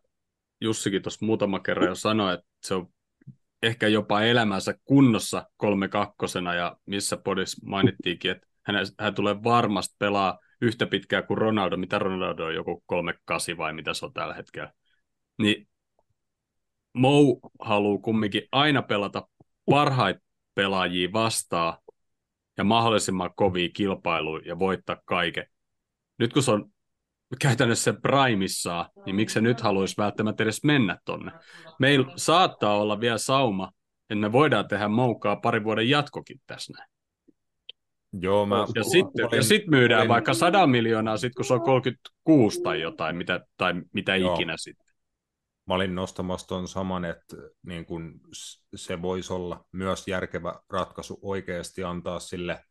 [0.61, 2.89] Jussikin tuossa muutama kerran jo sanoi, että se on
[3.63, 9.97] ehkä jopa elämänsä kunnossa kolme kakkosena ja missä podissa mainittiinkin, että hän, hän tulee varmasti
[9.99, 14.13] pelaa yhtä pitkää kuin Ronaldo, mitä Ronaldo on joku kolme kasi vai mitä se on
[14.13, 14.73] tällä hetkellä.
[15.39, 15.69] Niin
[16.93, 19.29] Mou haluaa kumminkin aina pelata
[19.71, 20.21] parhaita
[20.61, 21.79] pelaajia vastaan
[22.59, 25.47] ja mahdollisimman kovia kilpailuja ja voittaa kaiken.
[26.19, 26.71] Nyt kun se on
[27.41, 31.33] käytännössä primissaan, niin miksi se nyt haluaisi välttämättä edes mennä tonne?
[31.79, 33.73] Meillä saattaa olla vielä sauma,
[34.03, 36.91] että me voidaan tehdä moukkaa pari vuoden jatkokin tässä näin.
[38.13, 38.67] Joo, mä...
[38.75, 40.09] Ja sitten olin, sit myydään olin...
[40.09, 44.35] vaikka 100 miljoonaa, sit kun se on 36 tai jotain, mitä, tai mitä Joo.
[44.35, 44.90] ikinä sitten.
[45.67, 48.21] Mä olin nostamassa tuon saman, että niin kun
[48.75, 52.65] se voisi olla myös järkevä ratkaisu oikeasti antaa sille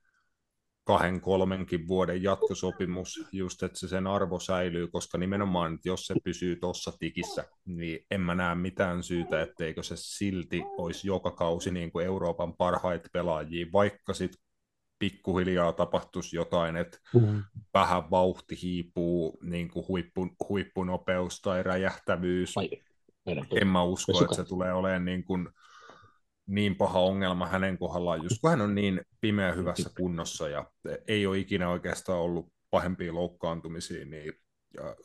[0.84, 6.16] kahden, kolmenkin vuoden jatkosopimus, just että se sen arvo säilyy, koska nimenomaan, että jos se
[6.24, 11.72] pysyy tuossa tikissä, niin en mä näe mitään syytä, etteikö se silti olisi joka kausi
[11.72, 14.41] niin kuin Euroopan parhaita pelaajia, vaikka sitten
[14.99, 17.43] pikkuhiljaa tapahtuisi jotain, että mm.
[17.73, 22.57] vähän vauhti hiipuu, niin kuin huippu, huippunopeus tai räjähtävyys.
[22.57, 22.69] Ai,
[23.61, 25.49] en mä usko, että se tulee olemaan niin kuin
[26.47, 30.71] niin paha ongelma hänen kohdallaan, just kun hän on niin pimeä hyvässä kunnossa ja
[31.07, 34.34] ei ole ikinä oikeastaan ollut pahempia loukkaantumisia, niin
[34.73, 34.95] ja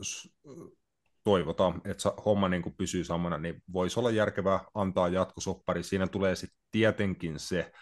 [1.24, 5.82] toivotaan, että homma niin kuin pysyy samana, niin voisi olla järkevää antaa jatkosoppari.
[5.82, 7.72] Siinä tulee sitten tietenkin se,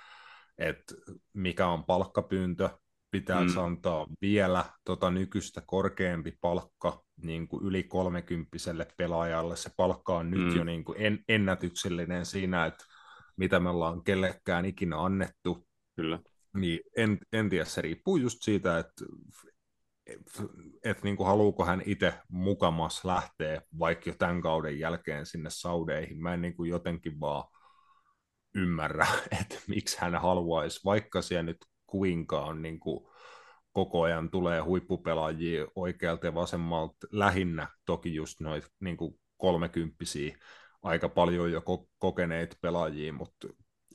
[0.59, 0.95] että
[1.33, 2.69] mikä on palkkapyyntö,
[3.11, 3.59] pitää mm.
[3.59, 9.57] antaa vielä tota nykyistä korkeampi palkka niin kuin yli kolmekymppiselle pelaajalle.
[9.57, 10.57] Se palkka on nyt mm.
[10.57, 12.85] jo niin kuin en, ennätyksellinen siinä, että
[13.37, 15.67] mitä me ollaan kellekään ikinä annettu.
[15.97, 16.19] Kyllä.
[16.55, 19.05] Niin en, en tiedä, se riippuu just siitä, että
[20.07, 20.43] että
[20.85, 26.23] et niin kuin haluuko hän itse mukamas lähteä vaikka jo tämän kauden jälkeen sinne Saudeihin.
[26.23, 27.45] Mä en niin kuin jotenkin vaan
[28.55, 29.07] ymmärrä,
[29.41, 33.07] että miksi hän haluaisi, vaikka siellä nyt kuinka on niin kuin
[33.73, 40.39] koko ajan tulee huippupelaajia oikealta ja vasemmalta, lähinnä toki just noita niin kuin kolmekymppisiä,
[40.83, 43.49] aika paljon jo ko- kokeneita pelaajia, mutta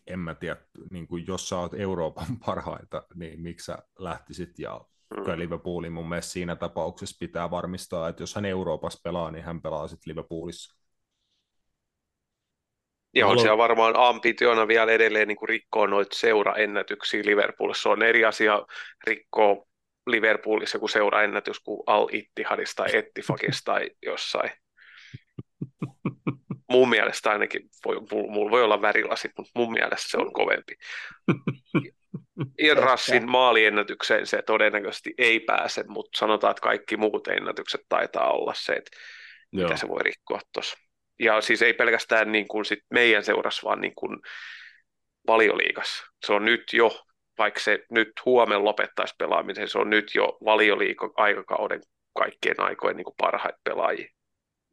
[0.08, 0.58] en mä tiedä,
[0.92, 4.82] niin kuin jos sä oot Euroopan parhaita, niin miksi sä lähtisit ja
[5.18, 5.40] mm.
[5.40, 9.88] Liverpoolin mun mielestä siinä tapauksessa pitää varmistaa, että jos hän Euroopassa pelaa, niin hän pelaa
[9.88, 10.78] sitten Liverpoolissa.
[13.18, 17.84] Ja on siellä varmaan ambitiona vielä edelleen niin kuin rikkoa noita seuraennätyksiä Liverpoolissa.
[17.84, 18.66] Se on eri asia
[19.08, 19.66] rikkoa
[20.08, 24.52] Liverpoolissa kuin seuraennätys kuin Al Ittihadista tai Ettifakista tai jossain.
[26.72, 27.96] mun mielestä ainakin, voi,
[28.30, 30.76] mulla voi olla värilasit, mutta mun mielestä se on kovempi.
[32.60, 38.74] Irrassin maaliennätykseen se todennäköisesti ei pääse, mutta sanotaan, että kaikki muut ennätykset taitaa olla se,
[38.74, 38.98] että
[39.52, 39.68] Joo.
[39.68, 40.78] mitä se voi rikkoa tuossa.
[41.20, 44.20] Ja siis ei pelkästään niin kuin sit meidän seurassa, vaan niin kuin
[45.28, 46.04] valioliigas.
[46.26, 47.06] Se on nyt jo,
[47.38, 51.82] vaikka se nyt huomenna lopettaisi pelaamisen, se on nyt jo valioliiga aikakauden
[52.14, 54.08] kaikkien aikojen niin kuin parhaita pelaajia.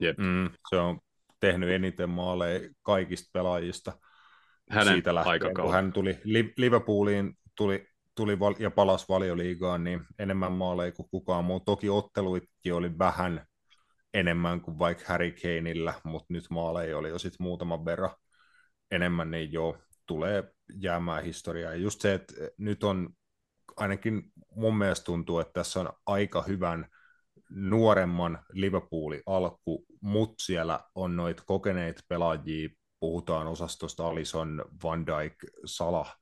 [0.00, 0.18] Jep.
[0.18, 0.98] Mm, se on
[1.40, 3.92] tehnyt eniten maaleja kaikista pelaajista
[4.70, 6.18] Hänen siitä lähtien, kun hän tuli
[6.56, 11.60] Liverpooliin tuli, tuli val- ja palasi valioliigaan, niin enemmän maaleja kuin kukaan muu.
[11.60, 13.46] Toki otteluitkin oli vähän
[14.14, 18.10] enemmän kuin vaikka Harry Kaneillä, mutta nyt maaleja oli jo sitten muutaman verran
[18.90, 19.76] enemmän, niin joo,
[20.06, 21.72] tulee jäämään historiaa.
[21.72, 23.10] Ja just se, että nyt on
[23.76, 24.22] ainakin
[24.54, 26.86] mun mielestä tuntuu, että tässä on aika hyvän
[27.50, 32.68] nuoremman Liverpoolin alku, mutta siellä on noita kokeneita pelaajia,
[33.00, 35.34] puhutaan osastosta Alison, Van Dijk,
[35.64, 36.16] Salah,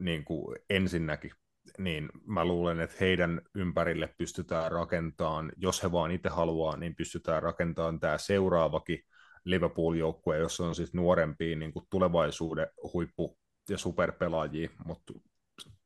[0.00, 1.30] niin kuin ensinnäkin,
[1.78, 7.42] niin mä luulen, että heidän ympärille pystytään rakentamaan, jos he vaan itse haluaa, niin pystytään
[7.42, 8.98] rakentamaan tämä seuraavakin
[9.44, 13.38] Liverpool-joukkue, jossa on siis nuorempia niin kuin tulevaisuuden huippu-
[13.68, 15.12] ja superpelaajia, mutta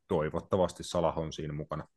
[0.08, 1.88] toivottavasti Salah on siinä mukana.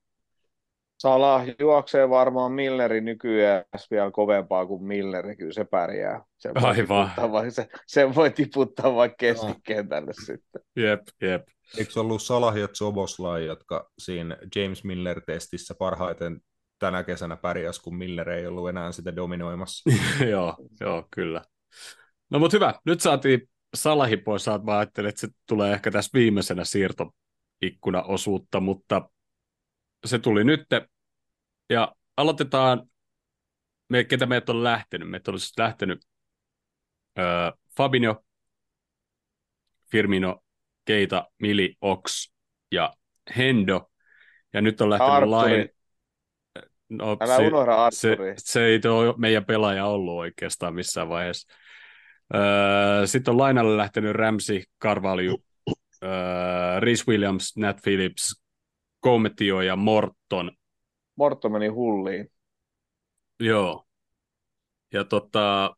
[1.01, 6.23] Salah juoksee varmaan Milleri nykyään vielä kovempaa kuin Milleri, kyllä se pärjää.
[6.37, 7.11] Sen voi Aivan.
[7.31, 10.25] Vai, se, sen voi tiputtaa vaikka keskikentälle no.
[10.25, 10.61] sitten.
[10.75, 11.47] Jep, jep.
[11.77, 16.41] Eikö ollut Salah ja Zoboslai, jotka siinä James Miller-testissä parhaiten
[16.79, 19.89] tänä kesänä pärjäs, kun Miller ei ollut enää sitä dominoimassa.
[20.31, 21.41] joo, joo, kyllä.
[22.29, 26.11] No mutta hyvä, nyt saatiin Salahi pois, saat mä ajattelin, että se tulee ehkä tässä
[26.13, 29.09] viimeisenä siirtoikkuna-osuutta, mutta
[30.05, 30.61] se tuli nyt.
[31.71, 32.89] Ja aloitetaan,
[33.89, 35.09] me, ketä meitä on lähtenyt.
[35.09, 36.05] Meitä on siis lähtenyt
[37.19, 38.23] öö, Fabinho,
[39.91, 40.43] Firmino,
[40.85, 42.31] Keita, Mili, Ox
[42.71, 42.93] ja
[43.37, 43.91] Hendo.
[44.53, 45.69] Ja nyt on lähtenyt Lain...
[46.89, 51.53] No, Älä se, unohda se, se ei ole meidän pelaaja ollut oikeastaan missään vaiheessa.
[52.35, 55.37] Öö, sitten on lainalle lähtenyt Ramsey, Carvalho,
[56.03, 58.43] öö, Rhys Williams, Nat Phillips,
[58.99, 60.51] Kometio ja Morton.
[61.21, 62.31] Morton meni hulliin.
[63.39, 63.87] Joo.
[64.93, 65.75] Ja tota,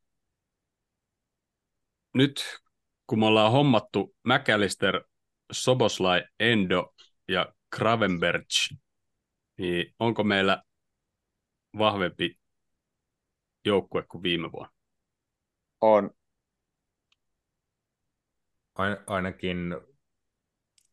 [2.13, 2.59] nyt
[3.07, 5.03] kun me ollaan hommattu McAllister,
[5.51, 6.93] Soboslai, Endo
[7.27, 8.45] ja Gravenberg,
[9.57, 10.63] niin onko meillä
[11.77, 12.39] vahvempi
[13.65, 14.73] joukkue kuin viime vuonna?
[15.81, 16.11] On
[19.07, 19.75] ainakin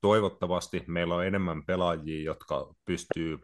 [0.01, 3.39] toivottavasti meillä on enemmän pelaajia, jotka pystyy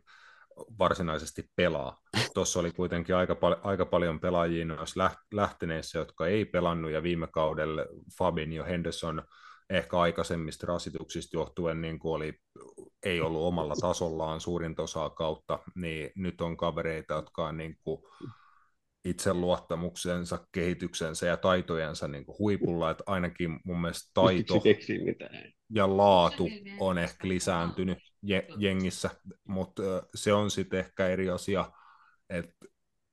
[0.78, 2.00] varsinaisesti pelaa.
[2.34, 7.26] Tuossa oli kuitenkin aika, pal- aika paljon pelaajia noissa lähteneissä, jotka ei pelannut, ja viime
[7.26, 7.82] kaudella
[8.18, 9.22] Fabin ja Henderson
[9.70, 12.34] ehkä aikaisemmista rasituksista johtuen niin kuin oli,
[13.02, 18.02] ei ollut omalla tasollaan suurin osaa kautta, niin nyt on kavereita, jotka on niin kuin
[19.04, 24.62] itseluottamuksensa, kehityksensä ja taitojensa niin kuin huipulla, että ainakin mun mielestä taito
[25.70, 26.48] ja laatu
[26.80, 27.98] on ehkä lisääntynyt
[28.58, 29.10] jengissä,
[29.44, 29.82] mutta
[30.14, 31.72] se on sitten ehkä eri asia,
[32.30, 32.66] että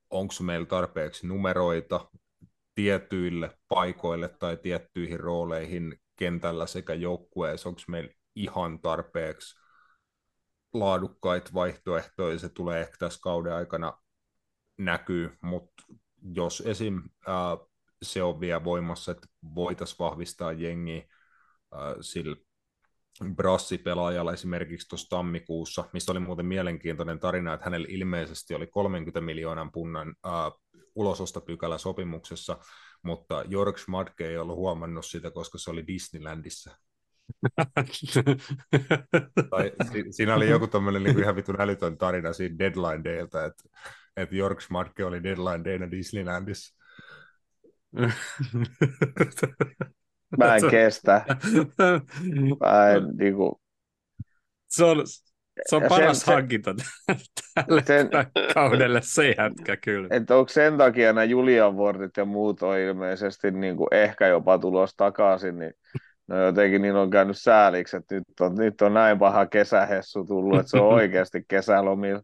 [0.10, 2.10] onko meillä tarpeeksi numeroita
[2.76, 9.56] tietyille paikoille tai tiettyihin rooleihin kentällä sekä joukkueessa, onko meillä ihan tarpeeksi
[10.74, 14.02] laadukkaita vaihtoehtoja, se tulee ehkä tässä kauden aikana
[14.78, 15.84] näkyy, mutta
[16.22, 17.02] jos esim.
[17.28, 17.58] Ää,
[18.04, 21.04] se on vielä voimassa, että voitaisiin vahvistaa jengiä
[21.74, 22.36] ää, sillä
[23.36, 29.72] brassipelaajalla esimerkiksi tuossa tammikuussa, mistä oli muuten mielenkiintoinen tarina, että hänellä ilmeisesti oli 30 miljoonan
[29.72, 30.52] punnan ää,
[30.96, 32.58] ulosostopykälä sopimuksessa,
[33.04, 36.78] mutta Jorg Schmadke ei ollut huomannut sitä, koska se oli Disneylandissa.
[39.50, 43.64] tai, si, siinä oli joku tämmöinen niin ihan vitun älytön tarina siinä Deadline Daylta, että
[44.18, 46.76] että York Schmarke oli deadline dayna Disneylandissa.
[50.38, 51.26] Mä en kestä.
[52.60, 53.52] Mä en, niin kuin...
[54.68, 55.04] Se on,
[55.70, 56.76] se on paras sen, hankinta
[57.56, 58.10] tälle sen,
[58.54, 60.08] kaudelle, se jätkä kyllä.
[60.12, 64.58] Että onko sen takia nämä Julian Wardit ja muut on ilmeisesti niin kuin ehkä jopa
[64.58, 65.74] tulos takaisin, niin
[66.28, 70.60] no jotenkin niin on käynyt sääliksi, että nyt on, nyt on näin paha kesähessu tullut,
[70.60, 72.22] että se on oikeasti kesälomilla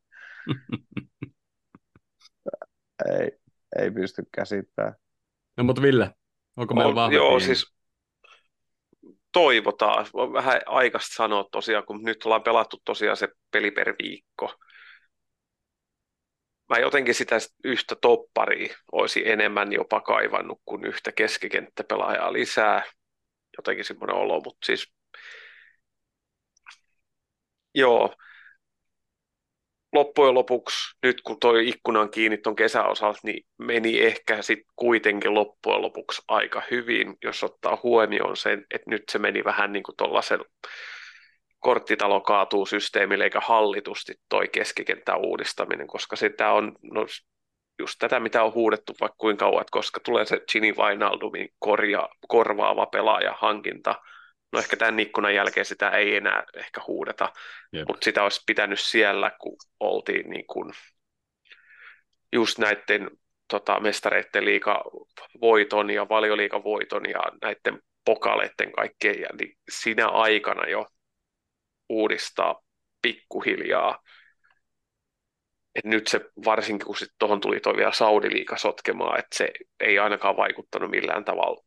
[3.05, 3.31] ei,
[3.79, 4.93] ei pysty käsittämään.
[5.57, 6.11] No mutta Ville,
[6.57, 7.73] onko meillä vahva Joo, siis
[9.31, 10.05] toivotaan.
[10.13, 14.53] On vähän aikaista sanoa tosiaan, kun nyt ollaan pelattu tosiaan se peli per viikko.
[16.69, 22.83] Mä jotenkin sitä yhtä topparia olisi enemmän jopa kaivannut kuin yhtä keskikenttäpelaajaa lisää.
[23.57, 24.93] Jotenkin semmoinen olo, mutta siis
[27.75, 28.15] joo,
[29.93, 35.33] loppujen lopuksi, nyt kun toi ikkuna on kiinni tuon kesäosalta, niin meni ehkä sitten kuitenkin
[35.33, 39.95] loppujen lopuksi aika hyvin, jos ottaa huomioon sen, että nyt se meni vähän niin kuin
[39.95, 40.39] tuollaisen
[41.59, 47.05] korttitalo kaatuu systeemille eikä hallitusti toi keskikentän uudistaminen, koska sitä on no,
[47.79, 52.09] just tätä, mitä on huudettu vaikka kuinka kauan, että koska tulee se Gini Wijnaldumin korja,
[52.27, 53.95] korvaava pelaaja hankinta,
[54.51, 57.33] No ehkä tämän ikkunan jälkeen sitä ei enää ehkä huudeta,
[57.87, 60.73] mutta sitä olisi pitänyt siellä, kun oltiin niin kuin
[62.33, 63.09] just näiden
[63.47, 70.87] tota, mestareiden liikavoiton ja valioliikavoiton ja näiden pokaleiden kaikkien, ja niin siinä aikana jo
[71.89, 72.61] uudistaa
[73.01, 73.99] pikkuhiljaa.
[75.75, 79.99] Et nyt se, varsinkin kun sitten tuohon tuli tuo vielä Saudi-liiga sotkemaan, että se ei
[79.99, 81.65] ainakaan vaikuttanut millään tavalla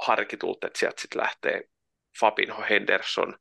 [0.00, 1.62] harkitulta, että sieltä sitten lähtee
[2.20, 3.34] Fabinho Henderson.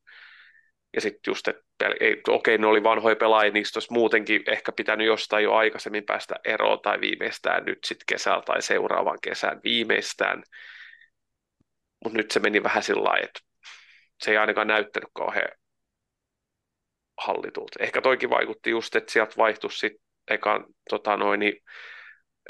[0.93, 1.63] Ja sitten just, että
[1.99, 6.35] ei, okei, ne oli vanhoja pelaajia, niistä olisi muutenkin ehkä pitänyt jostain jo aikaisemmin päästä
[6.45, 10.43] eroon tai viimeistään nyt sitten kesällä tai seuraavan kesän viimeistään.
[12.03, 13.39] Mutta nyt se meni vähän sillä lailla, että
[14.19, 15.49] se ei ainakaan näyttänyt kauhean
[17.17, 17.83] hallitulta.
[17.83, 21.63] Ehkä toikin vaikutti just, että sieltä vaihtui sitten ekan tota noin, niin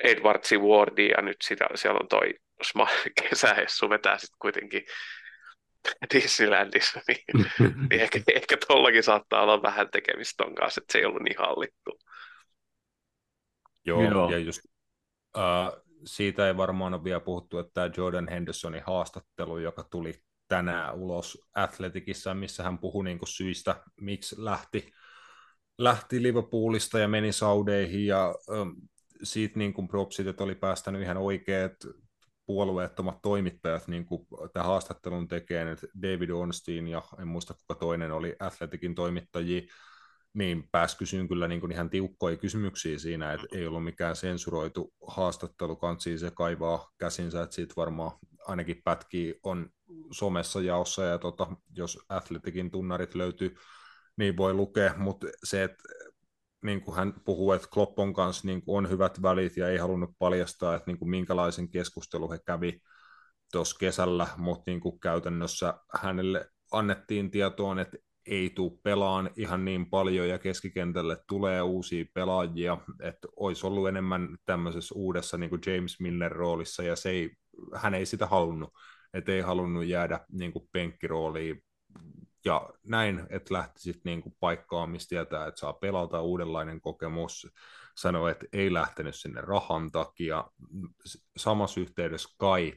[0.03, 0.55] Edward C.
[0.57, 2.33] Wardi ja nyt sitä, siellä on toi
[3.21, 4.85] kesähessu vetää sitten kuitenkin
[6.13, 7.25] Disneylandissa, niin,
[7.89, 11.37] niin ehkä, ehkä tuollakin saattaa olla vähän tekemistä ton kanssa, että se ei ollut niin
[11.39, 11.99] hallittu.
[13.85, 14.31] Joo, Joo.
[14.31, 14.61] ja just
[15.37, 20.13] uh, siitä ei varmaan ole vielä puhuttu, että tämä Jordan Hendersonin haastattelu, joka tuli
[20.47, 24.91] tänään ulos Athleticissa, missä hän puhui niin kuin syistä, miksi lähti,
[25.77, 28.75] lähti Liverpoolista ja meni Saudeihin ja um,
[29.23, 31.73] siitä niin kuin propsit, että oli päästänyt ihan oikeat
[32.47, 38.11] puolueettomat toimittajat niin kuin tämän haastattelun tekee, että David Ornstein ja en muista kuka toinen
[38.11, 39.61] oli Athleticin toimittajia,
[40.33, 44.93] niin pääsi kysyyn kyllä niin kuin ihan tiukkoja kysymyksiä siinä, että ei ollut mikään sensuroitu
[45.07, 48.11] haastattelu, kansi se kaivaa käsinsä, että siitä varmaan
[48.47, 49.69] ainakin pätki on
[50.11, 53.55] somessa jaossa, ja tota, jos Athletikin tunnarit löytyy,
[54.17, 55.83] niin voi lukea, mutta se, että
[56.63, 60.11] niin kuin hän puhuu, että Kloppon kanssa niin kuin on hyvät välit ja ei halunnut
[60.19, 62.81] paljastaa, että niin kuin minkälaisen keskustelun he kävi
[63.51, 69.89] tuossa kesällä, mutta niin kuin käytännössä hänelle annettiin tietoon, että ei tule pelaan ihan niin
[69.89, 75.99] paljon ja keskikentälle tulee uusia pelaajia, että olisi ollut enemmän tämmöisessä uudessa niin kuin James
[75.99, 77.31] Miller roolissa ja se ei,
[77.73, 78.69] hän ei sitä halunnut,
[79.13, 81.63] että ei halunnut jäädä niin kuin penkkirooliin
[82.47, 87.47] ja näin, että lähti sitten niin kuin paikkaan, mistä tietää, että saa pelata uudenlainen kokemus,
[87.97, 90.45] sanoi, että ei lähtenyt sinne rahan takia.
[91.37, 92.73] Samassa yhteydessä Kai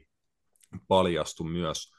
[0.88, 1.92] paljastui myös,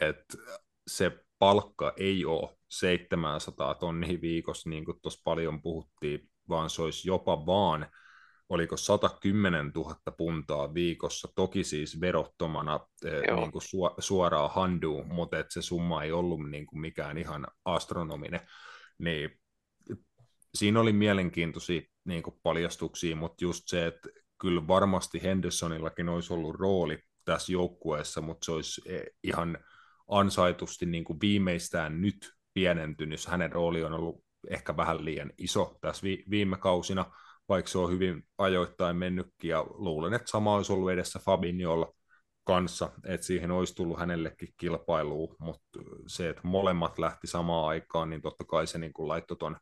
[0.00, 0.38] että
[0.86, 7.08] se palkka ei ole 700 tonnia viikossa, niin kuin tuossa paljon puhuttiin, vaan se olisi
[7.08, 7.86] jopa vaan,
[8.48, 15.38] oliko 110 000 puntaa viikossa, toki siis verottomana eh, niin kuin su- suoraan handuun, mutta
[15.38, 18.40] että se summa ei ollut niin kuin mikään ihan astronominen,
[18.98, 19.30] niin
[20.54, 24.08] siinä oli mielenkiintoisia niin kuin paljastuksia, mutta just se, että
[24.40, 29.58] kyllä varmasti Hendersonillakin olisi ollut rooli tässä joukkueessa, mutta se olisi eh, ihan
[30.08, 33.26] ansaitusti niin kuin viimeistään nyt pienentynyt.
[33.26, 37.04] Hänen rooli on ollut ehkä vähän liian iso tässä vi- viime kausina,
[37.48, 41.94] vaikka se on hyvin ajoittain mennytkin, ja luulen, että sama olisi ollut edessä Fabinholla
[42.44, 48.22] kanssa, että siihen olisi tullut hänellekin kilpailua, mutta se, että molemmat lähti samaan aikaan, niin
[48.22, 49.56] totta kai se niin kuin laittoi tuon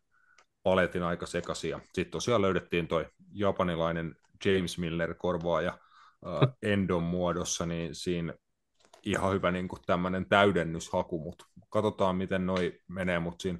[0.63, 1.75] paletin aika sekaisin.
[1.83, 5.79] Sitten tosiaan löydettiin toi japanilainen James Miller korvaaja
[6.27, 8.35] äh, Endon muodossa, niin siinä
[9.03, 13.59] ihan hyvä niin kuin tämmöinen täydennyshaku, mutta katsotaan miten noi menee, mutta siinä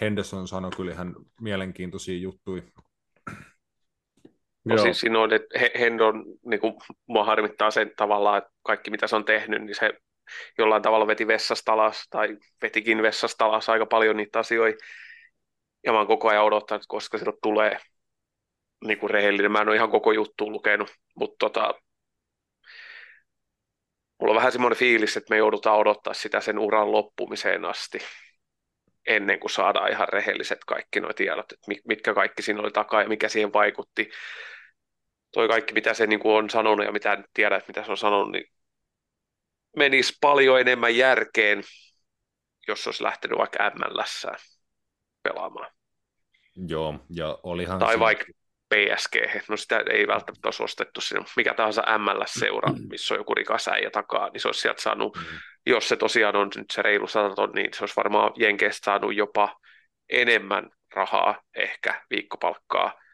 [0.00, 2.62] Henderson sanoi kyllä ihan mielenkiintoisia juttuja.
[4.66, 6.74] No siis siinä on, että Hendon, niin kuin,
[7.06, 9.92] mua harmittaa sen tavallaan, että kaikki mitä se on tehnyt, niin se
[10.58, 14.84] jollain tavalla veti vessasta alas, tai vetikin vessasta alas aika paljon niitä asioita.
[15.84, 17.78] Ja mä oon koko ajan odottanut, koska sieltä tulee
[18.84, 19.52] niin kuin rehellinen.
[19.52, 21.74] Mä en ole ihan koko juttu lukenut, mutta tota,
[24.20, 27.98] mulla on vähän semmoinen fiilis, että me joudutaan odottaa sitä sen uran loppumiseen asti
[29.06, 33.08] ennen kuin saadaan ihan rehelliset kaikki nuo tiedot, että mitkä kaikki siinä oli takaa ja
[33.08, 34.10] mikä siihen vaikutti.
[35.36, 37.90] Toi kaikki, mitä se niin kuin on sanonut ja mitä en tiedä, että mitä se
[37.90, 38.44] on sanonut, niin
[39.76, 41.62] menisi paljon enemmän järkeen,
[42.68, 44.26] jos olisi lähtenyt vaikka MLS
[45.22, 45.72] pelaamaan.
[46.68, 48.00] Joo, ja olihan Tai se...
[48.00, 48.24] vaikka
[48.74, 49.16] PSG,
[49.48, 53.90] no sitä ei välttämättä olisi ostettu sinne, mikä tahansa MLS-seura, missä on joku rikas äijä
[53.90, 55.38] takaa, niin se olisi sieltä saanut, mm.
[55.66, 59.14] jos se tosiaan on nyt se reilu 100 ton, niin se olisi varmaan Jenkeistä saanut
[59.14, 59.56] jopa
[60.08, 63.05] enemmän rahaa, ehkä viikkopalkkaa,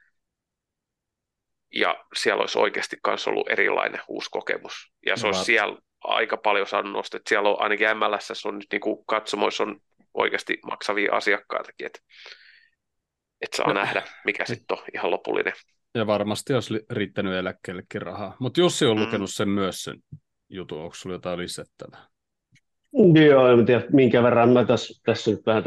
[1.73, 6.37] ja siellä olisi oikeasti myös ollut erilainen uusi kokemus, ja se no, olisi siellä aika
[6.37, 9.81] paljon saanut nostaa, että siellä on ainakin MLS on nyt niin kuin katsomoissa on
[10.15, 12.01] oikeasti maksavia asiakkaitakin, että
[13.43, 13.73] että saa no.
[13.73, 15.53] nähdä, mikä sitten on ihan lopullinen.
[15.95, 18.37] Ja varmasti olisi riittänyt eläkkeellekin rahaa.
[18.39, 19.03] Mutta Jussi on mm.
[19.03, 19.99] lukenut sen myös sen
[20.49, 20.83] jutun.
[20.83, 22.07] Onko sinulla jotain lisättävää?
[23.27, 24.49] Joo, en tiedä minkä verran.
[24.49, 25.65] Mä tässä, tässä nyt vähän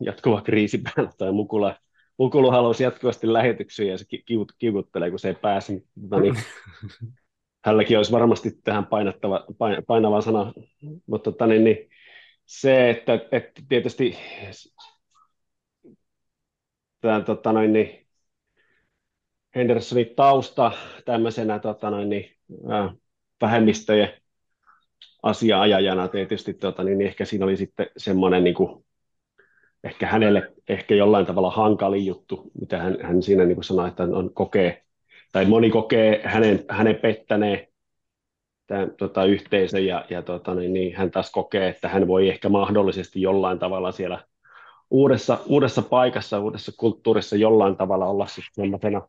[0.00, 1.76] jatkuva kriisi päällä tai mukula.
[2.18, 5.82] Mukulu halusi jatkuvasti lähetyksiä ja se kiut, kiukuttelee, kun se ei pääse.
[6.10, 6.34] No niin,
[7.64, 9.46] hänelläkin olisi varmasti tähän painattava,
[9.86, 10.52] painava sana,
[11.06, 11.90] mutta tota, niin, niin,
[12.46, 14.16] se, että, että tietysti
[17.00, 18.06] tämän tota noin, niin
[19.54, 20.72] Hendersonin tausta
[21.04, 22.36] tämmöisenä tota noin, niin,
[22.72, 22.94] äh,
[23.40, 24.12] vähemmistöjen
[25.22, 28.84] asiaajajana tietysti, tota, niin ehkä siinä oli sitten semmoinen niin kuin,
[29.84, 34.02] ehkä hänelle ehkä jollain tavalla hankali juttu, mitä hän, hän siinä niin kuin sanoi, että
[34.02, 34.82] on kokee,
[35.32, 37.68] tai moni kokee hänen, hänen pettäneen
[38.66, 42.48] tämän tota, yhteisön, ja, ja tota, niin, niin, hän taas kokee, että hän voi ehkä
[42.48, 44.24] mahdollisesti jollain tavalla siellä
[44.90, 49.08] uudessa, uudessa paikassa, uudessa kulttuurissa jollain tavalla olla sitten sellaisena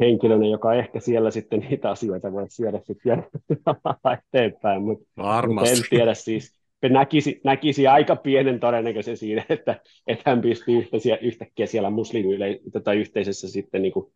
[0.00, 3.26] henkilönä, joka ehkä siellä sitten niitä asioita voi syödä sitten
[4.18, 5.04] eteenpäin, mutta
[5.48, 11.16] mut en tiedä siis, näkisi, näkisi aika pienen todennäköisen siinä, että, että hän pystyy yhtäkkiä,
[11.16, 14.12] yhtäkkiä siellä muslimiyle, tätä yhteisössä sitten niin kuin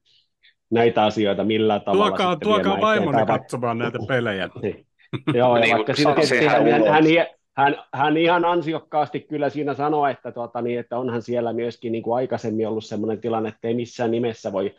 [0.70, 2.06] näitä asioita millään tavalla.
[2.06, 4.48] Tuokaa, tuokaa vaimoni katsomaan näitä pelejä.
[4.62, 4.86] niin.
[5.34, 7.04] Joo, ja niin, vaikka siinä tietysti hän, hän, hän,
[7.56, 12.02] hän, hän, ihan ansiokkaasti kyllä siinä sanoo, että, tuota, niin, että onhan siellä myöskin niin
[12.02, 14.74] kuin aikaisemmin ollut sellainen tilanne, että ei missään nimessä voi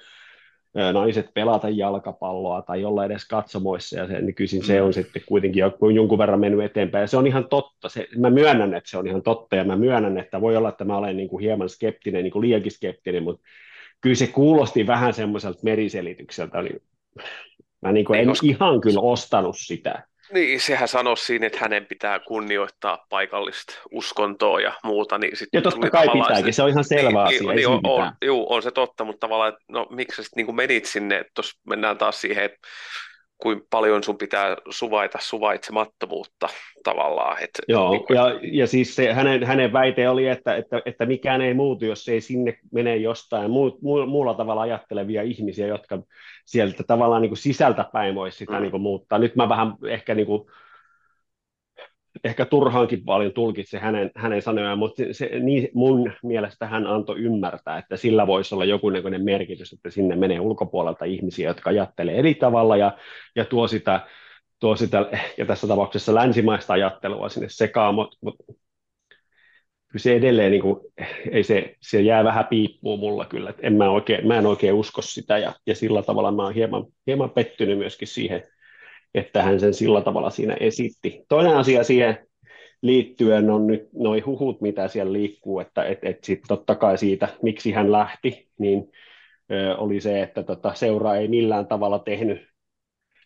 [0.93, 4.93] naiset pelata jalkapalloa tai olla edes katsomoissa, ja se, nykyisin se on mm.
[4.93, 5.63] sitten kuitenkin
[5.93, 9.07] jonkun verran mennyt eteenpäin, ja se on ihan totta, se, mä myönnän, että se on
[9.07, 12.23] ihan totta, ja mä myönnän, että voi olla, että mä olen niin kuin hieman skeptinen,
[12.23, 13.43] niin kuin liiankin skeptinen, mutta
[14.01, 16.81] kyllä se kuulosti vähän semmoiselta meriselitykseltä, niin
[17.81, 18.47] mä niin kuin en koska...
[18.47, 20.03] ihan kyllä ostanut sitä.
[20.33, 25.17] Niin, sehän sanoi siinä, että hänen pitää kunnioittaa paikallista uskontoa ja muuta.
[25.17, 27.53] Niin sit ja totta kai pitääkin, se on ihan selvä niin, asia.
[27.53, 30.85] Niin, on, on, juu, on se totta, mutta tavallaan, että no miksi sä niin menit
[30.85, 32.59] sinne, että tuossa mennään taas siihen, että
[33.41, 36.47] kuin paljon sun pitää suvaita suvaitsemattomuutta
[36.83, 37.43] tavallaan.
[37.43, 38.17] Että, Joo, niin kuin...
[38.17, 42.09] ja, ja siis se, hänen, hänen väite oli, että, että, että mikään ei muutu, jos
[42.09, 45.99] ei sinne mene jostain muu, muu, muulla tavalla ajattelevia ihmisiä, jotka
[46.45, 48.61] sieltä tavallaan niin kuin sisältä päin voisi sitä mm.
[48.61, 49.19] niin kuin muuttaa.
[49.19, 50.49] Nyt mä vähän ehkä niin kuin
[52.23, 57.77] ehkä turhaankin paljon tulkitse hänen, hänen sanojaan, mutta se, niin mun mielestä hän antoi ymmärtää,
[57.77, 58.87] että sillä voisi olla joku
[59.23, 62.97] merkitys, että sinne menee ulkopuolelta ihmisiä, jotka ajattelee eri tavalla ja,
[63.35, 64.07] ja tuo sitä,
[64.59, 68.35] tuo sitä, ja tässä tapauksessa länsimaista ajattelua sinne sekaan, mutta mut,
[69.89, 70.79] kyllä se edelleen, niin kuin,
[71.31, 74.73] ei se, se jää vähän piippuun mulla kyllä, että en mä, oikein, mä en oikein
[74.73, 78.43] usko sitä, ja, ja sillä tavalla mä oon hieman, hieman pettynyt myöskin siihen,
[79.15, 81.25] että hän sen sillä tavalla siinä esitti.
[81.29, 82.17] Toinen asia siihen
[82.81, 87.27] liittyen on nyt noin huhut, mitä siellä liikkuu, että et, et sit totta kai siitä,
[87.41, 88.91] miksi hän lähti, niin
[89.51, 92.49] ö, oli se, että tota, seura ei millään tavalla tehnyt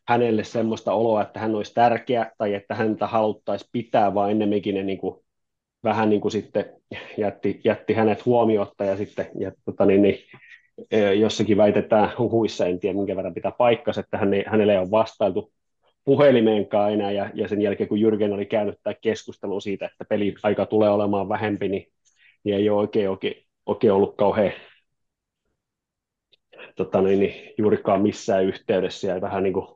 [0.08, 4.84] hänelle semmoista oloa, että hän olisi tärkeä tai että häntä haluttaisiin pitää, vaan ennemminkin ne
[4.84, 5.26] niin kuin,
[5.84, 6.66] vähän niin kuin sitten
[7.18, 10.20] jätti, jätti hänet huomiotta ja sitten ja, tota, niin, niin,
[11.20, 15.52] jossakin väitetään huhuissa, en tiedä minkä verran pitää paikkansa, että hän ei, hänelle on vastailtu
[16.06, 20.36] puhelimeenkaan enää, ja, ja sen jälkeen kun Jyrgen oli käynyt tämä keskustelu siitä, että peli
[20.44, 21.88] aika tulee olemaan vähempi, niin,
[22.44, 24.54] niin ei ole oikein, oikein, oikein ollut kauhean
[26.76, 29.68] tota niin, niin, juurikaan missään yhteydessä, ja vähän niin kuin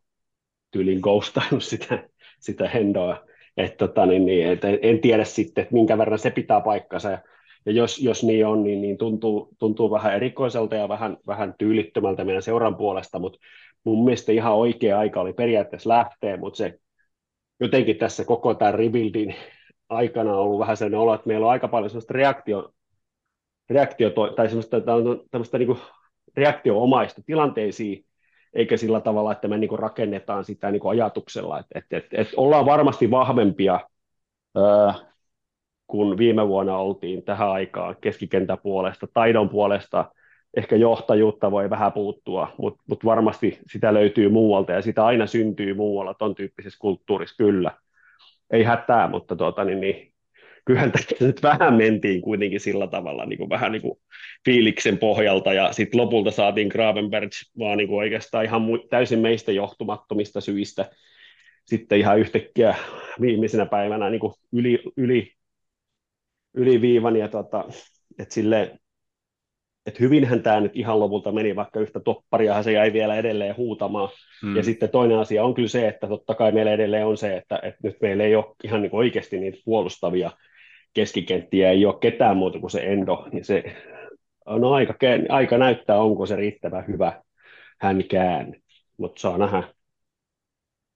[0.72, 2.10] tyylin ghostannut sitä,
[2.40, 3.26] sitä hendoa,
[3.58, 7.20] et, tota, niin, niin, et, en tiedä sitten, että minkä verran se pitää paikkansa, ja,
[7.66, 12.24] ja jos, jos niin on, niin, niin tuntuu, tuntuu vähän erikoiselta ja vähän, vähän tyylittömältä
[12.24, 13.40] meidän seuran puolesta, mutta
[13.88, 16.80] mun mielestä ihan oikea aika oli periaatteessa lähteä, mutta se
[17.60, 19.36] jotenkin tässä koko tämän rebuildin
[19.90, 22.74] aikana on ollut vähän sellainen olo, että meillä on aika paljon sellaista reaktio,
[23.70, 24.78] reaktio tai sellaista
[25.32, 25.78] tämmöistä niin
[26.38, 28.06] reaktioomaista tilanteisiin,
[28.54, 32.66] eikä sillä tavalla, että me niin rakennetaan sitä niin ajatuksella, että, että, että, että ollaan
[32.66, 33.80] varmasti vahvempia,
[34.56, 34.94] ää,
[35.88, 40.12] kun viime vuonna oltiin tähän aikaan keskikentän puolesta, taidon puolesta,
[40.58, 45.74] ehkä johtajuutta voi vähän puuttua, mutta mut varmasti sitä löytyy muualta ja sitä aina syntyy
[45.74, 47.72] muualla ton tyyppisessä kulttuurissa kyllä.
[48.52, 50.14] Ei hätää, mutta tuota, niin, niin,
[50.66, 54.00] kyllähän tässä nyt vähän mentiin kuitenkin sillä tavalla niin kuin vähän niin kuin
[54.46, 60.42] fiiliksen pohjalta ja sitten lopulta saatiin Gravenberg vaan niin kuin oikeastaan ihan täysin meistä johtumattomista
[60.42, 60.90] syistä
[61.68, 62.76] sitten ihan yhtäkkiä
[63.22, 65.32] viimeisenä päivänä niin kuin yli, yli,
[66.54, 67.66] yli viivan ja tota,
[68.20, 68.80] että silleen,
[69.88, 74.10] että hyvinhän tämä nyt ihan lopulta meni, vaikka yhtä toppariahan se jäi vielä edelleen huutamaan.
[74.42, 74.56] Hmm.
[74.56, 77.60] Ja sitten toinen asia on kyllä se, että totta kai meillä edelleen on se, että,
[77.64, 80.32] että nyt meillä ei ole ihan niin oikeasti niitä puolustavia
[80.94, 83.64] keskikenttiä, ei ole ketään muuta kuin se Endo, niin se
[84.46, 84.94] on aika,
[85.30, 87.22] aika näyttää, onko se riittävän hyvä
[87.80, 88.54] hänkään,
[88.98, 89.64] mutta saa nähdä.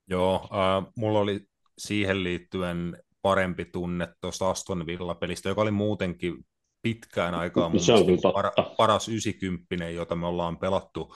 [0.08, 1.40] Joo, äh, mulla oli
[1.78, 6.34] siihen liittyen parempi tunne tuosta Aston Villa-pelistä, joka oli muutenkin
[6.82, 11.14] pitkään aikaan mun se on par- paras 90, jota me ollaan pelattu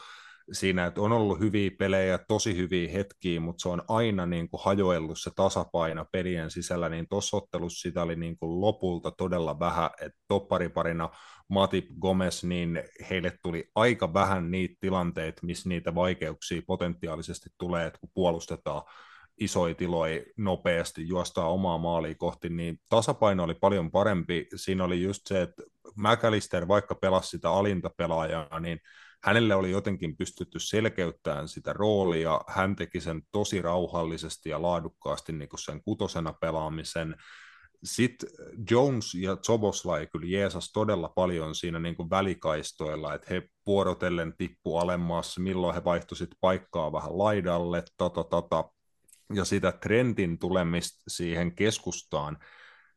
[0.52, 4.60] siinä, että on ollut hyviä pelejä, tosi hyviä hetkiä, mutta se on aina niin kuin
[4.64, 9.90] hajoillut se tasapaino pelien sisällä, niin tuossa ottelussa sitä oli niin kuin lopulta todella vähän,
[10.00, 11.10] että toppariparina
[11.48, 18.00] Matip Gomez, niin heille tuli aika vähän niitä tilanteita, missä niitä vaikeuksia potentiaalisesti tulee, että
[18.00, 18.82] kun puolustetaan
[19.38, 24.46] isoja tiloja nopeasti, juostaa omaa maalia kohti, niin tasapaino oli paljon parempi.
[24.56, 25.62] Siinä oli just se, että
[25.96, 28.80] McAllister vaikka pelasi sitä alintapelaajaa, niin
[29.22, 35.48] hänelle oli jotenkin pystytty selkeyttämään sitä roolia, hän teki sen tosi rauhallisesti ja laadukkaasti niin
[35.48, 37.16] kuin sen kutosena pelaamisen.
[37.84, 38.28] Sitten
[38.70, 44.76] Jones ja Zoboslai kyllä jeesas todella paljon siinä niin kuin välikaistoilla, että he vuorotellen tippu
[44.76, 48.64] alemmas, milloin he vaihtuivat paikkaa vähän laidalle, tota, tota,
[49.34, 52.38] ja sitä trendin tulemista siihen keskustaan,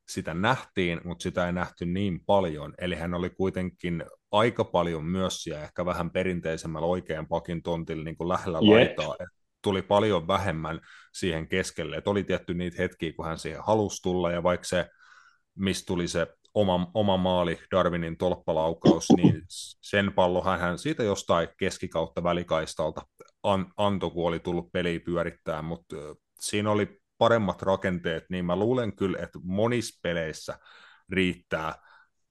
[0.09, 2.73] sitä nähtiin, mutta sitä ei nähty niin paljon.
[2.77, 8.17] Eli hän oli kuitenkin aika paljon myös siellä ehkä vähän perinteisemmällä oikean pakin tontilla niin
[8.17, 8.69] kuin lähellä yep.
[8.69, 9.15] laitaa.
[9.19, 9.29] Et
[9.61, 10.81] tuli paljon vähemmän
[11.13, 11.95] siihen keskelle.
[11.95, 14.89] Et oli tietty niitä hetkiä, kun hän siihen halusi tulla, ja vaikka se,
[15.55, 19.41] mistä tuli se oma, oma maali, Darwinin tolppalaukaus, niin
[19.81, 23.01] sen pallohan hän siitä jostain keskikautta välikaistalta
[23.43, 25.95] an, antoi, kun oli tullut peli pyörittää, mutta
[26.39, 30.59] siinä oli paremmat rakenteet, niin mä luulen kyllä, että monissa peleissä
[31.09, 31.75] riittää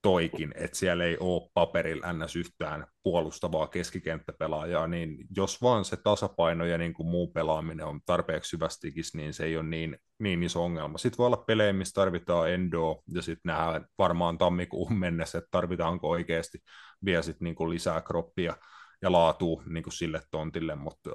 [0.03, 2.37] toikin, että siellä ei ole paperilla ns.
[2.37, 8.57] yhtään puolustavaa keskikenttäpelaajaa, niin jos vaan se tasapaino ja niin kuin muu pelaaminen on tarpeeksi
[8.57, 10.99] hyvästikin, niin se ei ole niin, niin iso ongelma.
[10.99, 16.09] Sitten voi olla pelejä, missä tarvitaan endoa, ja sitten nähdään varmaan tammikuun mennessä, että tarvitaanko
[16.09, 16.59] oikeasti
[17.05, 18.57] vielä sit niin kuin lisää kroppia
[19.03, 21.11] ja laatua niin kuin sille tontille, mutta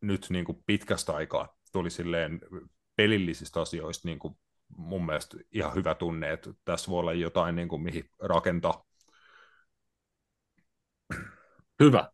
[0.00, 2.40] nyt niin kuin pitkästä aikaa tuli silleen
[2.96, 4.38] pelillisistä asioista niin kuin
[4.76, 8.84] mun mielestä ihan hyvä tunne, että tässä voi olla jotain, niin kuin, mihin rakentaa.
[11.80, 12.10] Hyvä.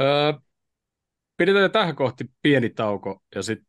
[0.00, 0.32] Öö,
[1.36, 3.68] pidetään tähän kohti pieni tauko ja sitten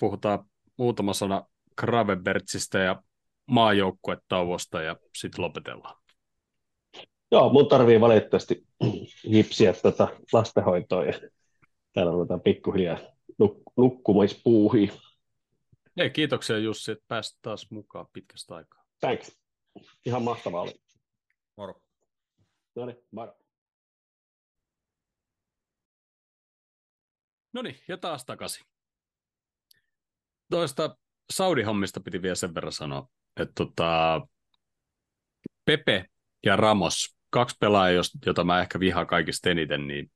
[0.00, 0.44] puhutaan
[0.76, 1.46] muutama sana
[1.78, 3.02] Gravenbertsistä ja
[3.46, 5.96] maajoukkuetauosta ja sitten lopetellaan.
[7.30, 8.66] Joo, mun tarvii valitettavasti
[9.32, 11.12] hipsiä tätä lastenhoitoa ja
[11.92, 12.98] täällä ruvetaan pikkuhiljaa
[13.42, 14.92] nuk- nukkumispuuhiin.
[15.98, 18.84] Hei, kiitoksia Jussi, että pääsit taas mukaan pitkästä aikaa.
[19.00, 19.38] Thanks.
[20.06, 20.74] Ihan mahtavaa oli.
[21.56, 21.82] Moro.
[22.76, 23.34] No niin, moro.
[27.52, 28.66] No niin, ja taas takaisin.
[30.50, 30.96] Toista
[31.32, 34.20] Saudi-hommista piti vielä sen verran sanoa, että tota,
[35.64, 36.04] Pepe
[36.46, 40.10] ja Ramos, kaksi pelaajaa, jota mä ehkä vihaan kaikista eniten, niin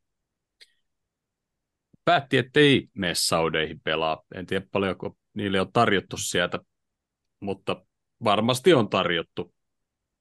[2.04, 4.22] päätti, että ei mene Saudeihin pelaa.
[4.34, 6.58] En tiedä paljonko niille on tarjottu sieltä,
[7.40, 7.84] mutta
[8.24, 9.54] varmasti on tarjottu.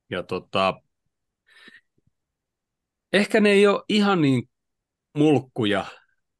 [0.09, 0.81] Ja tota,
[3.13, 4.49] ehkä ne ei ole ihan niin
[5.18, 5.85] mulkkuja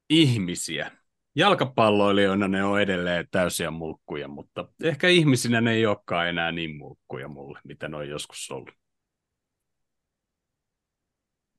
[0.10, 0.92] ihmisiä.
[1.36, 7.28] Jalkapalloilijoina ne on edelleen täysiä mulkkuja, mutta ehkä ihmisinä ne ei olekaan enää niin mulkkuja
[7.28, 8.81] mulle, mitä ne on joskus ollut.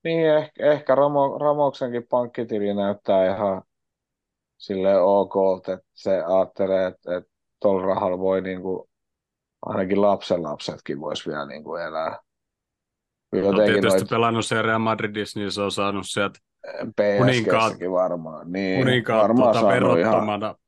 [0.04, 3.62] Niin, ehkä, ehkä Ramo, Ramoksenkin pankkitili näyttää ihan
[4.58, 8.88] sille ok, että se ajattelee, että, että tuolla rahalla voi niin kuin,
[9.66, 12.18] ainakin lapsen lapsetkin voisi vielä niin kuin elää.
[13.30, 14.10] Kyllä no, tietysti noit...
[14.10, 16.38] pelannut se Real Madridissa, niin se on saanut sieltä
[17.18, 18.52] kuninkaat, varmaan.
[18.52, 20.54] Niin, kuninkaat varmaan tuota verottomana.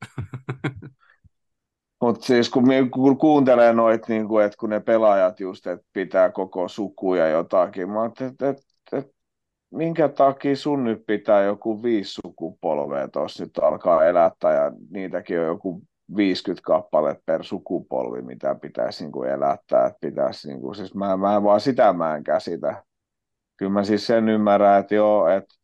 [2.03, 6.31] Mutta siis kun, kun kuuntelee noita, niin kuin, että kun ne pelaajat just, että pitää
[6.31, 8.63] koko suku ja jotakin, mä että, että
[9.77, 15.47] minkä takia sun nyt pitää joku viisi sukupolvea tuossa nyt alkaa elättää ja niitäkin on
[15.47, 15.83] joku
[16.17, 19.87] 50 kappale per sukupolvi, mitä pitäisi niin kuin elättää.
[19.87, 22.85] Että pitäisi, niin kuin, siis mä, mä en vaan sitä mä en käsitä.
[23.57, 25.55] Kyllä mä siis sen ymmärrän, että joo, että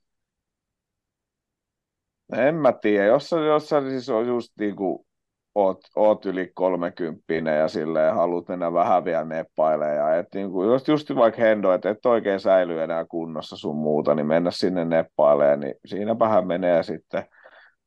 [2.32, 5.06] en mä tiedä, jos jos siis on just niin kuin
[5.54, 9.96] oot, oot yli kolmekymppinen ja silleen haluat mennä vähän vielä neppailemaan.
[9.96, 13.76] Ja et niin kuin, just, just vaikka Hendo, että et oikein säily enää kunnossa sun
[13.76, 17.24] muuta, niin mennä sinne neppailemaan, niin siinä vähän menee sitten.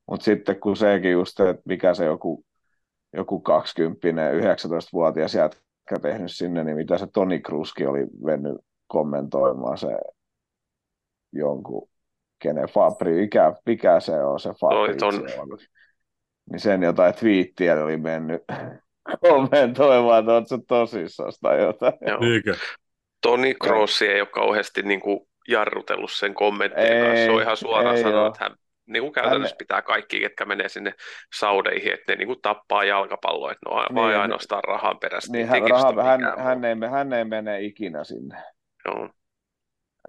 [0.07, 2.43] Mutta sitten kun sekin just, että mikä se joku,
[3.13, 8.57] joku 20 19-vuotias jätkä tehnyt sinne, niin mitä se Toni Kruski oli mennyt
[8.87, 9.97] kommentoimaan se
[11.31, 11.89] jonkun,
[12.39, 14.95] kenen Fabri, mikä, mikä se on se Fabri.
[14.95, 15.13] Ton,
[16.51, 18.43] niin sen jotain twiittiä oli mennyt
[19.29, 21.93] kommentoimaan, että oletko tosissaan tai jotain.
[22.01, 22.55] Joo.
[23.21, 27.25] Toni Crossi ei ole kauheasti niin kuin jarrutellut sen kommenttien ei, kanssa.
[27.25, 28.55] Se on ihan suoraan sanoa, että hän
[28.85, 29.57] niin kuin käytännössä hän...
[29.57, 30.93] pitää kaikki, ketkä menee sinne
[31.39, 35.31] saudeihin, että ne niin kuin tappaa jalkapalloa, että ne on niin, vain ainoastaan rahan perässä.
[35.31, 38.43] Niin, hän, raha, hän, hän, ei, hän ei mene ikinä sinne.
[38.85, 39.09] Joo.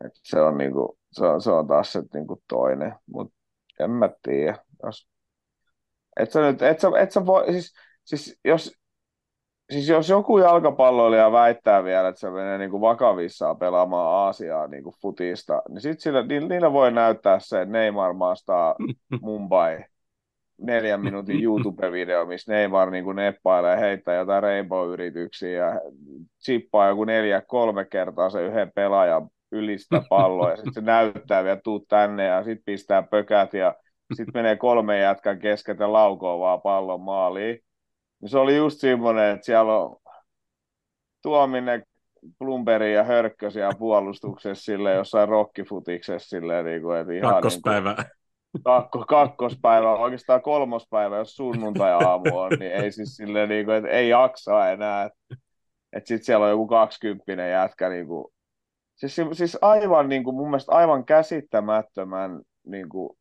[0.05, 3.35] Et se, on niin kuin, se, on, se on taas se niin kuin toinen, mutta
[3.81, 4.59] en mä tiedä.
[4.83, 5.09] Jos
[6.17, 7.75] et sä nyt, et sä, et sä voi, siis,
[8.05, 8.73] siis, jos,
[9.73, 14.83] siis jos joku jalkapalloilija väittää vielä, että se menee niin kuin vakavissaan pelaamaan Aasiaa niin
[14.85, 18.75] kuin futista, niin sitten sillä, niillä voi näyttää se Neymar maastaa
[19.23, 19.85] Mumbai
[20.59, 25.81] neljän minuutin YouTube-video, missä Neymar niin kuin neppailee, heittää jotain Rainbow-yrityksiä ja
[26.45, 31.61] chippaa joku neljä, kolme kertaa se yhden pelaajan ylistä palloa ja sitten se näyttää vielä,
[31.65, 33.75] tuu tänne ja sitten pistää pökät ja
[34.13, 37.59] sitten menee kolme jätkän kesken ja laukoo vaan pallon maaliin.
[38.21, 39.97] Niin se oli just semmoinen, että siellä on
[41.23, 41.85] tuominen
[42.39, 47.95] Plumberi ja Hörkkösiä puolustuksessa sille jossain rockifutiksessa silleen, niin kuin, että ihan Kakkospäivä.
[47.95, 48.07] Niin
[48.53, 53.91] kuin, kakko, kakkospäivä, oikeastaan kolmospäivä, jos sunnuntai-aamu on, niin ei siis silleen, niin kuin, että
[53.91, 55.05] ei jaksa enää.
[55.05, 55.19] Että,
[55.93, 58.35] että sitten siellä on joku kaksikymppinen jätkä niin kuin,
[58.97, 63.19] Siis, siis aivan niin kuin, mun mielestä aivan käsittämättömän niin kuin,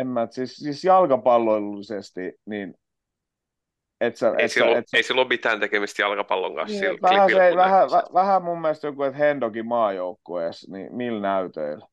[0.00, 2.74] en mä, siis, siis jalkapallollisesti, niin
[4.00, 6.80] et sä, ei, et sillä, sä, et ei sillä ole mitään tekemistä jalkapallon kanssa.
[6.80, 11.86] Niin, vähän, se, vähän, väh, vähän mun mielestä joku, että Hendokin maajoukkueessa, niin millä näytöillä?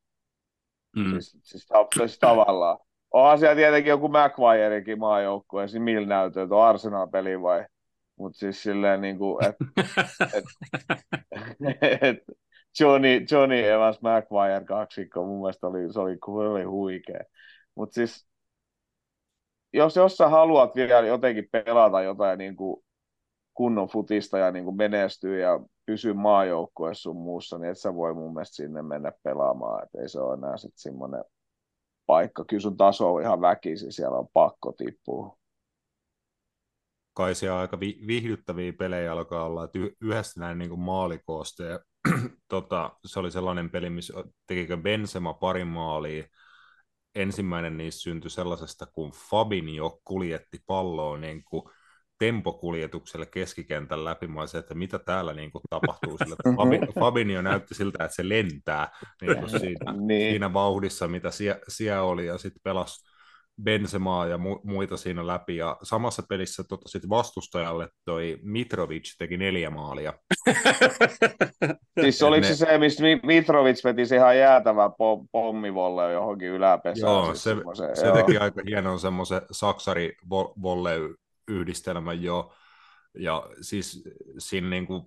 [0.96, 1.12] Mm.
[1.12, 1.68] Siis, siis,
[1.98, 2.78] siis tavallaan.
[3.12, 6.56] Onhan siellä tietenkin joku McGuirekin maajoukkueessa, niin millä näytöillä?
[6.56, 7.66] On Arsenal-peli vai?
[8.16, 9.66] Mutta siis silleen niin kuin, että
[10.38, 10.44] et,
[12.02, 12.18] et,
[12.80, 17.24] Johnny, Johnny Evans McGuire kaksikko mun mielestä oli, se oli, oli huikea.
[17.76, 18.28] Mutta siis
[19.74, 22.84] jos, jos sä haluat vielä jotenkin pelata jotain niin kuin
[23.54, 28.14] kunnon futista ja niin kuin menestyä ja pysyä maajoukkueessa sun muussa, niin et sä voi
[28.14, 31.24] mun mielestä sinne mennä pelaamaan, että ei se ole enää sitten semmoinen
[32.06, 32.46] paikka.
[32.46, 35.38] Kyllä sun taso on ihan väkisin, siellä on pakko tippua.
[37.14, 41.64] Kai siellä aika vi- viihdyttäviä pelejä alkaa olla, että yhdessä näin niin maalikoosta.
[41.64, 41.80] Ja,
[42.50, 44.14] tota, se oli sellainen peli, missä
[44.48, 46.24] tekikö Benzema pari maalia,
[47.16, 51.64] ensimmäinen niistä syntyi sellaisesta, kun Fabinho kuljetti palloa niin kuin
[52.18, 54.28] tempokuljetukselle keskikentän läpi.
[54.28, 58.30] Mä olisin, että mitä täällä niin kuin tapahtuu sillä, että Fabinho näytti siltä, että se
[58.30, 58.90] lentää
[59.22, 60.32] niin kuin siinä, niin.
[60.32, 63.13] siinä vauhdissa, mitä siellä, siellä oli, ja sitten pelasi
[63.64, 69.38] Bensemaa ja mu- muita siinä läpi, ja samassa pelissä tota, sit vastustajalle toi Mitrovic teki
[69.38, 70.14] neljä maalia.
[72.02, 72.48] siis oliko ne...
[72.48, 77.12] se se, mistä Mitrovic veti se ihan jäätävä pom- pommivolle johonkin yläpesään?
[77.12, 77.56] Joo, siis se,
[77.94, 78.16] se joo.
[78.16, 80.16] teki aika hienon semmoisen saksari
[80.62, 80.96] volle
[81.48, 82.54] yhdistelmän jo,
[83.18, 84.04] ja siis
[84.38, 85.04] siinä niin kuin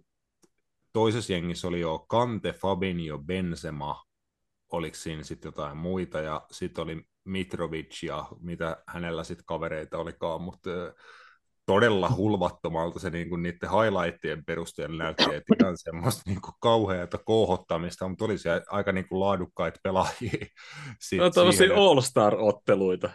[0.92, 4.04] toisessa jengissä oli jo Kante, Fabinho, Benzema,
[4.72, 10.42] oliko siinä sitten jotain muita, ja sitten oli Mitrovic ja mitä hänellä sitten kavereita olikaan,
[10.42, 10.70] mutta
[11.66, 17.18] todella hulvattomalta se niin kuin niiden highlightien perusteella näytti, että ihan semmoista niin kuin kauheata
[17.18, 20.46] kohottamista, mutta oli se aika niin kuin laadukkaita pelaajia.
[21.18, 23.10] No tämmöisiä All-Star-otteluita.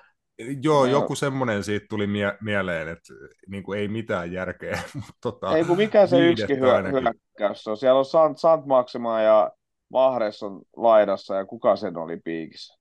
[0.63, 0.91] Joo, no.
[0.91, 3.13] joku semmoinen siitä tuli mie- mieleen, että
[3.47, 4.81] niin kuin ei mitään järkeä.
[4.93, 7.77] Mutta tota, ei kun mikä se yksi hyökkäys on.
[7.77, 9.51] Siellä on Sant, Sant Maxima ja
[9.91, 12.77] Mahres on laidassa ja kuka sen oli piikissä?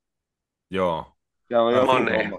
[0.71, 1.17] Joo.
[1.51, 2.31] Siellä on Mane.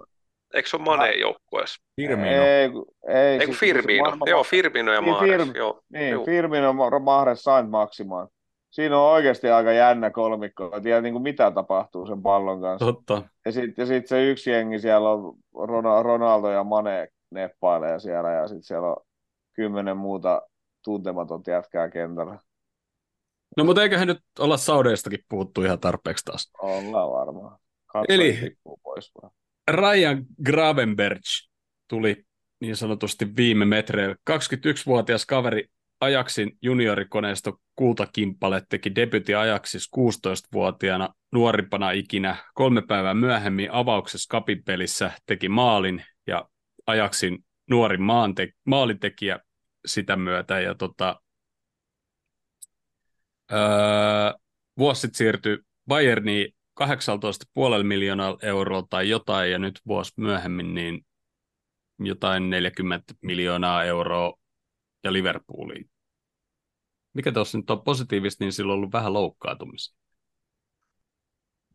[0.54, 1.84] Eikö se ole Mane joukkueessa?
[1.96, 2.30] Firmino.
[2.30, 2.70] Ei,
[3.08, 4.16] ei, ei siis, Firmino.
[4.16, 5.50] Ma- joo, Firmino ja niin, Mahrez.
[5.50, 5.82] Fir- joo.
[5.90, 8.28] Niin, Firmino, Mahrez, Saint Maximaan.
[8.70, 10.72] Siinä on oikeasti aika jännä kolmikko.
[10.76, 12.86] En tiedä niin kuin mitä tapahtuu sen pallon kanssa.
[12.86, 13.22] Totta.
[13.46, 15.36] Ja sitten sit se yksi jengi siellä on
[16.04, 18.96] Ronaldo ja Mane neppailee siellä ja sitten siellä on
[19.54, 20.42] kymmenen muuta
[20.84, 22.38] tuntematon jätkää kentällä.
[23.58, 26.52] No mutta eiköhän nyt olla Saudeistakin puhuttu ihan tarpeeksi taas.
[26.62, 27.58] Ollaan varmaan.
[28.10, 29.34] Eli pois vaan.
[29.72, 31.22] Ryan Gravenberg
[31.88, 32.26] tuli
[32.60, 34.16] niin sanotusti viime metreillä.
[34.30, 35.66] 21-vuotias kaveri
[36.00, 42.36] Ajaksin juniorikoneisto kultakimpale teki debytti Ajaksis 16-vuotiaana nuorimpana ikinä.
[42.54, 46.50] Kolme päivää myöhemmin avauksessa kapipelissä teki maalin ja
[46.88, 49.40] Ajaksin nuori maante- maalintekijä
[49.86, 50.60] sitä myötä.
[50.60, 51.22] Ja tota,
[53.52, 53.60] öö,
[54.78, 55.58] vuosi sitten siirtyi
[55.88, 56.54] Bayerniin
[56.88, 61.06] 18,5 miljoonaa euroa tai jotain, ja nyt vuosi myöhemmin niin
[62.00, 64.34] jotain 40 miljoonaa euroa
[65.04, 65.90] ja Liverpooliin.
[67.14, 69.96] Mikä tuossa nyt on positiivista, niin silloin on ollut vähän loukkaantumisia.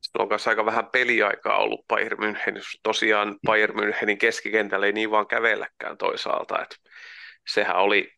[0.03, 2.79] Sillä on kanssa aika vähän peliaikaa ollut Bayern München.
[2.83, 6.63] Tosiaan Bayern Münchenin keskikentällä ei niin vaan kävelläkään toisaalta.
[6.63, 6.77] Että
[7.49, 8.13] sehän oli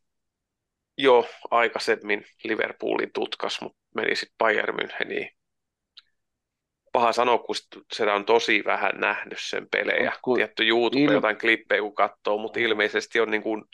[0.98, 5.37] jo aikaisemmin Liverpoolin tutkas, mutta meni sitten Bayern Müncheniin
[6.98, 7.54] paha sanoa, kun
[7.92, 10.12] sitä on tosi vähän nähnyt sen pelejä.
[10.22, 11.12] Kun Tietty YouTube il...
[11.12, 13.64] jotain klippejä kun katsoo, mutta ilmeisesti on niin kuin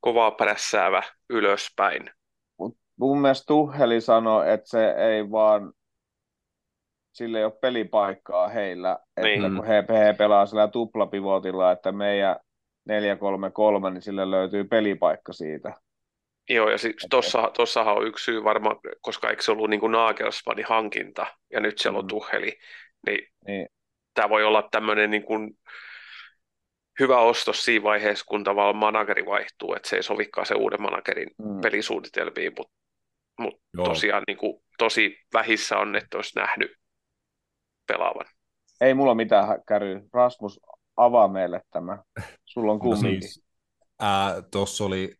[0.00, 2.10] kovaa prässäävä ylöspäin.
[2.58, 5.72] Mut mun mielestä Tuheli sanoi, että se ei vaan,
[7.12, 9.44] sille ei ole pelipaikkaa heillä, niin.
[9.44, 12.36] että kun he, he pelaa sillä tuplapivotilla, että meidän
[12.90, 15.74] 4-3-3, niin sille löytyy pelipaikka siitä.
[16.48, 19.92] Joo, ja siis tuossa, tuossahan on yksi syy varmaan, koska eikö se ollut niin kuin
[19.92, 22.08] Nagelsmannin hankinta, ja nyt siellä on mm.
[22.08, 22.58] Tuheli,
[23.06, 23.68] niin, niin.
[24.14, 25.58] tämä voi olla tämmöinen niin kuin
[27.00, 31.30] hyvä ostos siinä vaiheessa, kun tavallaan manageri vaihtuu, että se ei sovikaan se uuden managerin
[31.38, 31.60] mm.
[31.60, 32.74] pelisuunnitelmiin, mutta
[33.38, 36.70] mut tosiaan niin kuin, tosi vähissä on, että olisi nähnyt
[37.86, 38.26] pelaavan.
[38.80, 40.02] Ei mulla mitään käry.
[40.12, 40.60] Rasmus,
[40.96, 41.98] avaa meille tämä.
[42.44, 43.14] Sulla on kumminkin.
[43.14, 43.44] No siis,
[44.50, 45.14] Tuossa oli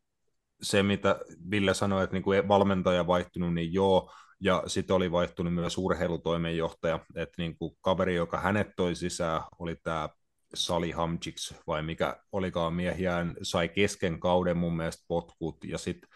[0.62, 1.20] se, mitä
[1.50, 6.98] Ville sanoi, että niin kuin valmentaja vaihtunut, niin joo, ja sitten oli vaihtunut myös urheilutoimenjohtaja,
[7.14, 10.08] että niin kuin kaveri, joka hänet toi sisään, oli tämä
[10.54, 16.10] Sali Hamjiks, vai mikä olikaan miehiään, sai kesken kauden mun mielestä potkut, ja sitten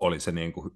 [0.00, 0.70] oli se niin kuin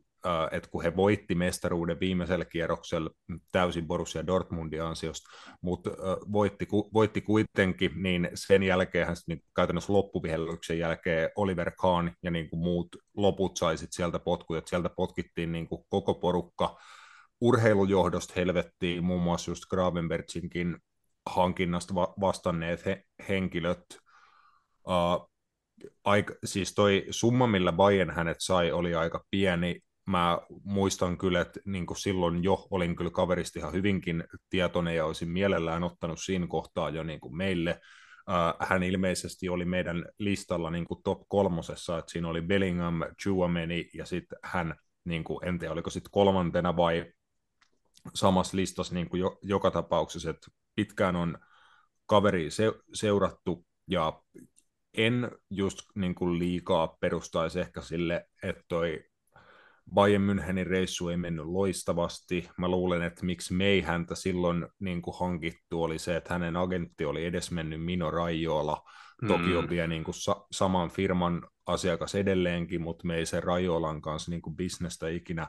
[0.50, 3.10] että kun he voitti mestaruuden viimeisellä kierroksella
[3.52, 5.30] täysin Borussia Dortmundin ansiosta,
[5.60, 5.90] mutta
[6.32, 12.60] voitti, voitti kuitenkin, niin sen jälkeen niin käytännössä loppuvihellyksen jälkeen Oliver Kahn ja niin kuin
[12.60, 16.78] muut loput saisit sieltä potkuja, sieltä potkittiin niin kuin koko porukka
[17.40, 20.76] urheilujohdosta helvettiin, muun muassa just Gravenberginkin
[21.26, 23.84] hankinnasta va- vastanneet he- henkilöt.
[24.86, 25.30] Uh,
[26.04, 29.80] aika, siis toi summa, millä Bayern hänet sai, oli aika pieni.
[30.08, 35.28] Mä muistan kyllä, että niin silloin jo olin kyllä kaverista ihan hyvinkin tietoinen ja olisin
[35.28, 37.80] mielellään ottanut siinä kohtaa jo niin meille.
[38.28, 44.06] Uh, hän ilmeisesti oli meidän listalla niin top kolmosessa, että siinä oli Bellingham, Chouameni ja
[44.06, 44.74] sitten hän,
[45.04, 47.12] niin kuin, en tiedä oliko sitten kolmantena vai
[48.14, 51.38] samassa listassa niin kuin jo, joka tapauksessa, että pitkään on
[52.06, 54.22] kaveri se, seurattu ja
[54.94, 59.07] en just niin kuin liikaa perustaisi ehkä sille, että toi
[59.94, 62.50] Bayern Münchenin reissu ei mennyt loistavasti.
[62.56, 66.56] Mä luulen, että miksi me ei häntä silloin niin kuin hankittu oli se, että hänen
[66.56, 68.82] agentti oli edes mennyt Mino Rajola.
[69.28, 69.70] Toki on mm.
[69.70, 74.42] vielä niin kuin sa- saman firman asiakas edelleenkin, mutta me ei sen Rajolan kanssa niin
[74.42, 75.48] kuin bisnestä ikinä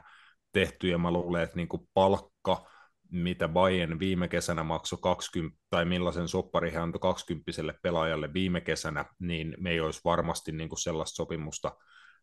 [0.52, 2.66] tehty, ja mä luulen, että niin kuin palkka
[3.10, 7.52] mitä Bayern viime kesänä maksoi 20, tai millaisen soppari he antoi 20
[7.82, 11.72] pelaajalle viime kesänä, niin me ei olisi varmasti niin kuin sellaista sopimusta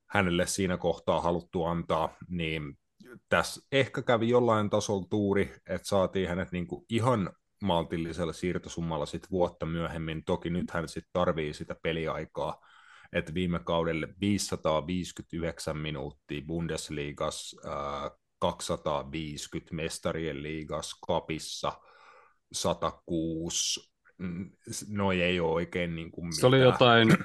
[0.10, 2.78] hänelle siinä kohtaa haluttu antaa, niin
[3.30, 7.30] tässä ehkä kävi jollain tasolla tuuri, että saatiin hänet niin kuin ihan
[7.62, 10.24] maltillisella siirtosummalla sit vuotta myöhemmin.
[10.26, 12.62] Toki nyt hän sitten tarvii sitä peliaikaa,
[13.14, 17.56] että viime kaudelle 559 minuuttia Bundesligas,
[18.40, 21.74] 250 mestarien liigas kapissa,
[22.52, 23.94] 106,
[24.90, 26.40] no ei ole oikein niin kuin mitään.
[26.40, 27.18] Se oli jotain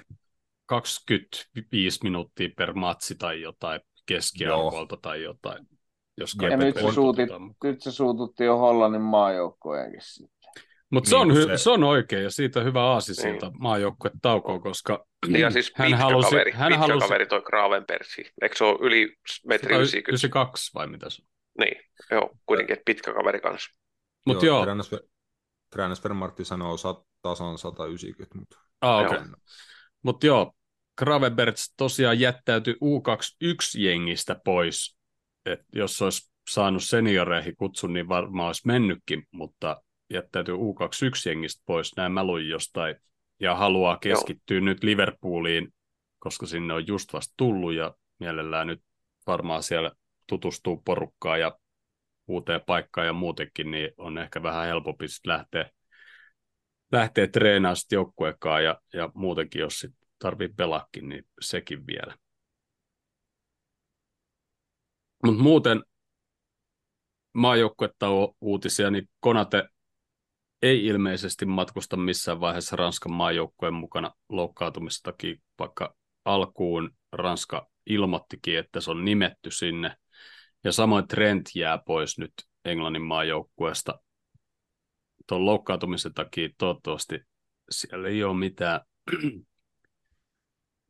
[0.73, 5.67] 25 minuuttia per matsi tai jotain keskiarvolta tai jotain.
[6.17, 7.29] Jos ja nyt se, suutit,
[7.65, 10.53] nyt se suututti jo Hollannin maajoukkojenkin sitten.
[10.91, 11.57] Mutta se, niin, se...
[11.57, 13.63] se on oikein ja siitä hyvä aasisilta niin.
[13.63, 17.07] maajoukkue taukoon, koska niin ja siis hän pitkä halusi, kaveri, hän pitkä halusi...
[17.07, 18.33] kaveri toi Gravenbersi.
[18.43, 19.17] Eikö se ole yli
[19.47, 20.11] metri 90?
[20.11, 21.29] 92 vai mitä se on?
[21.59, 23.71] Niin, joo, kuitenkin pitkä kaveri kanssa.
[24.27, 24.67] Mut joo.
[24.67, 25.01] joo.
[25.71, 28.59] Transfer, Martti sanoo sat, tasan 190, mutta...
[28.81, 29.21] Ah, okay.
[30.03, 30.53] Mutta joo,
[30.99, 34.97] Gravenberts tosiaan jättäytyi U21-jengistä pois.
[35.47, 42.13] Et jos olisi saanut senioreihin kutsun, niin varmaan olisi mennytkin, mutta jättäytyy U21-jengistä pois, näin
[42.13, 42.97] mä luin jostain,
[43.41, 44.65] ja haluaa keskittyä Joo.
[44.65, 45.75] nyt Liverpooliin,
[46.19, 48.83] koska sinne on just vasta tullut, ja mielellään nyt
[49.27, 49.91] varmaan siellä
[50.29, 51.59] tutustuu porukkaan ja
[52.29, 55.71] uuteen paikkaan ja muutenkin, niin on ehkä vähän helpompi lähteä,
[56.93, 62.17] lähteä treenaamaan sitten joukkuekaan ja, ja muutenkin, jos sit tarvii pelaakin, niin sekin vielä.
[65.25, 65.83] Mutta muuten
[67.33, 68.07] maajoukkuetta
[68.41, 69.69] uutisia, niin Konate
[70.63, 78.91] ei ilmeisesti matkusta missään vaiheessa Ranskan maajoukkojen mukana loukkaantumistakin, vaikka alkuun Ranska ilmoittikin, että se
[78.91, 79.97] on nimetty sinne.
[80.65, 82.33] Ja samoin Trent jää pois nyt
[82.65, 83.99] Englannin maajoukkueesta
[85.29, 86.49] tuon loukkaantumisen takia.
[86.59, 87.21] Toivottavasti
[87.71, 88.81] siellä ei ole mitään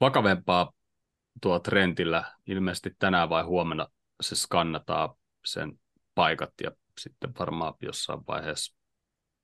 [0.03, 0.73] vakavempaa
[1.43, 2.25] tuo Trentillä.
[2.47, 3.87] Ilmeisesti tänään vai huomenna
[4.21, 5.09] se skannataan
[5.45, 5.81] sen
[6.15, 8.77] paikat ja sitten varmaan jossain vaiheessa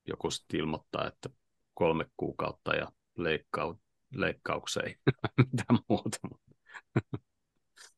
[0.09, 1.29] joku sitten ilmoittaa, että
[1.75, 3.75] kolme kuukautta ja leikkau,
[4.15, 4.95] leikkaukseen,
[5.53, 6.19] mitä muuta.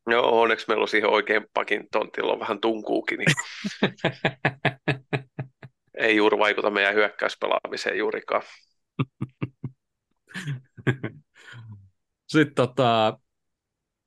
[0.07, 3.35] No onneksi meillä on siihen oikein pakin tontilla on vähän tunkuukin, niin
[5.99, 8.43] ei juuri vaikuta meidän hyökkäyspelaamiseen juurikaan.
[12.31, 13.19] Sitten tota,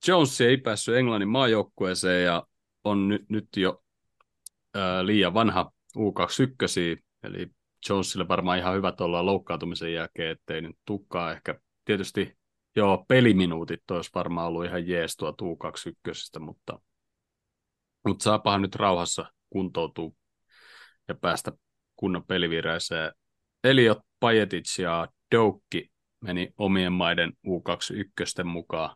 [0.07, 2.43] Jones ei päässyt Englannin maajoukkueeseen ja
[2.83, 3.83] on nyt, nyt jo
[4.73, 7.47] ää, liian vanha U21, eli
[7.89, 11.59] Jonesille varmaan ihan hyvä olla loukkaantumisen jälkeen, ettei nyt tukkaa ehkä.
[11.85, 12.37] Tietysti
[12.75, 16.79] joo, peliminuutit olisi varmaan ollut ihan jees tuo 21 mutta,
[18.07, 20.11] mutta saapahan nyt rauhassa kuntoutua
[21.07, 21.51] ja päästä
[21.95, 23.11] kunnon pelivireeseen.
[23.63, 25.92] Eliot, Pajetic ja Doukki
[26.23, 28.95] meni omien maiden U21 mukaan.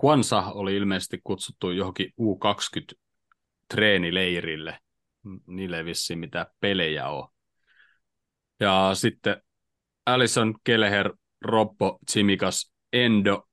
[0.00, 2.98] Kwansa oli ilmeisesti kutsuttu johonkin U20
[3.74, 4.78] treenileirille.
[5.46, 7.28] Niille ei vissiin mitään pelejä ole.
[8.60, 9.42] Ja sitten
[10.06, 13.48] Alison, Keleher, Robbo, Tsimikas, Endo,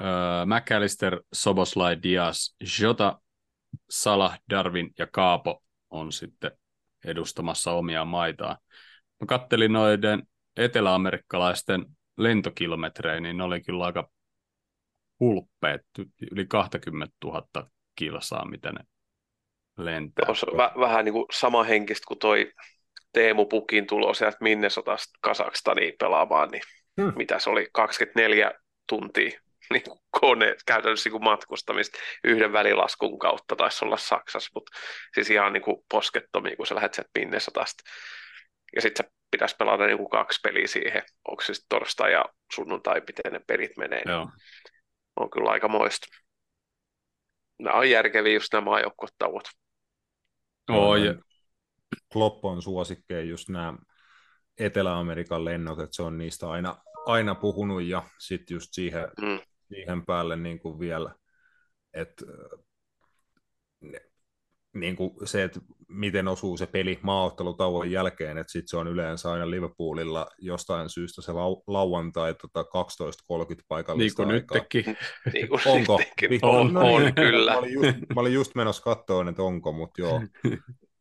[0.00, 0.06] äh,
[0.46, 3.18] McAllister, Soboslai, Diaz, Jota,
[3.90, 6.50] Salah, Darwin ja Kaapo on sitten
[7.04, 8.56] edustamassa omia maitaan.
[9.20, 10.22] Mä kattelin noiden
[10.56, 11.84] eteläamerikkalaisten
[12.18, 14.10] lentokilometrejä, niin ne oli kyllä aika
[15.20, 15.86] hulppeet,
[16.30, 18.80] yli 20 000 kilsaa, mitä ne
[19.78, 20.24] lentää.
[20.26, 22.52] Joo, se on väh- vähän niin kuin sama henkistä kuin toi
[23.12, 26.62] Teemu Pukin tulo sieltä Minnesotasta Kasakstaniin pelaamaan, niin
[27.00, 27.12] hmm.
[27.16, 28.52] mitä se oli, 24
[28.88, 29.40] tuntia
[29.72, 34.72] niin kuin kone, käytännössä niin kuin matkustamista yhden välilaskun kautta taisi olla Saksassa, mutta
[35.14, 37.82] siis ihan niin kuin poskettomia, kun sä lähdet sieltä Minnesotasta.
[38.76, 42.24] Ja sitten sä pitäisi pelata niin kuin kaksi peliä siihen, onko se sitten torstai ja
[42.54, 44.02] sunnuntai, miten ne pelit menee.
[44.06, 44.28] Joo.
[45.16, 46.06] On kyllä aika moista.
[47.58, 49.44] Nämä on järkeviä just nämä maajoukkuetauot.
[50.70, 51.14] Oh, ja...
[52.12, 53.74] Klopp on suosikkeen just nämä
[54.58, 56.76] Etelä-Amerikan lennot, että se on niistä aina,
[57.06, 59.40] aina puhunut ja sitten just siihen, mm.
[59.68, 61.14] siihen päälle niin kuin vielä,
[61.94, 62.24] että
[64.74, 69.32] niin kuin se, että miten osuu se peli maaottelutauon jälkeen, että sitten se on yleensä
[69.32, 74.84] aina Liverpoolilla jostain syystä se lau- lauantai tota 12.30 paikallista Niin kuin nytkin.
[75.32, 76.00] niin kuin onko?
[76.42, 77.52] On, on, on, kyllä.
[77.52, 80.20] Mä olin, just, mä olin just menossa katsoa, että onko, mutta joo.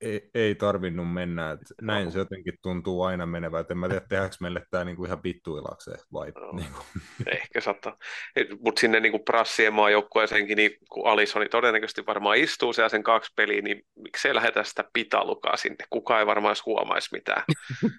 [0.00, 1.50] ei, ei tarvinnut mennä.
[1.50, 3.60] Että näin se jotenkin tuntuu aina menevä.
[3.60, 6.30] Et en mä tiedä, tehdäänkö meille tämä niinku ihan vittuilakseen vai?
[6.30, 6.84] No, niinku.
[7.36, 7.96] Ehkä saattaa.
[8.60, 13.62] Mutta sinne niinku prassien maajoukkueeseenkin, niin kun Alisoni todennäköisesti varmaan istuu siellä sen kaksi peliä,
[13.62, 15.84] niin miksei lähetä sitä pitalukaa sinne?
[15.90, 17.42] Kuka ei varmaan edes huomaisi mitään.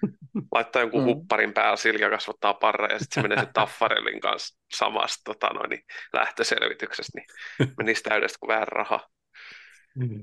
[0.54, 1.06] Laittaa jonkun mm.
[1.06, 5.70] hupparin päällä, Silja kasvattaa parra ja sitten se menee se Taffarellin kanssa samasta tota noin,
[5.70, 7.26] niin lähtöselvityksestä, niin
[7.78, 9.08] menisi täydestä kuin vähän rahaa.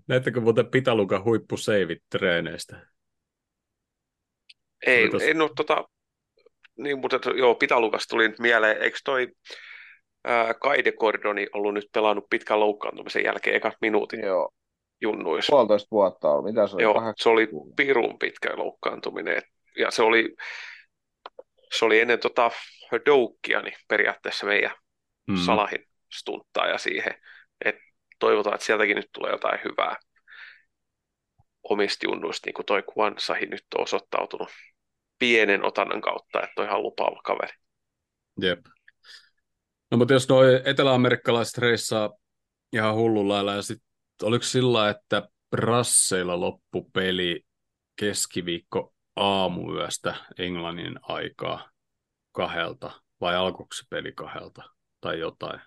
[0.08, 2.88] Näettekö muuten Pitalukan huippuseivit treeneistä?
[4.86, 5.24] Ei, tos...
[5.24, 5.90] en ole tota,
[6.78, 9.28] niin, mutta joo, Pitalukas tuli nyt mieleen, eikö toi
[10.24, 14.50] ää, Kaide Gordoni ollut nyt pelannut pitkän loukkaantumisen jälkeen ekat minuutin Joo.
[15.02, 15.52] junnuissa?
[15.52, 16.84] Puolitoista vuotta on, mitä se oli?
[16.84, 19.42] Joo, se oli pirun pitkä loukkaantuminen,
[19.78, 20.36] ja se oli,
[21.74, 22.52] se oli ennen tota
[23.06, 24.72] Doukkia, niin periaatteessa meidän
[25.28, 25.34] Mm.
[25.34, 25.46] mm.
[25.46, 27.14] Salahin stunttaa ja siihen,
[28.20, 29.96] toivotaan, että sieltäkin nyt tulee jotain hyvää
[31.64, 34.50] omista junnuista, niin kuin toi Kwansahi nyt on osoittautunut
[35.20, 37.54] pienen otannan kautta, että on ihan lupaava kaveri.
[38.42, 38.60] Jep.
[39.92, 42.14] No mutta jos noi eteläamerikkalaiset reissaa
[42.74, 43.88] ihan hullun lailla, ja sitten
[44.24, 47.42] oliko sillä, että Brasseilla loppupeli
[47.96, 51.70] keskiviikko aamuyöstä Englannin aikaa
[52.32, 54.64] kahdelta, vai alkoiko se peli kahdelta,
[55.02, 55.62] tai jotain?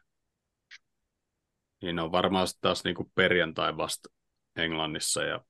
[1.82, 4.08] Niin on varmaan taas niinku perjantai vasta
[4.56, 5.40] Englannissa, ja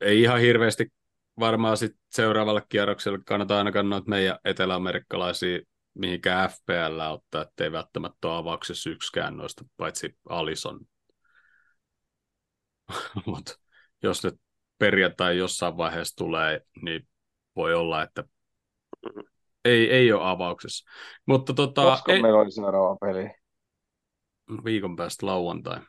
[0.00, 0.92] ei ihan hirveästi
[1.38, 5.60] varmaan sit seuraavalle kierrokselle kannata ainakaan noita meidän eteläamerikkalaisia
[5.94, 10.80] mihinkään FPL ottaa, ettei välttämättä ole avauksessa yksikään noista, paitsi Alison.
[13.26, 13.58] Mutta
[14.02, 14.34] jos nyt
[14.78, 17.08] perjantai jossain vaiheessa tulee, niin
[17.56, 18.24] voi olla, että
[19.64, 20.90] ei, ei ole avauksessa.
[21.26, 23.41] Mutta tota, Koska ei, meillä oli seuraava peli?
[24.64, 25.80] Viikon päästä lauantai.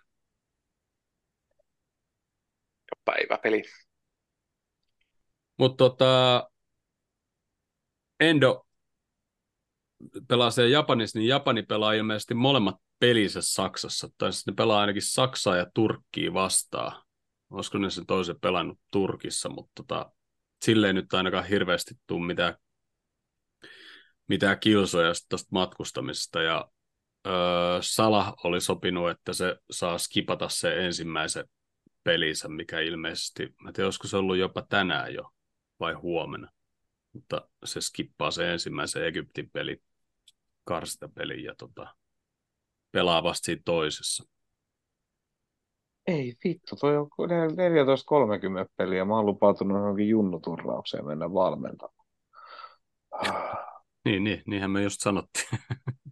[3.05, 3.63] Päiväpeli.
[5.57, 6.49] Mutta tota,
[8.19, 8.65] Endo
[10.27, 14.09] pelaa siellä Japanissa, niin Japani pelaa ilmeisesti molemmat pelinsä Saksassa.
[14.17, 17.03] Tai siis ne pelaa ainakin Saksaa ja Turkkiä vastaan.
[17.49, 20.11] Olisiko ne sen toisen pelannut Turkissa, mutta tota,
[20.61, 22.55] silleen nyt ainakaan hirveästi tule mitään,
[24.27, 26.41] mitään kilsoja tuosta matkustamisesta.
[26.41, 26.71] Ja
[27.27, 27.33] öö,
[27.81, 31.45] Salah oli sopinut, että se saa skipata se ensimmäisen
[32.03, 35.29] pelinsä, mikä ilmeisesti, mä en tiedä, olisiko se ollut jopa tänään jo
[35.79, 36.51] vai huomenna,
[37.13, 39.81] mutta se skippaa se ensimmäisen Egyptin peli,
[40.63, 41.95] karstapelin ja tota,
[42.91, 44.23] pelaa vasta siinä toisessa.
[46.07, 49.05] Ei vittu, toi on 14.30 peliä.
[49.05, 52.07] Mä oon lupautunut johonkin junnuturraukseen mennä valmentamaan.
[54.05, 55.47] Niin, niin, niinhän me just sanottiin.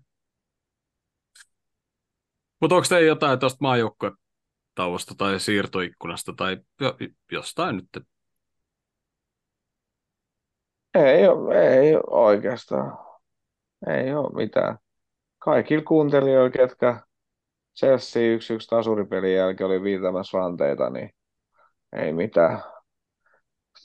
[2.62, 6.98] Mutta onko teillä jotain tuosta maajoukkuetauosta tai siirtoikkunasta tai jo,
[7.32, 8.06] jostain nyt?
[10.94, 12.98] Ei, oo- ei oo oikeastaan.
[13.88, 14.78] Ei ole mitään.
[15.40, 17.02] Kaikilla kuuntelijoilla, ketkä
[17.80, 21.10] Chelsea 1-1 tasuripelin jälkeen oli viitämässä ranteita, niin
[21.94, 22.64] ei mitään.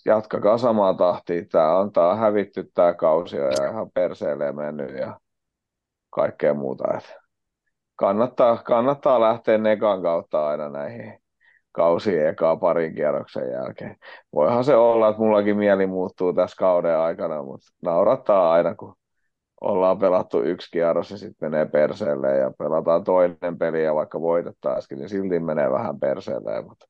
[0.05, 1.45] Jatkakaa samaa tahtia.
[1.51, 5.21] Tämä on, tää on hävitty tämä kausi ja ihan perseelle mennyt ja
[6.11, 6.85] kaikkea muuta.
[6.99, 7.26] Et
[7.97, 11.19] kannattaa, kannattaa lähteä nekan kautta aina näihin
[11.73, 13.97] kausiin ekaa parin kierroksen jälkeen.
[14.35, 18.95] Voihan se olla, että mullakin mieli muuttuu tässä kauden aikana, mutta naurattaa aina, kun
[19.61, 24.99] ollaan pelattu yksi kierros ja sitten menee perseelle ja pelataan toinen peli ja vaikka voitettaisikin,
[24.99, 26.87] niin silti menee vähän perseelle, mutta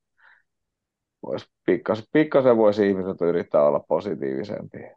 [1.27, 4.97] vois pikkasen, pikkasen voisi ihmiset yrittää olla positiivisempia.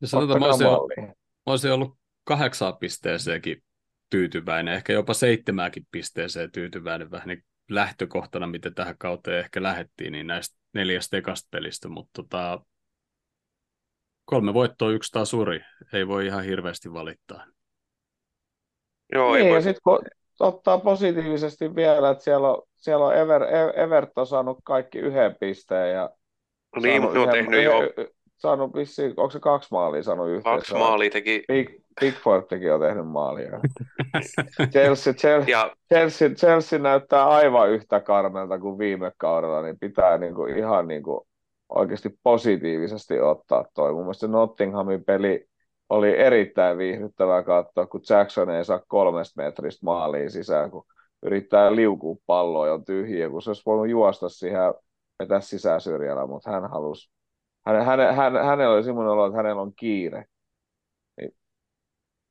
[0.00, 0.66] Ja sanotaan, mä olisin,
[1.06, 1.12] mä
[1.46, 3.62] olisin ollut kahdeksaan pisteeseenkin
[4.10, 10.26] tyytyväinen, ehkä jopa seitsemääkin pisteeseen tyytyväinen vähän niin lähtökohtana, miten tähän kauteen ehkä lähettiin, niin
[10.26, 12.60] näistä neljästä ekasta pelistä, mutta tota,
[14.24, 15.60] kolme voittoa, yksi tasuri,
[15.92, 17.46] ei voi ihan hirveästi valittaa.
[19.12, 19.58] Joo, niin, ei voi...
[19.58, 19.98] ja sitten kun
[20.40, 23.42] ottaa positiivisesti vielä, että siellä on, siellä on Ever,
[23.76, 26.10] Everton saanut kaikki yhden pisteen ja
[26.82, 27.80] niin, ne on tehnyt jo
[28.44, 30.56] saanut vissiin, onko se kaksi maalia saanut yhteensä?
[30.56, 31.44] Kaksi maalia teki.
[31.48, 31.68] Big,
[32.00, 33.60] Pickfordkin on tehnyt maalia.
[34.72, 35.70] Chelsea, Chelsea, ja...
[35.94, 41.26] Chelsea, Chelsea, näyttää aivan yhtä karmelta kuin viime kaudella, niin pitää niinku ihan niinku
[41.68, 43.92] oikeasti positiivisesti ottaa toi.
[43.92, 45.46] Mun mielestä Nottinghamin peli
[45.88, 50.84] oli erittäin viihdyttävää katsoa, kun Jackson ei saa kolmesta metristä maaliin sisään, kun
[51.22, 54.74] yrittää liukua palloa ja on tyhjiä, kun se olisi voinut juosta siihen
[55.18, 57.14] vetää sisäsyrjällä, mutta hän halusi
[57.66, 60.24] hän, hän, hän, hänellä oli semmoinen olo, että hänellä on kiire.
[61.16, 61.36] Niin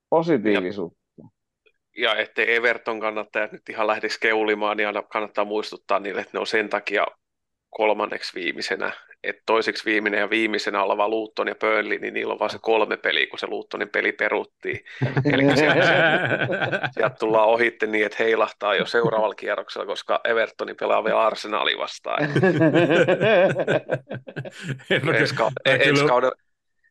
[0.09, 0.99] positiivisuutta.
[1.17, 1.29] Ja,
[1.95, 6.39] ja ettei Everton kannattajat nyt ihan lähdisi keulimaan, niin aina kannattaa muistuttaa niille, että ne
[6.39, 7.05] on sen takia
[7.69, 8.91] kolmanneksi viimeisenä,
[9.23, 12.97] että toiseksi viimeinen ja viimeisenä oleva Luutton ja Burnley, niin niillä on vain se kolme
[12.97, 14.79] peliä, kun se Luuttonin peli peruttiin.
[15.33, 21.21] Eli sieltä, sieltä tullaan ohitte niin, että heilahtaa jo seuraavalla kierroksella, koska Evertoni pelaa vielä
[21.21, 22.23] Arsenali vastaan.
[25.09, 26.35] ensi, kaudella, ensi, kaudella,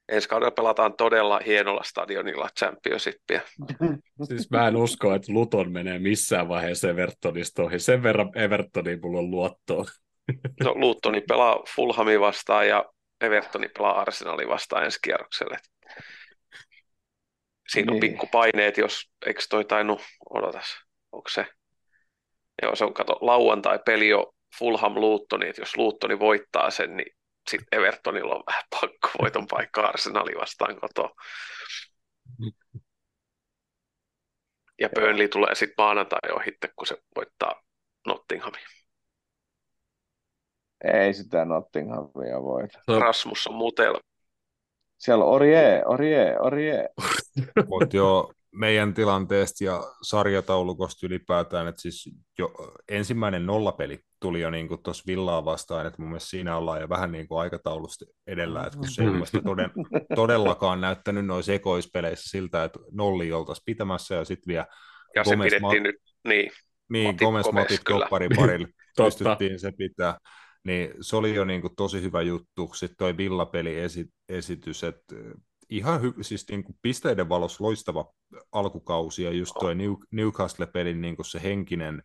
[0.09, 3.41] ensi kaudella pelataan todella hienolla stadionilla Championshipia.
[4.25, 7.79] Siis mä en usko, että Luton menee missään vaiheessa Evertonista ohi.
[7.79, 9.85] Sen verran Evertoniin mulla on luottoa.
[10.65, 15.57] No Luuttoni pelaa Fulhami vastaan ja Evertoni pelaa Arsenali vastaan ensi kierrokselle.
[17.69, 18.13] Siinä on niin.
[18.13, 20.01] pikkupaineet, jos eikö toi tainnut,
[20.31, 20.77] odotas,
[21.13, 21.47] onko se,
[22.63, 24.27] joo se on, kato, lauantai-peli on
[24.59, 27.17] Fulham Luuttoni, että jos Luuttoni voittaa sen, niin
[27.51, 31.15] sitten Evertonilla on vähän pakko voiton paikka Arsenali vastaan kotoa.
[34.81, 37.63] Ja Burnley tulee sitten maanantai ohitte, kun se voittaa
[38.07, 38.63] Nottinghamin.
[40.85, 42.79] Ei sitä Nottinghamia voita.
[43.01, 44.01] Rasmus on mutella.
[44.99, 46.89] Siellä on Orie, Orie, Orie.
[47.69, 52.53] Mutta jo meidän tilanteesta ja sarjataulukosta ylipäätään, että siis jo
[52.89, 57.13] ensimmäinen nollapeli tuli jo niin tuossa Villaa vastaan, että mun mielestä siinä ollaan jo vähän
[57.13, 59.71] niin kuin aikataulusta edellä, että kun se ei toden,
[60.15, 64.67] todellakaan näyttänyt noissa ekoispeleissä siltä, että nolli oltaisiin pitämässä ja sitten vielä
[65.15, 66.51] ja Gomez, se pidettiin Ma- nyt, niin.
[66.93, 70.19] Niin, Matip, Gomez, Gomez Matip parilla pystyttiin se pitää
[70.65, 72.71] niin se oli jo niin kuin tosi hyvä juttu.
[72.75, 75.15] Sitten toi Villapeli-esitys, että
[75.71, 78.13] ihan hy- siis niin kuin pisteiden valossa loistava
[78.53, 82.03] alkukausi, ja just toi New- Newcastle-pelin niin kuin se henkinen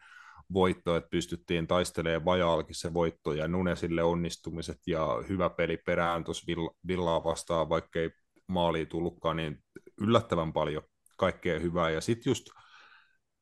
[0.53, 6.45] voitto, että pystyttiin taistelemaan vajaalkin se voitto, ja Nunesille onnistumiset, ja hyvä peli perään tuossa
[6.87, 8.09] Villaa vastaan, vaikkei
[8.47, 9.57] maali tullutkaan, niin
[10.01, 10.83] yllättävän paljon
[11.17, 12.45] kaikkea hyvää, ja sitten just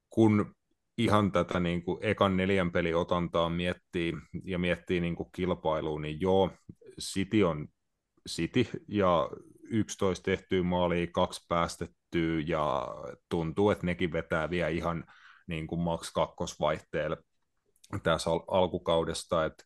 [0.10, 0.56] kun
[0.98, 4.14] ihan tätä niin kuin ekan neljän peli otantaa miettii
[4.44, 6.52] ja miettii niin kuin kilpailuun, niin joo,
[7.02, 7.68] City on
[8.30, 9.30] City ja
[9.64, 12.88] 11 tehtyä maalia, kaksi päästettyä ja
[13.30, 15.06] tuntuu, että nekin vetää vielä ihan
[15.48, 17.18] niin kuin max kakkosvaihteella
[18.04, 19.64] tässä al- alkukaudesta, että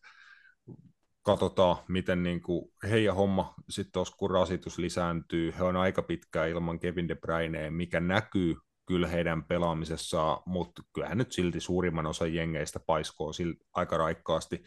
[1.22, 5.54] katsotaan, miten niin kuin heidän homma sitten kun rasitus lisääntyy.
[5.58, 8.56] He on aika pitkään ilman Kevin De Bruynea, mikä näkyy
[8.90, 13.30] kyllä heidän pelaamisessaan, mutta kyllähän nyt silti suurimman osan jengeistä paiskoo
[13.72, 14.64] aika raikkaasti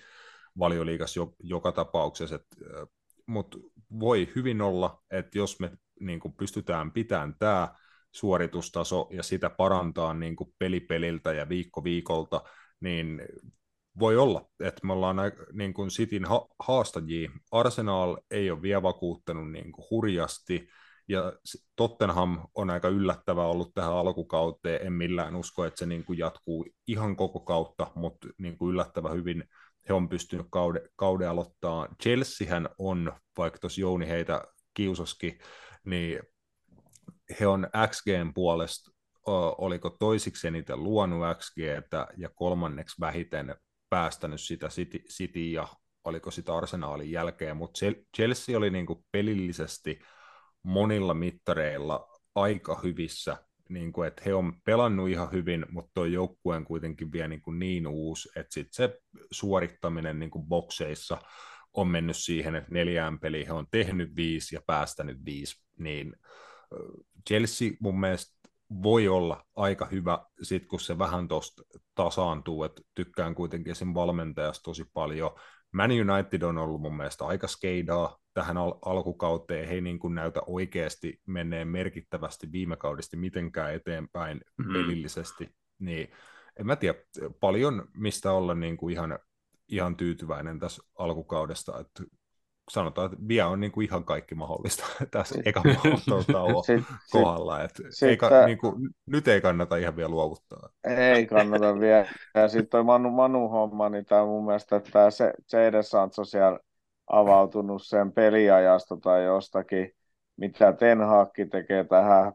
[0.59, 2.39] valioliigassa jo, joka tapauksessa,
[3.27, 3.57] mutta
[3.99, 7.75] voi hyvin olla, että jos me niin kuin pystytään pitämään tämä
[8.11, 12.43] suoritustaso ja sitä parantaa niin kuin pelipeliltä ja viikko viikolta,
[12.79, 13.21] niin
[13.99, 15.17] voi olla, että me ollaan
[15.53, 17.31] niin kuin Cityn ha- haastajia.
[17.51, 20.69] Arsenal ei ole vielä vakuuttanut niin kuin hurjasti,
[21.07, 21.33] ja
[21.75, 26.65] Tottenham on aika yllättävä ollut tähän alkukauteen, en millään usko, että se niin kuin jatkuu
[26.87, 29.43] ihan koko kautta, mutta niin kuin yllättävä hyvin
[29.89, 31.87] he on pystynyt kauden, kauden aloittaa.
[32.03, 34.43] Chelseahän on, vaikka tuossa Jouni heitä
[34.73, 35.37] kiusaski,
[35.85, 36.19] niin
[37.39, 38.91] he on XGn puolesta,
[39.57, 43.55] oliko toisiksi eniten luonut XGtä ja kolmanneksi vähiten
[43.89, 45.67] päästänyt sitä City, City ja
[46.03, 47.79] oliko sitä arsenaalin jälkeen, mutta
[48.15, 49.99] Chelsea oli niin kuin pelillisesti–
[50.63, 53.37] monilla mittareilla aika hyvissä,
[53.69, 57.41] niin kuin, että he on pelannut ihan hyvin, mutta tuo joukkue on kuitenkin vielä niin,
[57.41, 58.99] kuin niin uusi, että sit se
[59.31, 61.17] suorittaminen niin kuin bokseissa
[61.73, 66.15] on mennyt siihen, että neljään peliin he on tehnyt viisi ja päästänyt viisi, niin
[67.29, 68.49] Chelsea mun mielestä
[68.83, 71.63] voi olla aika hyvä, sit kun se vähän tuosta
[71.95, 75.31] tasaantuu, että tykkään kuitenkin sen valmentajasta tosi paljon,
[75.73, 79.67] Man United on ollut mun mielestä aika skeidaa tähän al- alkukauteen.
[79.67, 84.73] He ei niin kuin näytä oikeasti menneen merkittävästi viime kaudesta mitenkään eteenpäin mm-hmm.
[84.73, 85.55] pelillisesti.
[85.79, 86.11] Niin
[86.59, 86.99] en mä tiedä,
[87.39, 89.19] paljon mistä olla niin kuin ihan,
[89.69, 91.79] ihan tyytyväinen tässä alkukaudesta.
[91.79, 92.03] Että
[92.69, 95.61] sanotaan, että vielä on niin kuin ihan kaikki mahdollista tässä eka
[96.31, 96.63] tauon
[97.11, 97.63] kohdalla.
[97.63, 100.69] Että sit, ei, sit, niin kuin, nyt ei kannata ihan vielä luovuttaa.
[100.83, 102.07] Ei kannata vielä.
[102.35, 105.07] Ja sitten toi Manu, Manu-homma, niin tämä mun mielestä, että tämä
[105.53, 106.59] Jade Sancho siellä
[107.07, 109.91] avautunut sen peliajasta tai jostakin,
[110.37, 112.33] mitä Ten Hag tekee tähän.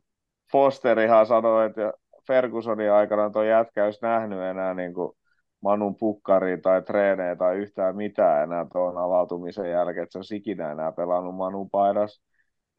[0.52, 1.92] Fosterihan sanoi, että
[2.26, 5.12] Fergusonin aikana tuo jätkä olisi nähnyt enää niin kuin
[5.60, 10.72] Manun pukkari tai treenejä tai yhtään mitään enää tuon avautumisen jälkeen, että se olisi ikinä
[10.72, 12.22] enää pelannut Manun paidas.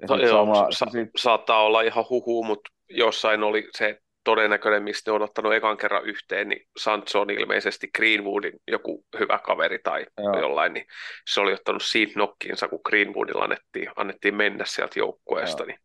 [0.10, 1.10] no, joo, sama, sa- sit...
[1.18, 6.06] saattaa olla ihan huhu, mutta jossain oli se todennäköinen, mistä ne on ottanut ekan kerran
[6.06, 10.40] yhteen, niin Sancho on ilmeisesti Greenwoodin joku hyvä kaveri tai Joo.
[10.40, 10.86] jollain, niin
[11.34, 15.66] se oli ottanut siitä nokkiinsa, kun Greenwoodilla annettiin, annettiin mennä sieltä joukkueesta.
[15.66, 15.80] Niin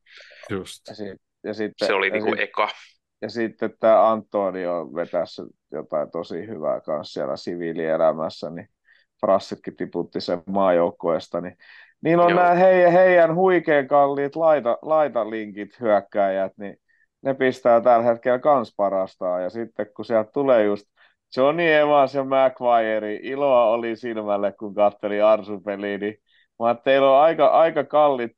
[0.50, 0.88] Just.
[0.88, 2.68] Ja, sit, ja sitten, se oli niin kuin eka.
[3.23, 5.43] Ja sitten tämä Antonio vetäisi
[5.73, 8.69] jotain tosi hyvää kanssa siellä siviilielämässä, niin
[9.20, 11.57] Frassitkin tiputti sen maajoukkueesta, niin
[12.05, 12.41] Niillä on Joo.
[12.41, 16.77] nämä heidän, heidän huikean kalliit laita, laitalinkit hyökkääjät, niin
[17.23, 19.41] ne pistää tällä hetkellä kans parastaa.
[19.41, 20.86] Ja sitten kun sieltä tulee just
[21.36, 26.16] Johnny Evans ja McVire, iloa oli silmälle, kun katteli Arsu-peliä, niin
[26.62, 28.32] mä teillä on aika, aika kallit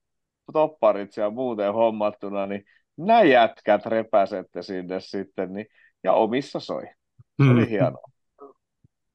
[0.52, 2.64] topparit siellä muuten hommattuna, niin
[2.96, 5.66] nämä jätkät repäsette sinne sitten, niin,
[6.04, 6.82] ja omissa soi.
[7.44, 7.68] Se oli mm.
[7.68, 8.10] hienoa.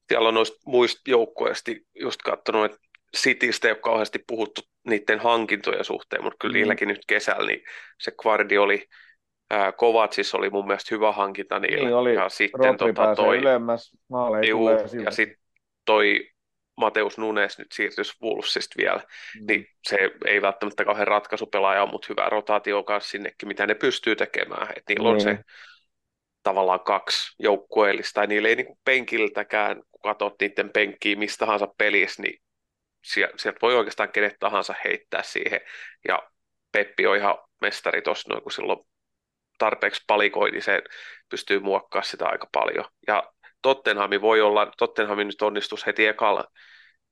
[0.08, 2.78] Siellä on noista muista joukkoista just katsonut, että
[3.16, 6.56] Citystä ei ole kauheasti puhuttu niiden hankintojen suhteen, mutta kyllä mm.
[6.56, 7.62] niilläkin nyt kesällä niin
[7.98, 8.88] se kvardi oli
[9.76, 11.84] Kovacsis oli mun mielestä hyvä hankinta niille.
[11.84, 13.96] Niin oli, ja sitten tota, toi, ylemmäs,
[14.48, 14.68] juu,
[15.04, 15.38] ja sitten
[15.84, 16.31] toi
[16.76, 19.00] Mateus Nunes nyt siirtyisi Wolvesista vielä,
[19.40, 19.46] mm.
[19.46, 24.16] niin se ei välttämättä kauhean ratkaisupelaaja ole, mutta hyvä rotaatio kanssa sinnekin, mitä ne pystyy
[24.16, 24.68] tekemään.
[24.76, 25.14] Et niillä mm.
[25.14, 25.38] on se
[26.42, 32.22] tavallaan kaksi joukkueellista, tai niillä ei niinku penkiltäkään, kun katsot niiden penkkiä mistä tahansa pelissä,
[32.22, 32.42] niin
[33.02, 35.60] sieltä voi oikeastaan kenet tahansa heittää siihen,
[36.08, 36.22] ja
[36.72, 38.86] Peppi on ihan mestari tuossa noin, kun silloin
[39.58, 40.82] tarpeeksi palikoi, niin se
[41.28, 42.84] pystyy muokkaamaan sitä aika paljon.
[43.06, 43.32] Ja
[43.62, 46.44] Tottenhami voi olla, Tottenhami nyt onnistus heti ekalla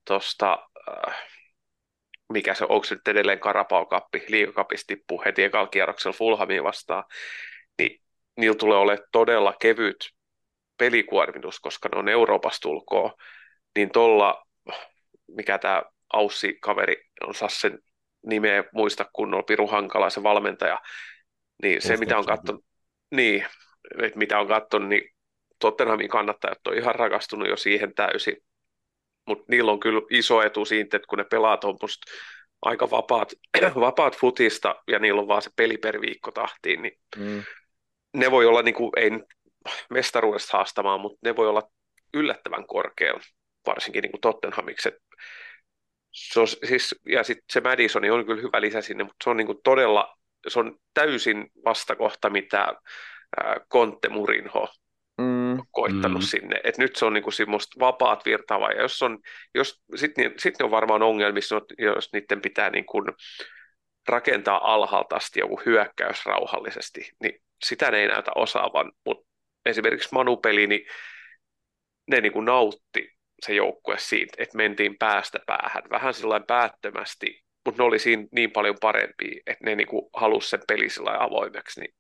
[0.07, 1.15] tuosta, äh,
[2.33, 7.05] mikä se onko se nyt edelleen Karapao-kappi, liikakapista tippuu heti ekalla kierroksella Fulhamiin vastaan,
[7.79, 8.01] niin
[8.37, 9.97] niillä tulee olemaan todella kevyt
[10.77, 13.15] pelikuormitus, koska ne on Euroopasta tulkoa,
[13.77, 14.47] niin tuolla,
[15.29, 15.83] mikä tämä
[16.15, 17.79] Aussi-kaveri, on sen
[18.27, 20.81] nimeä muista kunnolla, Piru Hankala, se valmentaja,
[21.63, 22.65] niin se, mitä on katsonut,
[23.11, 23.47] niin,
[24.03, 25.15] että mitä on katsonut, niin
[25.61, 28.37] Tottenhamin kannattajat on ihan rakastunut jo siihen täysin.
[29.27, 32.13] Mutta niillä on kyllä iso etu siitä, että kun ne pelaa tuommoista
[32.63, 33.33] aika vapaat,
[33.81, 37.43] vapaat futista ja niillä on vaan se peli per viikko tahtiin, niin mm.
[38.17, 39.11] ne voi olla, niin kuin, ei
[39.91, 41.63] mestaruudesta haastamaan, mutta ne voi olla
[42.15, 43.21] yllättävän korkealla,
[43.67, 44.89] varsinkin niin kuin Tottenhamiksi.
[46.13, 49.37] Se on, siis, ja sitten se Madison on kyllä hyvä lisä sinne, mutta se on
[49.37, 50.17] niin kuin todella
[50.49, 52.75] se on täysin vastakohta, mitä
[53.73, 54.69] Conte Murinho
[55.61, 55.69] mm.
[55.71, 56.27] koittanut mm.
[56.27, 56.61] sinne.
[56.65, 59.19] Et nyt se on niinku semmoista vapaat virtaavaa, ja jos on,
[59.55, 63.03] jos, sitten sit ne on varmaan ongelmissa, jos niiden pitää niinku
[64.09, 69.29] rakentaa alhaalta asti joku hyökkäys rauhallisesti, niin sitä ne ei näytä osaavan, mutta
[69.67, 70.87] esimerkiksi Manu-peli, niin
[72.11, 73.13] ne niinku nautti
[73.47, 78.51] se joukkue siitä, että mentiin päästä päähän, vähän sellainen päättömästi, mutta ne oli siinä niin
[78.51, 81.81] paljon parempia, että ne niinku halusi sen peli sillä avoimeksi.
[81.81, 81.95] Niin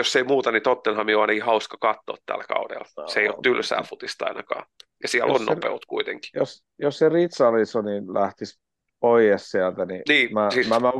[0.00, 2.84] jos ei muuta, niin Tottenham on ainakin hauska katsoa tällä kaudella.
[2.96, 4.66] No, se ei ole tylsää futista ainakaan.
[5.02, 6.30] Ja siellä on se, nopeut kuitenkin.
[6.34, 8.60] Jos, jos se Richarlisonin lähtisi
[9.00, 10.68] pois sieltä, niin, niin mä, siis...
[10.68, 10.92] mä, mä,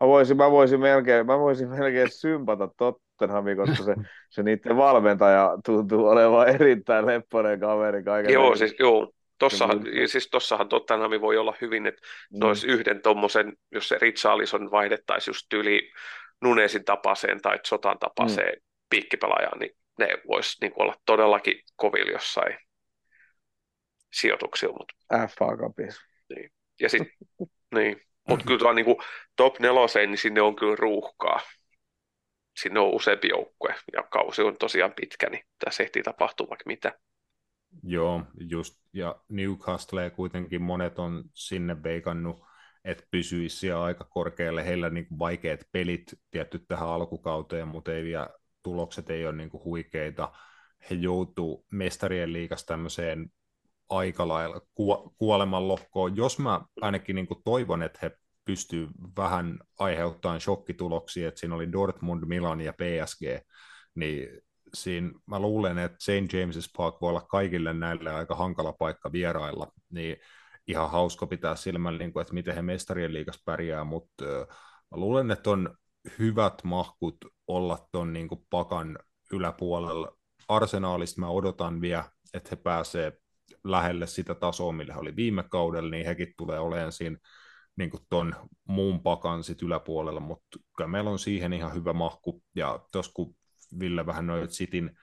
[0.00, 3.94] mä, voisin, mä, voisin melkein, mä voisin melkein sympata Tottenhamin, koska se,
[4.34, 8.32] se niiden valmentaja tuntuu olevan erittäin leppoinen kaveri kaiken.
[8.32, 12.02] Joo, siis, joo, Tossahan, siis tossahan Tottenham voi olla hyvin, että
[12.32, 12.38] mm.
[12.38, 15.90] nois yhden tuommoisen, jos se Richarlison vaihdettaisiin just yli
[16.42, 18.62] Nunesin tapaiseen tai Sotan tapaiseen mm.
[18.90, 22.58] piikkipelaajaan, niin ne voisi niin olla todellakin kovilla jossain
[24.12, 24.76] sijoituksilla.
[24.78, 25.28] Mutta...
[25.28, 26.00] FA Cupissa.
[26.34, 26.50] Niin.
[26.80, 27.02] Ja sit,
[27.76, 28.00] niin.
[28.28, 28.86] Mutta kyllä tuo niin
[29.36, 31.40] top neloseen, niin sinne on kyllä ruuhkaa.
[32.60, 36.92] Sinne on useampi joukkue ja kausi on tosiaan pitkä, niin tässä ehtii tapahtua vaikka mitä.
[37.82, 42.36] Joo, just, ja Newcastle kuitenkin monet on sinne veikannut,
[42.86, 44.66] että pysyisi siellä aika korkealle.
[44.66, 48.28] Heillä niin kuin vaikeat pelit tietty tähän alkukauteen, mutta ei vielä,
[48.62, 50.32] tulokset ei ole niin kuin huikeita.
[50.90, 53.30] He joutuu mestarien liikasta tämmöiseen
[53.88, 56.16] aika lailla ku- kuoleman lohkoon.
[56.16, 58.10] Jos mä ainakin niin kuin toivon, että he
[58.44, 63.22] pystyy vähän aiheuttamaan shokkituloksia, että siinä oli Dortmund, Milan ja PSG,
[63.94, 64.28] niin
[64.74, 66.32] siinä mä luulen, että St.
[66.32, 70.16] James's Park voi olla kaikille näille aika hankala paikka vierailla, niin
[70.68, 75.30] ihan hauska pitää silmällä, niin kuin, että miten he mestarien liigas pärjää, mutta mä luulen,
[75.30, 75.76] että on
[76.18, 77.16] hyvät mahkut
[77.46, 78.98] olla tuon niin pakan
[79.32, 80.16] yläpuolella.
[80.48, 83.12] Arsenaalista mä odotan vielä, että he pääsee
[83.64, 87.18] lähelle sitä tasoa, millä he oli viime kaudella, niin hekin tulee olemaan siinä
[87.76, 88.34] niin kuin ton
[88.64, 93.36] muun pakan sit yläpuolella, mutta kyllä meillä on siihen ihan hyvä mahku, ja tuossa kun
[93.80, 94.98] Ville vähän noin Sitin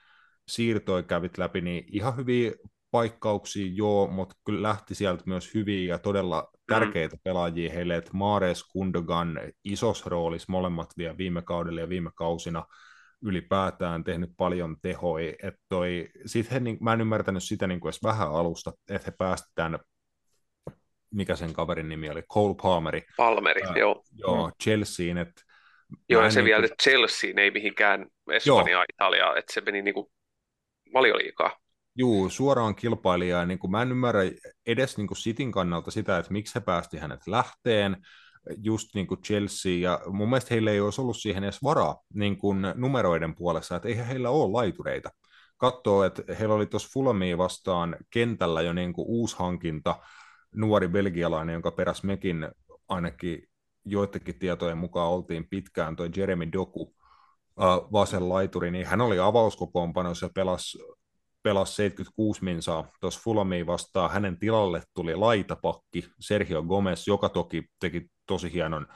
[0.48, 2.52] siirtoi kävit läpi, niin ihan hyviä
[2.94, 6.60] paikkauksia joo, mutta kyllä lähti sieltä myös hyviä ja todella mm.
[6.68, 12.66] tärkeitä pelaajia heille, että Mares, Kundogan isos roolissa molemmat vielä viime kaudella ja viime kausina
[13.26, 17.90] ylipäätään tehnyt paljon tehoi, että toi, sit he, niin, mä en ymmärtänyt sitä niin kuin
[17.90, 19.80] edes vähän alusta, että he päästetään
[21.14, 23.02] mikä sen kaverin nimi oli, Cole Palmeri.
[23.18, 24.04] Palmeri, ää, joo.
[24.18, 24.54] Joo, mm.
[24.64, 25.42] Chelseain, että
[26.10, 26.78] Joo, ja se niin vielä kuin...
[26.84, 30.08] Chelseain, ei mihinkään Espanjaa, Italiaa, että se meni niin kuin
[30.94, 31.63] valioliikaa.
[31.96, 33.48] Juu, suoraan kilpailijaan.
[33.48, 34.22] Niin kuin mä en ymmärrä
[34.66, 37.98] edes niin kuin Cityn kannalta sitä, että miksi he päästi hänet lähteen,
[38.58, 42.38] just niin kuin Chelsea, ja mun mielestä heillä ei olisi ollut siihen edes varaa niin
[42.38, 45.10] kuin numeroiden puolessa, että eihän heillä ole laitureita.
[45.58, 49.96] Katsoo, että heillä oli tuossa Fulamiin vastaan kentällä jo niin kuin uusi hankinta,
[50.56, 52.50] nuori belgialainen, jonka peräs mekin
[52.88, 53.50] ainakin
[53.86, 56.96] joidenkin tietojen mukaan oltiin pitkään, toi Jeremy Doku,
[57.62, 60.78] äh, vasen laituri, niin hän oli avauskokoonpanossa ja pelasi
[61.44, 62.88] pelasi 76 minsaa.
[63.02, 64.12] Tuossa Fulamiin vastaan.
[64.12, 68.88] Hänen tilalle tuli laitapakki Sergio Gomez, joka toki teki tosi hienon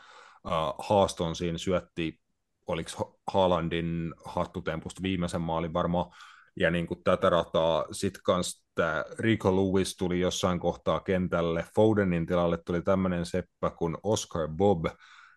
[0.46, 2.20] uh, haaston siinä, syötti,
[2.68, 6.12] oliko Haalandin hattutempusta viimeisen maalin varmaan,
[6.56, 12.26] ja niin kuin tätä rataa sitten kanssa tämä Rico Lewis tuli jossain kohtaa kentälle, Fodenin
[12.26, 14.86] tilalle tuli tämmöinen seppä kuin Oscar Bob,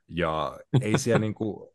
[0.09, 1.71] ja ei siellä niin kuin,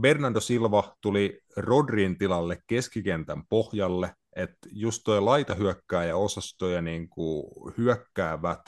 [0.00, 7.44] Bernardo Silva tuli Rodrin tilalle keskikentän pohjalle, että just tuo laitahyökkääjä osastoja niin kuin
[7.78, 8.60] hyökkäävät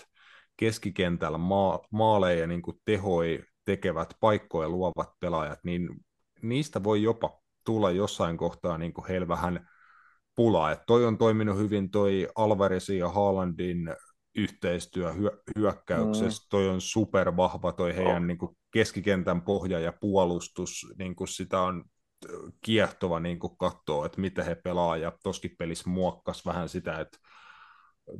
[0.57, 5.89] keskikentällä maa, maaleja niin kuin tehoi tekevät paikkoja luovat pelaajat, niin
[6.43, 9.69] niistä voi jopa tulla jossain kohtaa niin kuin heillä vähän
[10.35, 10.73] pulaa.
[10.73, 13.97] Et toi on toiminut hyvin toi Alvarezin ja Haalandin
[14.35, 16.43] yhteistyö hyö, hyökkäyksessä.
[16.43, 16.47] Mm.
[16.51, 18.27] Toi on supervahva toi heidän oh.
[18.27, 20.87] niin kuin keskikentän pohja ja puolustus.
[20.99, 21.85] Niin kuin sitä on
[22.63, 27.19] kiehtova niin katsoa, että miten he pelaa, ja toskin pelissä muokkas vähän sitä, että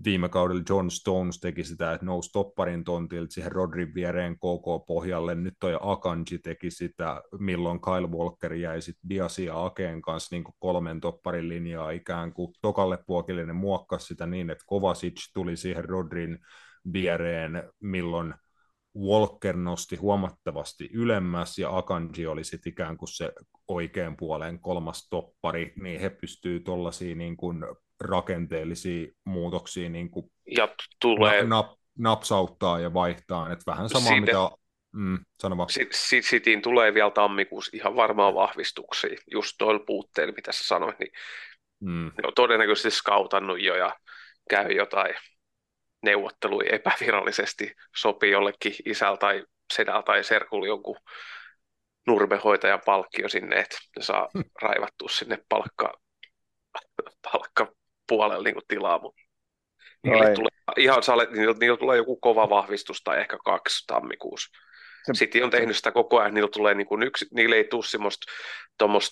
[0.05, 5.55] viime kaudella John Stones teki sitä, että nousi topparin tontilta siihen Rodrin viereen KK-pohjalle, nyt
[5.61, 11.01] toi Akanji teki sitä, milloin Kyle Walker jäi sitten Diasi ja Akeen kanssa niin kolmen
[11.01, 12.53] topparin linjaa ikään kuin.
[12.63, 16.39] Tokalle puokillinen muokkasi sitä niin, että Kovacic tuli siihen Rodrin
[16.93, 18.35] viereen, milloin
[18.97, 23.33] Walker nosti huomattavasti ylemmäs ja Akanji oli sitten ikään kuin se
[23.69, 27.65] oikean puolen kolmas toppari, niin he pystyy tuollaisiin niin kuin
[28.01, 30.69] rakenteellisia muutoksia niin kuin ja
[31.01, 31.45] tulee...
[31.45, 31.67] nap,
[31.99, 34.21] napsauttaa ja vaihtaa, että vähän sama Siitä...
[34.21, 34.51] mitä
[34.93, 35.19] Mm,
[36.21, 41.13] Sitiin tulee vielä tammikuussa ihan varmaan vahvistuksia, just tuolla puutteella, mitä sä sanoit, niin
[41.81, 42.05] mm.
[42.05, 43.97] ne on todennäköisesti skautannut jo ja
[44.51, 45.15] käy jotain
[46.03, 50.97] neuvotteluja epävirallisesti, sopii jollekin isällä tai sedällä tai serkulla jonkun
[52.07, 54.29] nurmehoitajan palkkio sinne, että ne saa
[54.63, 56.01] raivattua sinne palkka,
[57.33, 59.23] palkkapuolelle niin tilaa, mutta
[60.05, 64.59] niille tulee, ihan sale, niillä, niillä tulee joku kova vahvistus tai ehkä kaksi tammikuussa.
[65.07, 67.85] Se, Sitten on tehnyt sitä koko ajan, niillä, tulee niin kuin yksi, niillä ei tule
[67.85, 68.33] semmoista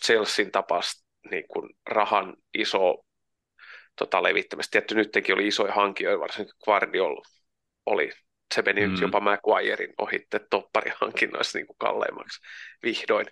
[0.06, 3.05] Chelsean tapasta niin kuin rahan iso
[3.98, 4.70] tota, levittämistä.
[4.70, 7.20] Tietty nytkin oli isoja hankijoita, varsinkin Guardiol
[7.86, 8.10] oli.
[8.54, 8.92] Se meni mm.
[8.92, 12.40] nyt jopa Maguirein ohitte topparihankinnoissa niin kuin kalleimmaksi
[12.82, 13.26] vihdoin.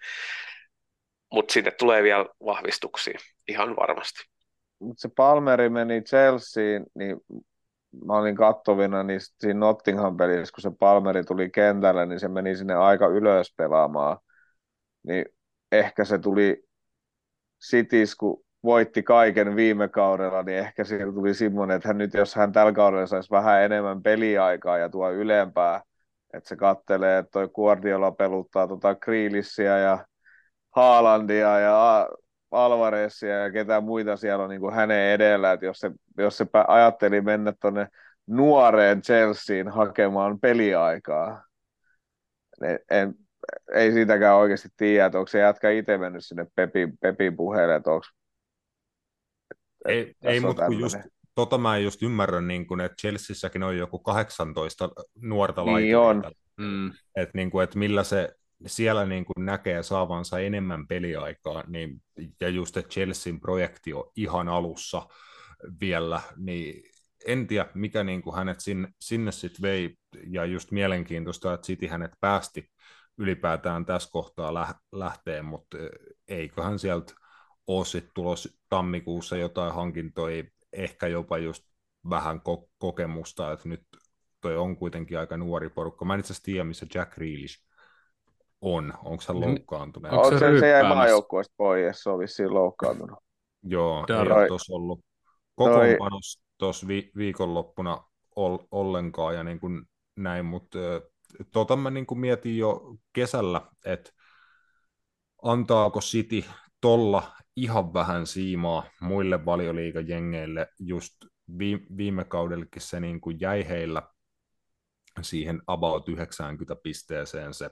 [1.33, 3.19] Mutta sinne tulee vielä vahvistuksia,
[3.49, 4.25] ihan varmasti.
[4.79, 7.17] Mutta se Palmeri meni Chelseain, niin
[8.05, 12.75] mä olin kattovina niin siinä Nottingham-pelissä, kun se Palmeri tuli kentälle, niin se meni sinne
[12.75, 14.19] aika ylös pelaamaan.
[15.03, 15.25] Niin
[15.73, 16.63] ehkä se tuli
[17.71, 22.35] Cities, kun voitti kaiken viime kaudella, niin ehkä siellä tuli semmoinen, että hän nyt jos
[22.35, 25.83] hän tällä kaudella saisi vähän enemmän peliaikaa ja tuo ylempää,
[26.35, 30.07] että se kattelee, että toi Guardiola peluttaa tota Kriilissiä ja
[30.71, 32.09] Haalandia ja
[32.51, 36.47] Alvarezia ja ketä muita siellä on niin kuin hänen edellä, että jos se, jos se
[36.69, 37.89] ajatteli mennä tuonne
[38.27, 41.45] nuoreen Chelseain hakemaan peliaikaa,
[42.61, 43.15] niin en,
[43.75, 47.91] ei siitäkään oikeasti tiedä, että onko se jätkä itse mennyt sinne Pepin, Pepin puheelle, että
[47.91, 48.07] onko
[49.89, 50.97] ei, ei mutta kun just,
[51.35, 54.91] tota mä en just ymmärrä, niin kuin, että Chelseassäkin on joku 18
[55.23, 56.17] nuorta Niin on.
[56.17, 56.41] laitureita.
[56.57, 56.87] Mm.
[57.17, 58.33] Että niin kuin, että millä se
[58.67, 62.03] siellä niin kuin näkee saavansa enemmän peliaikaa, niin,
[62.41, 65.07] ja just, että Chelsean projekti on ihan alussa
[65.81, 66.83] vielä, niin
[67.27, 69.95] en tiedä, mikä niin kuin hänet sinne, sinne sitten vei,
[70.27, 72.71] ja just mielenkiintoista, että City hänet päästi
[73.19, 75.77] ylipäätään tässä kohtaa lä- lähteen, mutta
[76.29, 77.15] eiköhän sieltä
[77.67, 81.65] ole sitten tulos tammikuussa jotain hankintoja, ehkä jopa just
[82.11, 83.83] vähän ko- kokemusta, että nyt
[84.41, 86.05] toi on kuitenkin aika nuori porukka.
[86.05, 87.63] Mä en itse asiassa tiedä, missä Jack Grealish
[88.61, 88.93] on.
[89.05, 90.13] Onko hän Niin, loukkaantunut?
[90.13, 93.19] onko se se, se jäi maajoukkueesta pois, se on vissiin loukkaantunut.
[93.63, 94.37] Joo, ei Darra.
[94.37, 95.01] ole tuossa ollut
[95.55, 98.05] kokoonpanossa tuossa vi- viikonloppuna
[98.37, 99.83] ol- ollenkaan ja niin kuin
[100.17, 100.79] näin, mutta
[101.53, 104.11] tota mä niin kuin mietin jo kesällä, että
[105.43, 106.45] antaako City
[106.81, 111.13] tolla ihan vähän siimaa muille valioliigajengeille, just
[111.59, 114.03] vi- viime kaudellekin se niin kuin jäi heillä
[115.23, 117.71] siihen about 90 pisteeseen se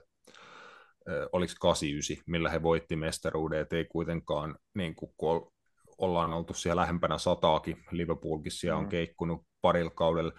[1.31, 5.49] oliko 89, millä he voitti mestaruuden, et ei kuitenkaan, niin kuin, kun ol-
[5.97, 8.89] ollaan oltu siellä lähempänä sataakin, Liverpoolkin siellä on Mm.
[8.89, 10.31] keikkunut parilla kaudella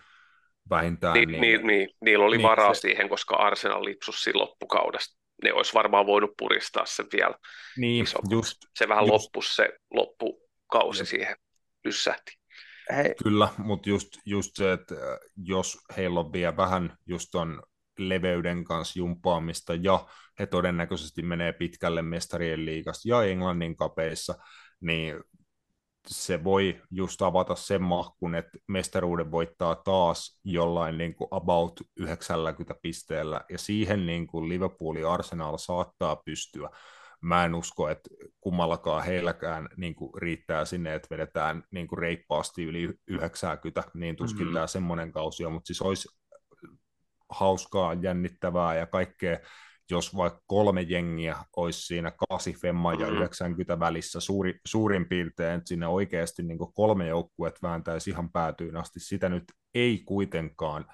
[0.70, 1.14] vähintään.
[1.14, 4.38] Ni, niin, niin, niin, niillä oli niin, niin, varaa se- siihen, koska Arsenal lipsusi siinä
[4.38, 5.18] loppukaudesta.
[5.44, 7.34] Ne olisi varmaan voinut puristaa sen vielä
[7.76, 8.34] niin isommaksi.
[8.34, 11.08] just, Se vähän just- loppusi se loppukausi Jep.
[11.08, 11.36] siihen
[11.84, 12.32] lyssähti.
[12.96, 17.62] Hei, Kyllä, mutta just, just se, että äh, jos heillä on vielä vähän just ton
[17.98, 20.06] leveyden kanssa jumpaamista ja
[20.38, 24.34] he todennäköisesti menee pitkälle mestarien liigassa ja Englannin kapeissa,
[24.80, 25.20] niin
[26.14, 32.74] se voi just avata sen mahkun, että mestaruuden voittaa taas jollain niin kuin about 90
[32.82, 36.70] pisteellä, ja siihen niin kuin Liverpool ja Arsenal saattaa pystyä.
[37.20, 38.10] Mä en usko, että
[38.40, 44.38] kummallakaan heilläkään niin kuin riittää sinne, että vedetään niin kuin reippaasti yli 90, niin tuskin
[44.38, 44.44] Mhm.
[44.44, 44.54] mm-hmm.
[44.54, 46.08] tämä semmoinen kausi on, mutta siis olisi
[47.30, 49.38] hauskaa, jännittävää ja kaikkea,
[49.90, 53.16] jos vaikka kolme jengiä olisi siinä 8 femma ja Mhm.
[53.16, 59.00] 90 välissä suuri, suurin piirtein, että sinne oikeasti niin kolme joukkuet vääntäisi ihan päätyyn asti.
[59.00, 59.44] Sitä nyt
[59.74, 60.84] ei kuitenkaan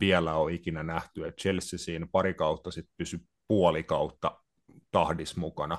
[0.00, 4.38] vielä ole ikinä nähty, että Chelsea siinä pari kautta sitten pysy puoli kautta
[4.90, 5.78] tahdis mukana,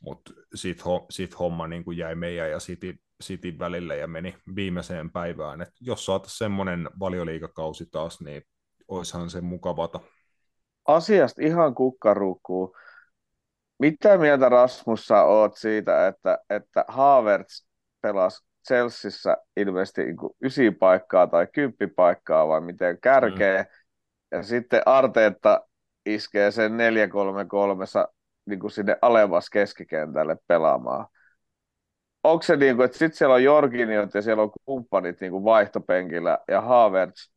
[0.00, 5.10] mutta sitten sit homma niin kuin jäi meidän ja City, City välille ja meni viimeiseen
[5.10, 5.62] päivään.
[5.62, 8.42] Et jos saataisiin semmoinen valioliikakausi taas, niin
[8.88, 10.00] oishan se mukavata.
[10.94, 12.76] Asiasta ihan kukkarukkuu.
[13.78, 17.64] Mitä mieltä Rasmus sä oot siitä, että, että Havertz
[18.00, 23.68] pelasi Chelseassa ilmeisesti niin kuin ysi paikkaa tai kymppi paikkaa vai miten kärkeä, mm.
[24.36, 25.66] ja sitten Arteetta
[26.06, 26.74] iskee sen 4-3-3
[28.46, 31.06] niin kuin sinne alevas keskikentälle pelaamaan.
[32.24, 35.44] Onko se niin kuin, että sitten siellä on Jorginiot ja siellä on kumppanit niin kuin
[35.44, 37.30] vaihtopenkillä ja Havertz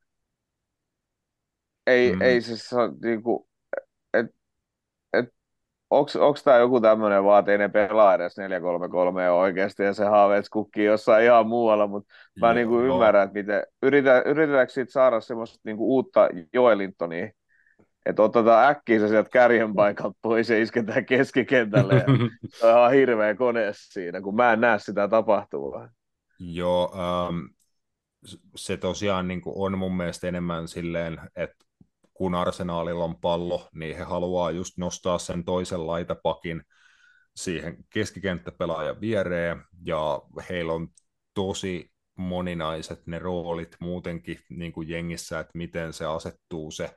[1.88, 2.22] ei, Mm.
[2.22, 2.70] ei siis
[3.04, 3.46] niin kuin,
[4.14, 4.26] et,
[5.14, 5.26] et,
[5.90, 6.10] onko
[6.44, 10.86] tämä joku tämmöinen vaan, että ei ne pelaa edes 4-3-3 oikeasti ja se Havertz kukkii
[10.86, 12.96] jossain ihan muualla, mutta mä Joo, niin kuin joo.
[12.96, 17.30] ymmärrän, että miten, yritetään, yritetäänkö siitä saada semmoista niin kuin uutta Joelintonia,
[18.06, 22.06] että otetaan äkkiä se sieltä kärjen paikalta pois ja isketään keskikentälle ja
[22.60, 25.90] se on ihan hirveä kone siinä, kun mä en näe sitä tapahtumaa.
[26.40, 27.40] Joo, ähm,
[28.56, 31.63] se tosiaan niin kuin on mun mielestä enemmän silleen, että
[32.24, 36.64] kun arsenaalilla on pallo, niin he haluaa just nostaa sen toisen laitapakin
[37.36, 40.88] siihen keskikenttäpelaajan viereen, ja heillä on
[41.34, 46.96] tosi moninaiset ne roolit muutenkin niin kuin jengissä, että miten se asettuu se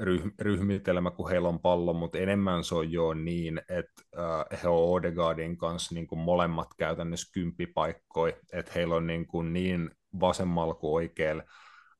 [0.00, 4.68] ryh- ryhmitelmä, kun heillä on pallo, mutta enemmän se on jo niin, että äh, he
[4.68, 10.74] on Odegaardin kanssa niin kuin molemmat käytännössä kymppipaikkoja, että heillä on niin, kuin niin vasemmalla
[10.74, 11.42] kuin oikealla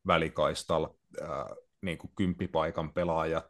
[0.06, 1.28] välikaistalla äh,
[1.82, 3.48] niin kuin kymppipaikan pelaajat,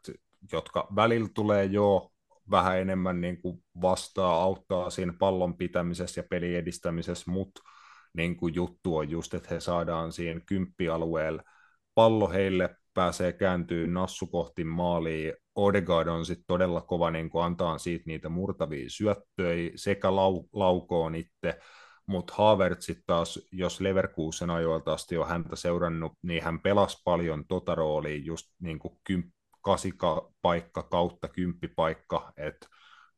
[0.51, 2.11] jotka välillä tulee jo
[2.51, 7.61] vähän enemmän niin kuin vastaa, auttaa siinä pallon pitämisessä ja pelin edistämisessä, mutta
[8.13, 11.43] niin kuin juttu on just, että he saadaan siihen kymppialueelle
[11.95, 15.33] pallo heille pääsee kääntyy nassu kohti maaliin.
[15.55, 21.15] Odegaard on sitten todella kova niin kuin antaa siitä niitä murtavia syöttöjä sekä lau- laukoon
[21.15, 21.59] itse,
[22.09, 27.75] mutta Havertz taas, jos Leverkusen ajoilta asti on häntä seurannut, niin hän pelasi paljon tota
[27.75, 29.31] roolia just niin kuin kymp-
[29.61, 32.67] kasikapaikka kautta kymppipaikka, että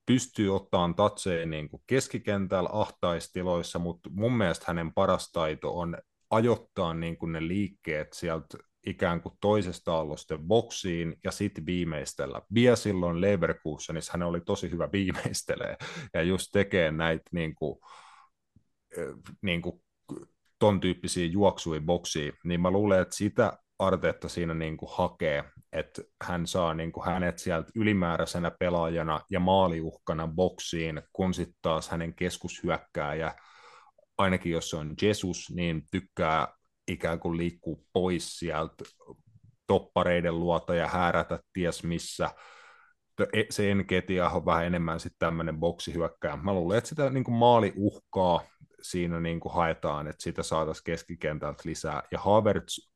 [0.05, 5.97] pystyy ottamaan tatseen niin kuin keskikentällä ahtaistiloissa, mutta mun mielestä hänen paras taito on
[6.30, 12.41] ajoittaa niin kuin ne liikkeet sieltä ikään kuin toisesta aallosta boksiin ja sitten viimeistellä.
[12.53, 15.77] Vielä silloin Leverkusenissa hän oli tosi hyvä viimeistelee
[16.13, 17.80] ja just tekee näitä niin kuin,
[19.41, 19.81] niin kuin
[20.59, 25.43] ton tyyppisiä juoksuja boksiin, niin mä luulen, että sitä Arteetta siinä niin kuin hakee,
[25.73, 31.89] että hän saa niin kuin hänet sieltä ylimääräisenä pelaajana ja maaliuhkana boksiin, kun sitten taas
[31.89, 33.35] hänen keskushyökkääjä,
[34.18, 36.47] ainakin jos se on Jesus, niin tykkää
[36.88, 38.84] ikään kuin liikkuu pois sieltä
[39.68, 42.30] toppareiden luota ja häärätä ties missä.
[43.34, 46.38] E, se Enketia on vähän enemmän sitten tämmöinen boksihyökkääjä.
[46.38, 48.41] Mä luulen, että sitä niin kuin maaliuhkaa
[48.81, 52.03] siinä niin kuin haetaan, että sitä saataisiin keskikentältä lisää.
[52.11, 52.91] Ja Havertz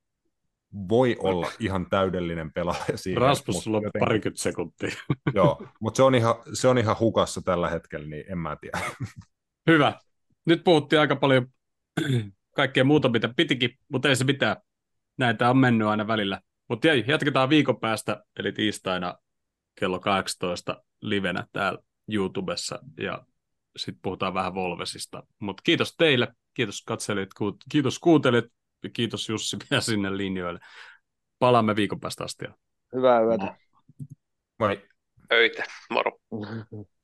[0.89, 3.19] voi olla ihan täydellinen pelaaja siinä.
[3.19, 4.07] Rasmus, sulla on jotenkin...
[4.07, 4.89] parikymmentä sekuntia.
[5.33, 8.79] Joo, mutta se on, ihan, se on ihan hukassa tällä hetkellä, niin en mä tiedä.
[9.69, 9.99] Hyvä.
[10.45, 11.47] Nyt puhuttiin aika paljon
[12.55, 14.57] kaikkea muuta, mitä pitikin, mutta ei se mitään.
[15.17, 16.41] Näitä on mennyt aina välillä.
[16.69, 19.15] Mutta jatketaan viikon päästä, eli tiistaina
[19.79, 21.79] kello 18 livenä täällä
[22.11, 23.25] YouTubessa, ja
[23.77, 25.23] sitten puhutaan vähän Volvesista.
[25.39, 27.29] Mutta kiitos teille, kiitos katselijat,
[27.71, 28.45] kiitos kuuntelijat,
[28.83, 30.59] ja kiitos Jussi vielä sinne linjoille.
[31.39, 32.45] Palaamme viikon päästä asti.
[32.95, 33.57] Hyvää yötä.
[34.59, 34.85] Moi.
[35.31, 36.11] Öitä, moro.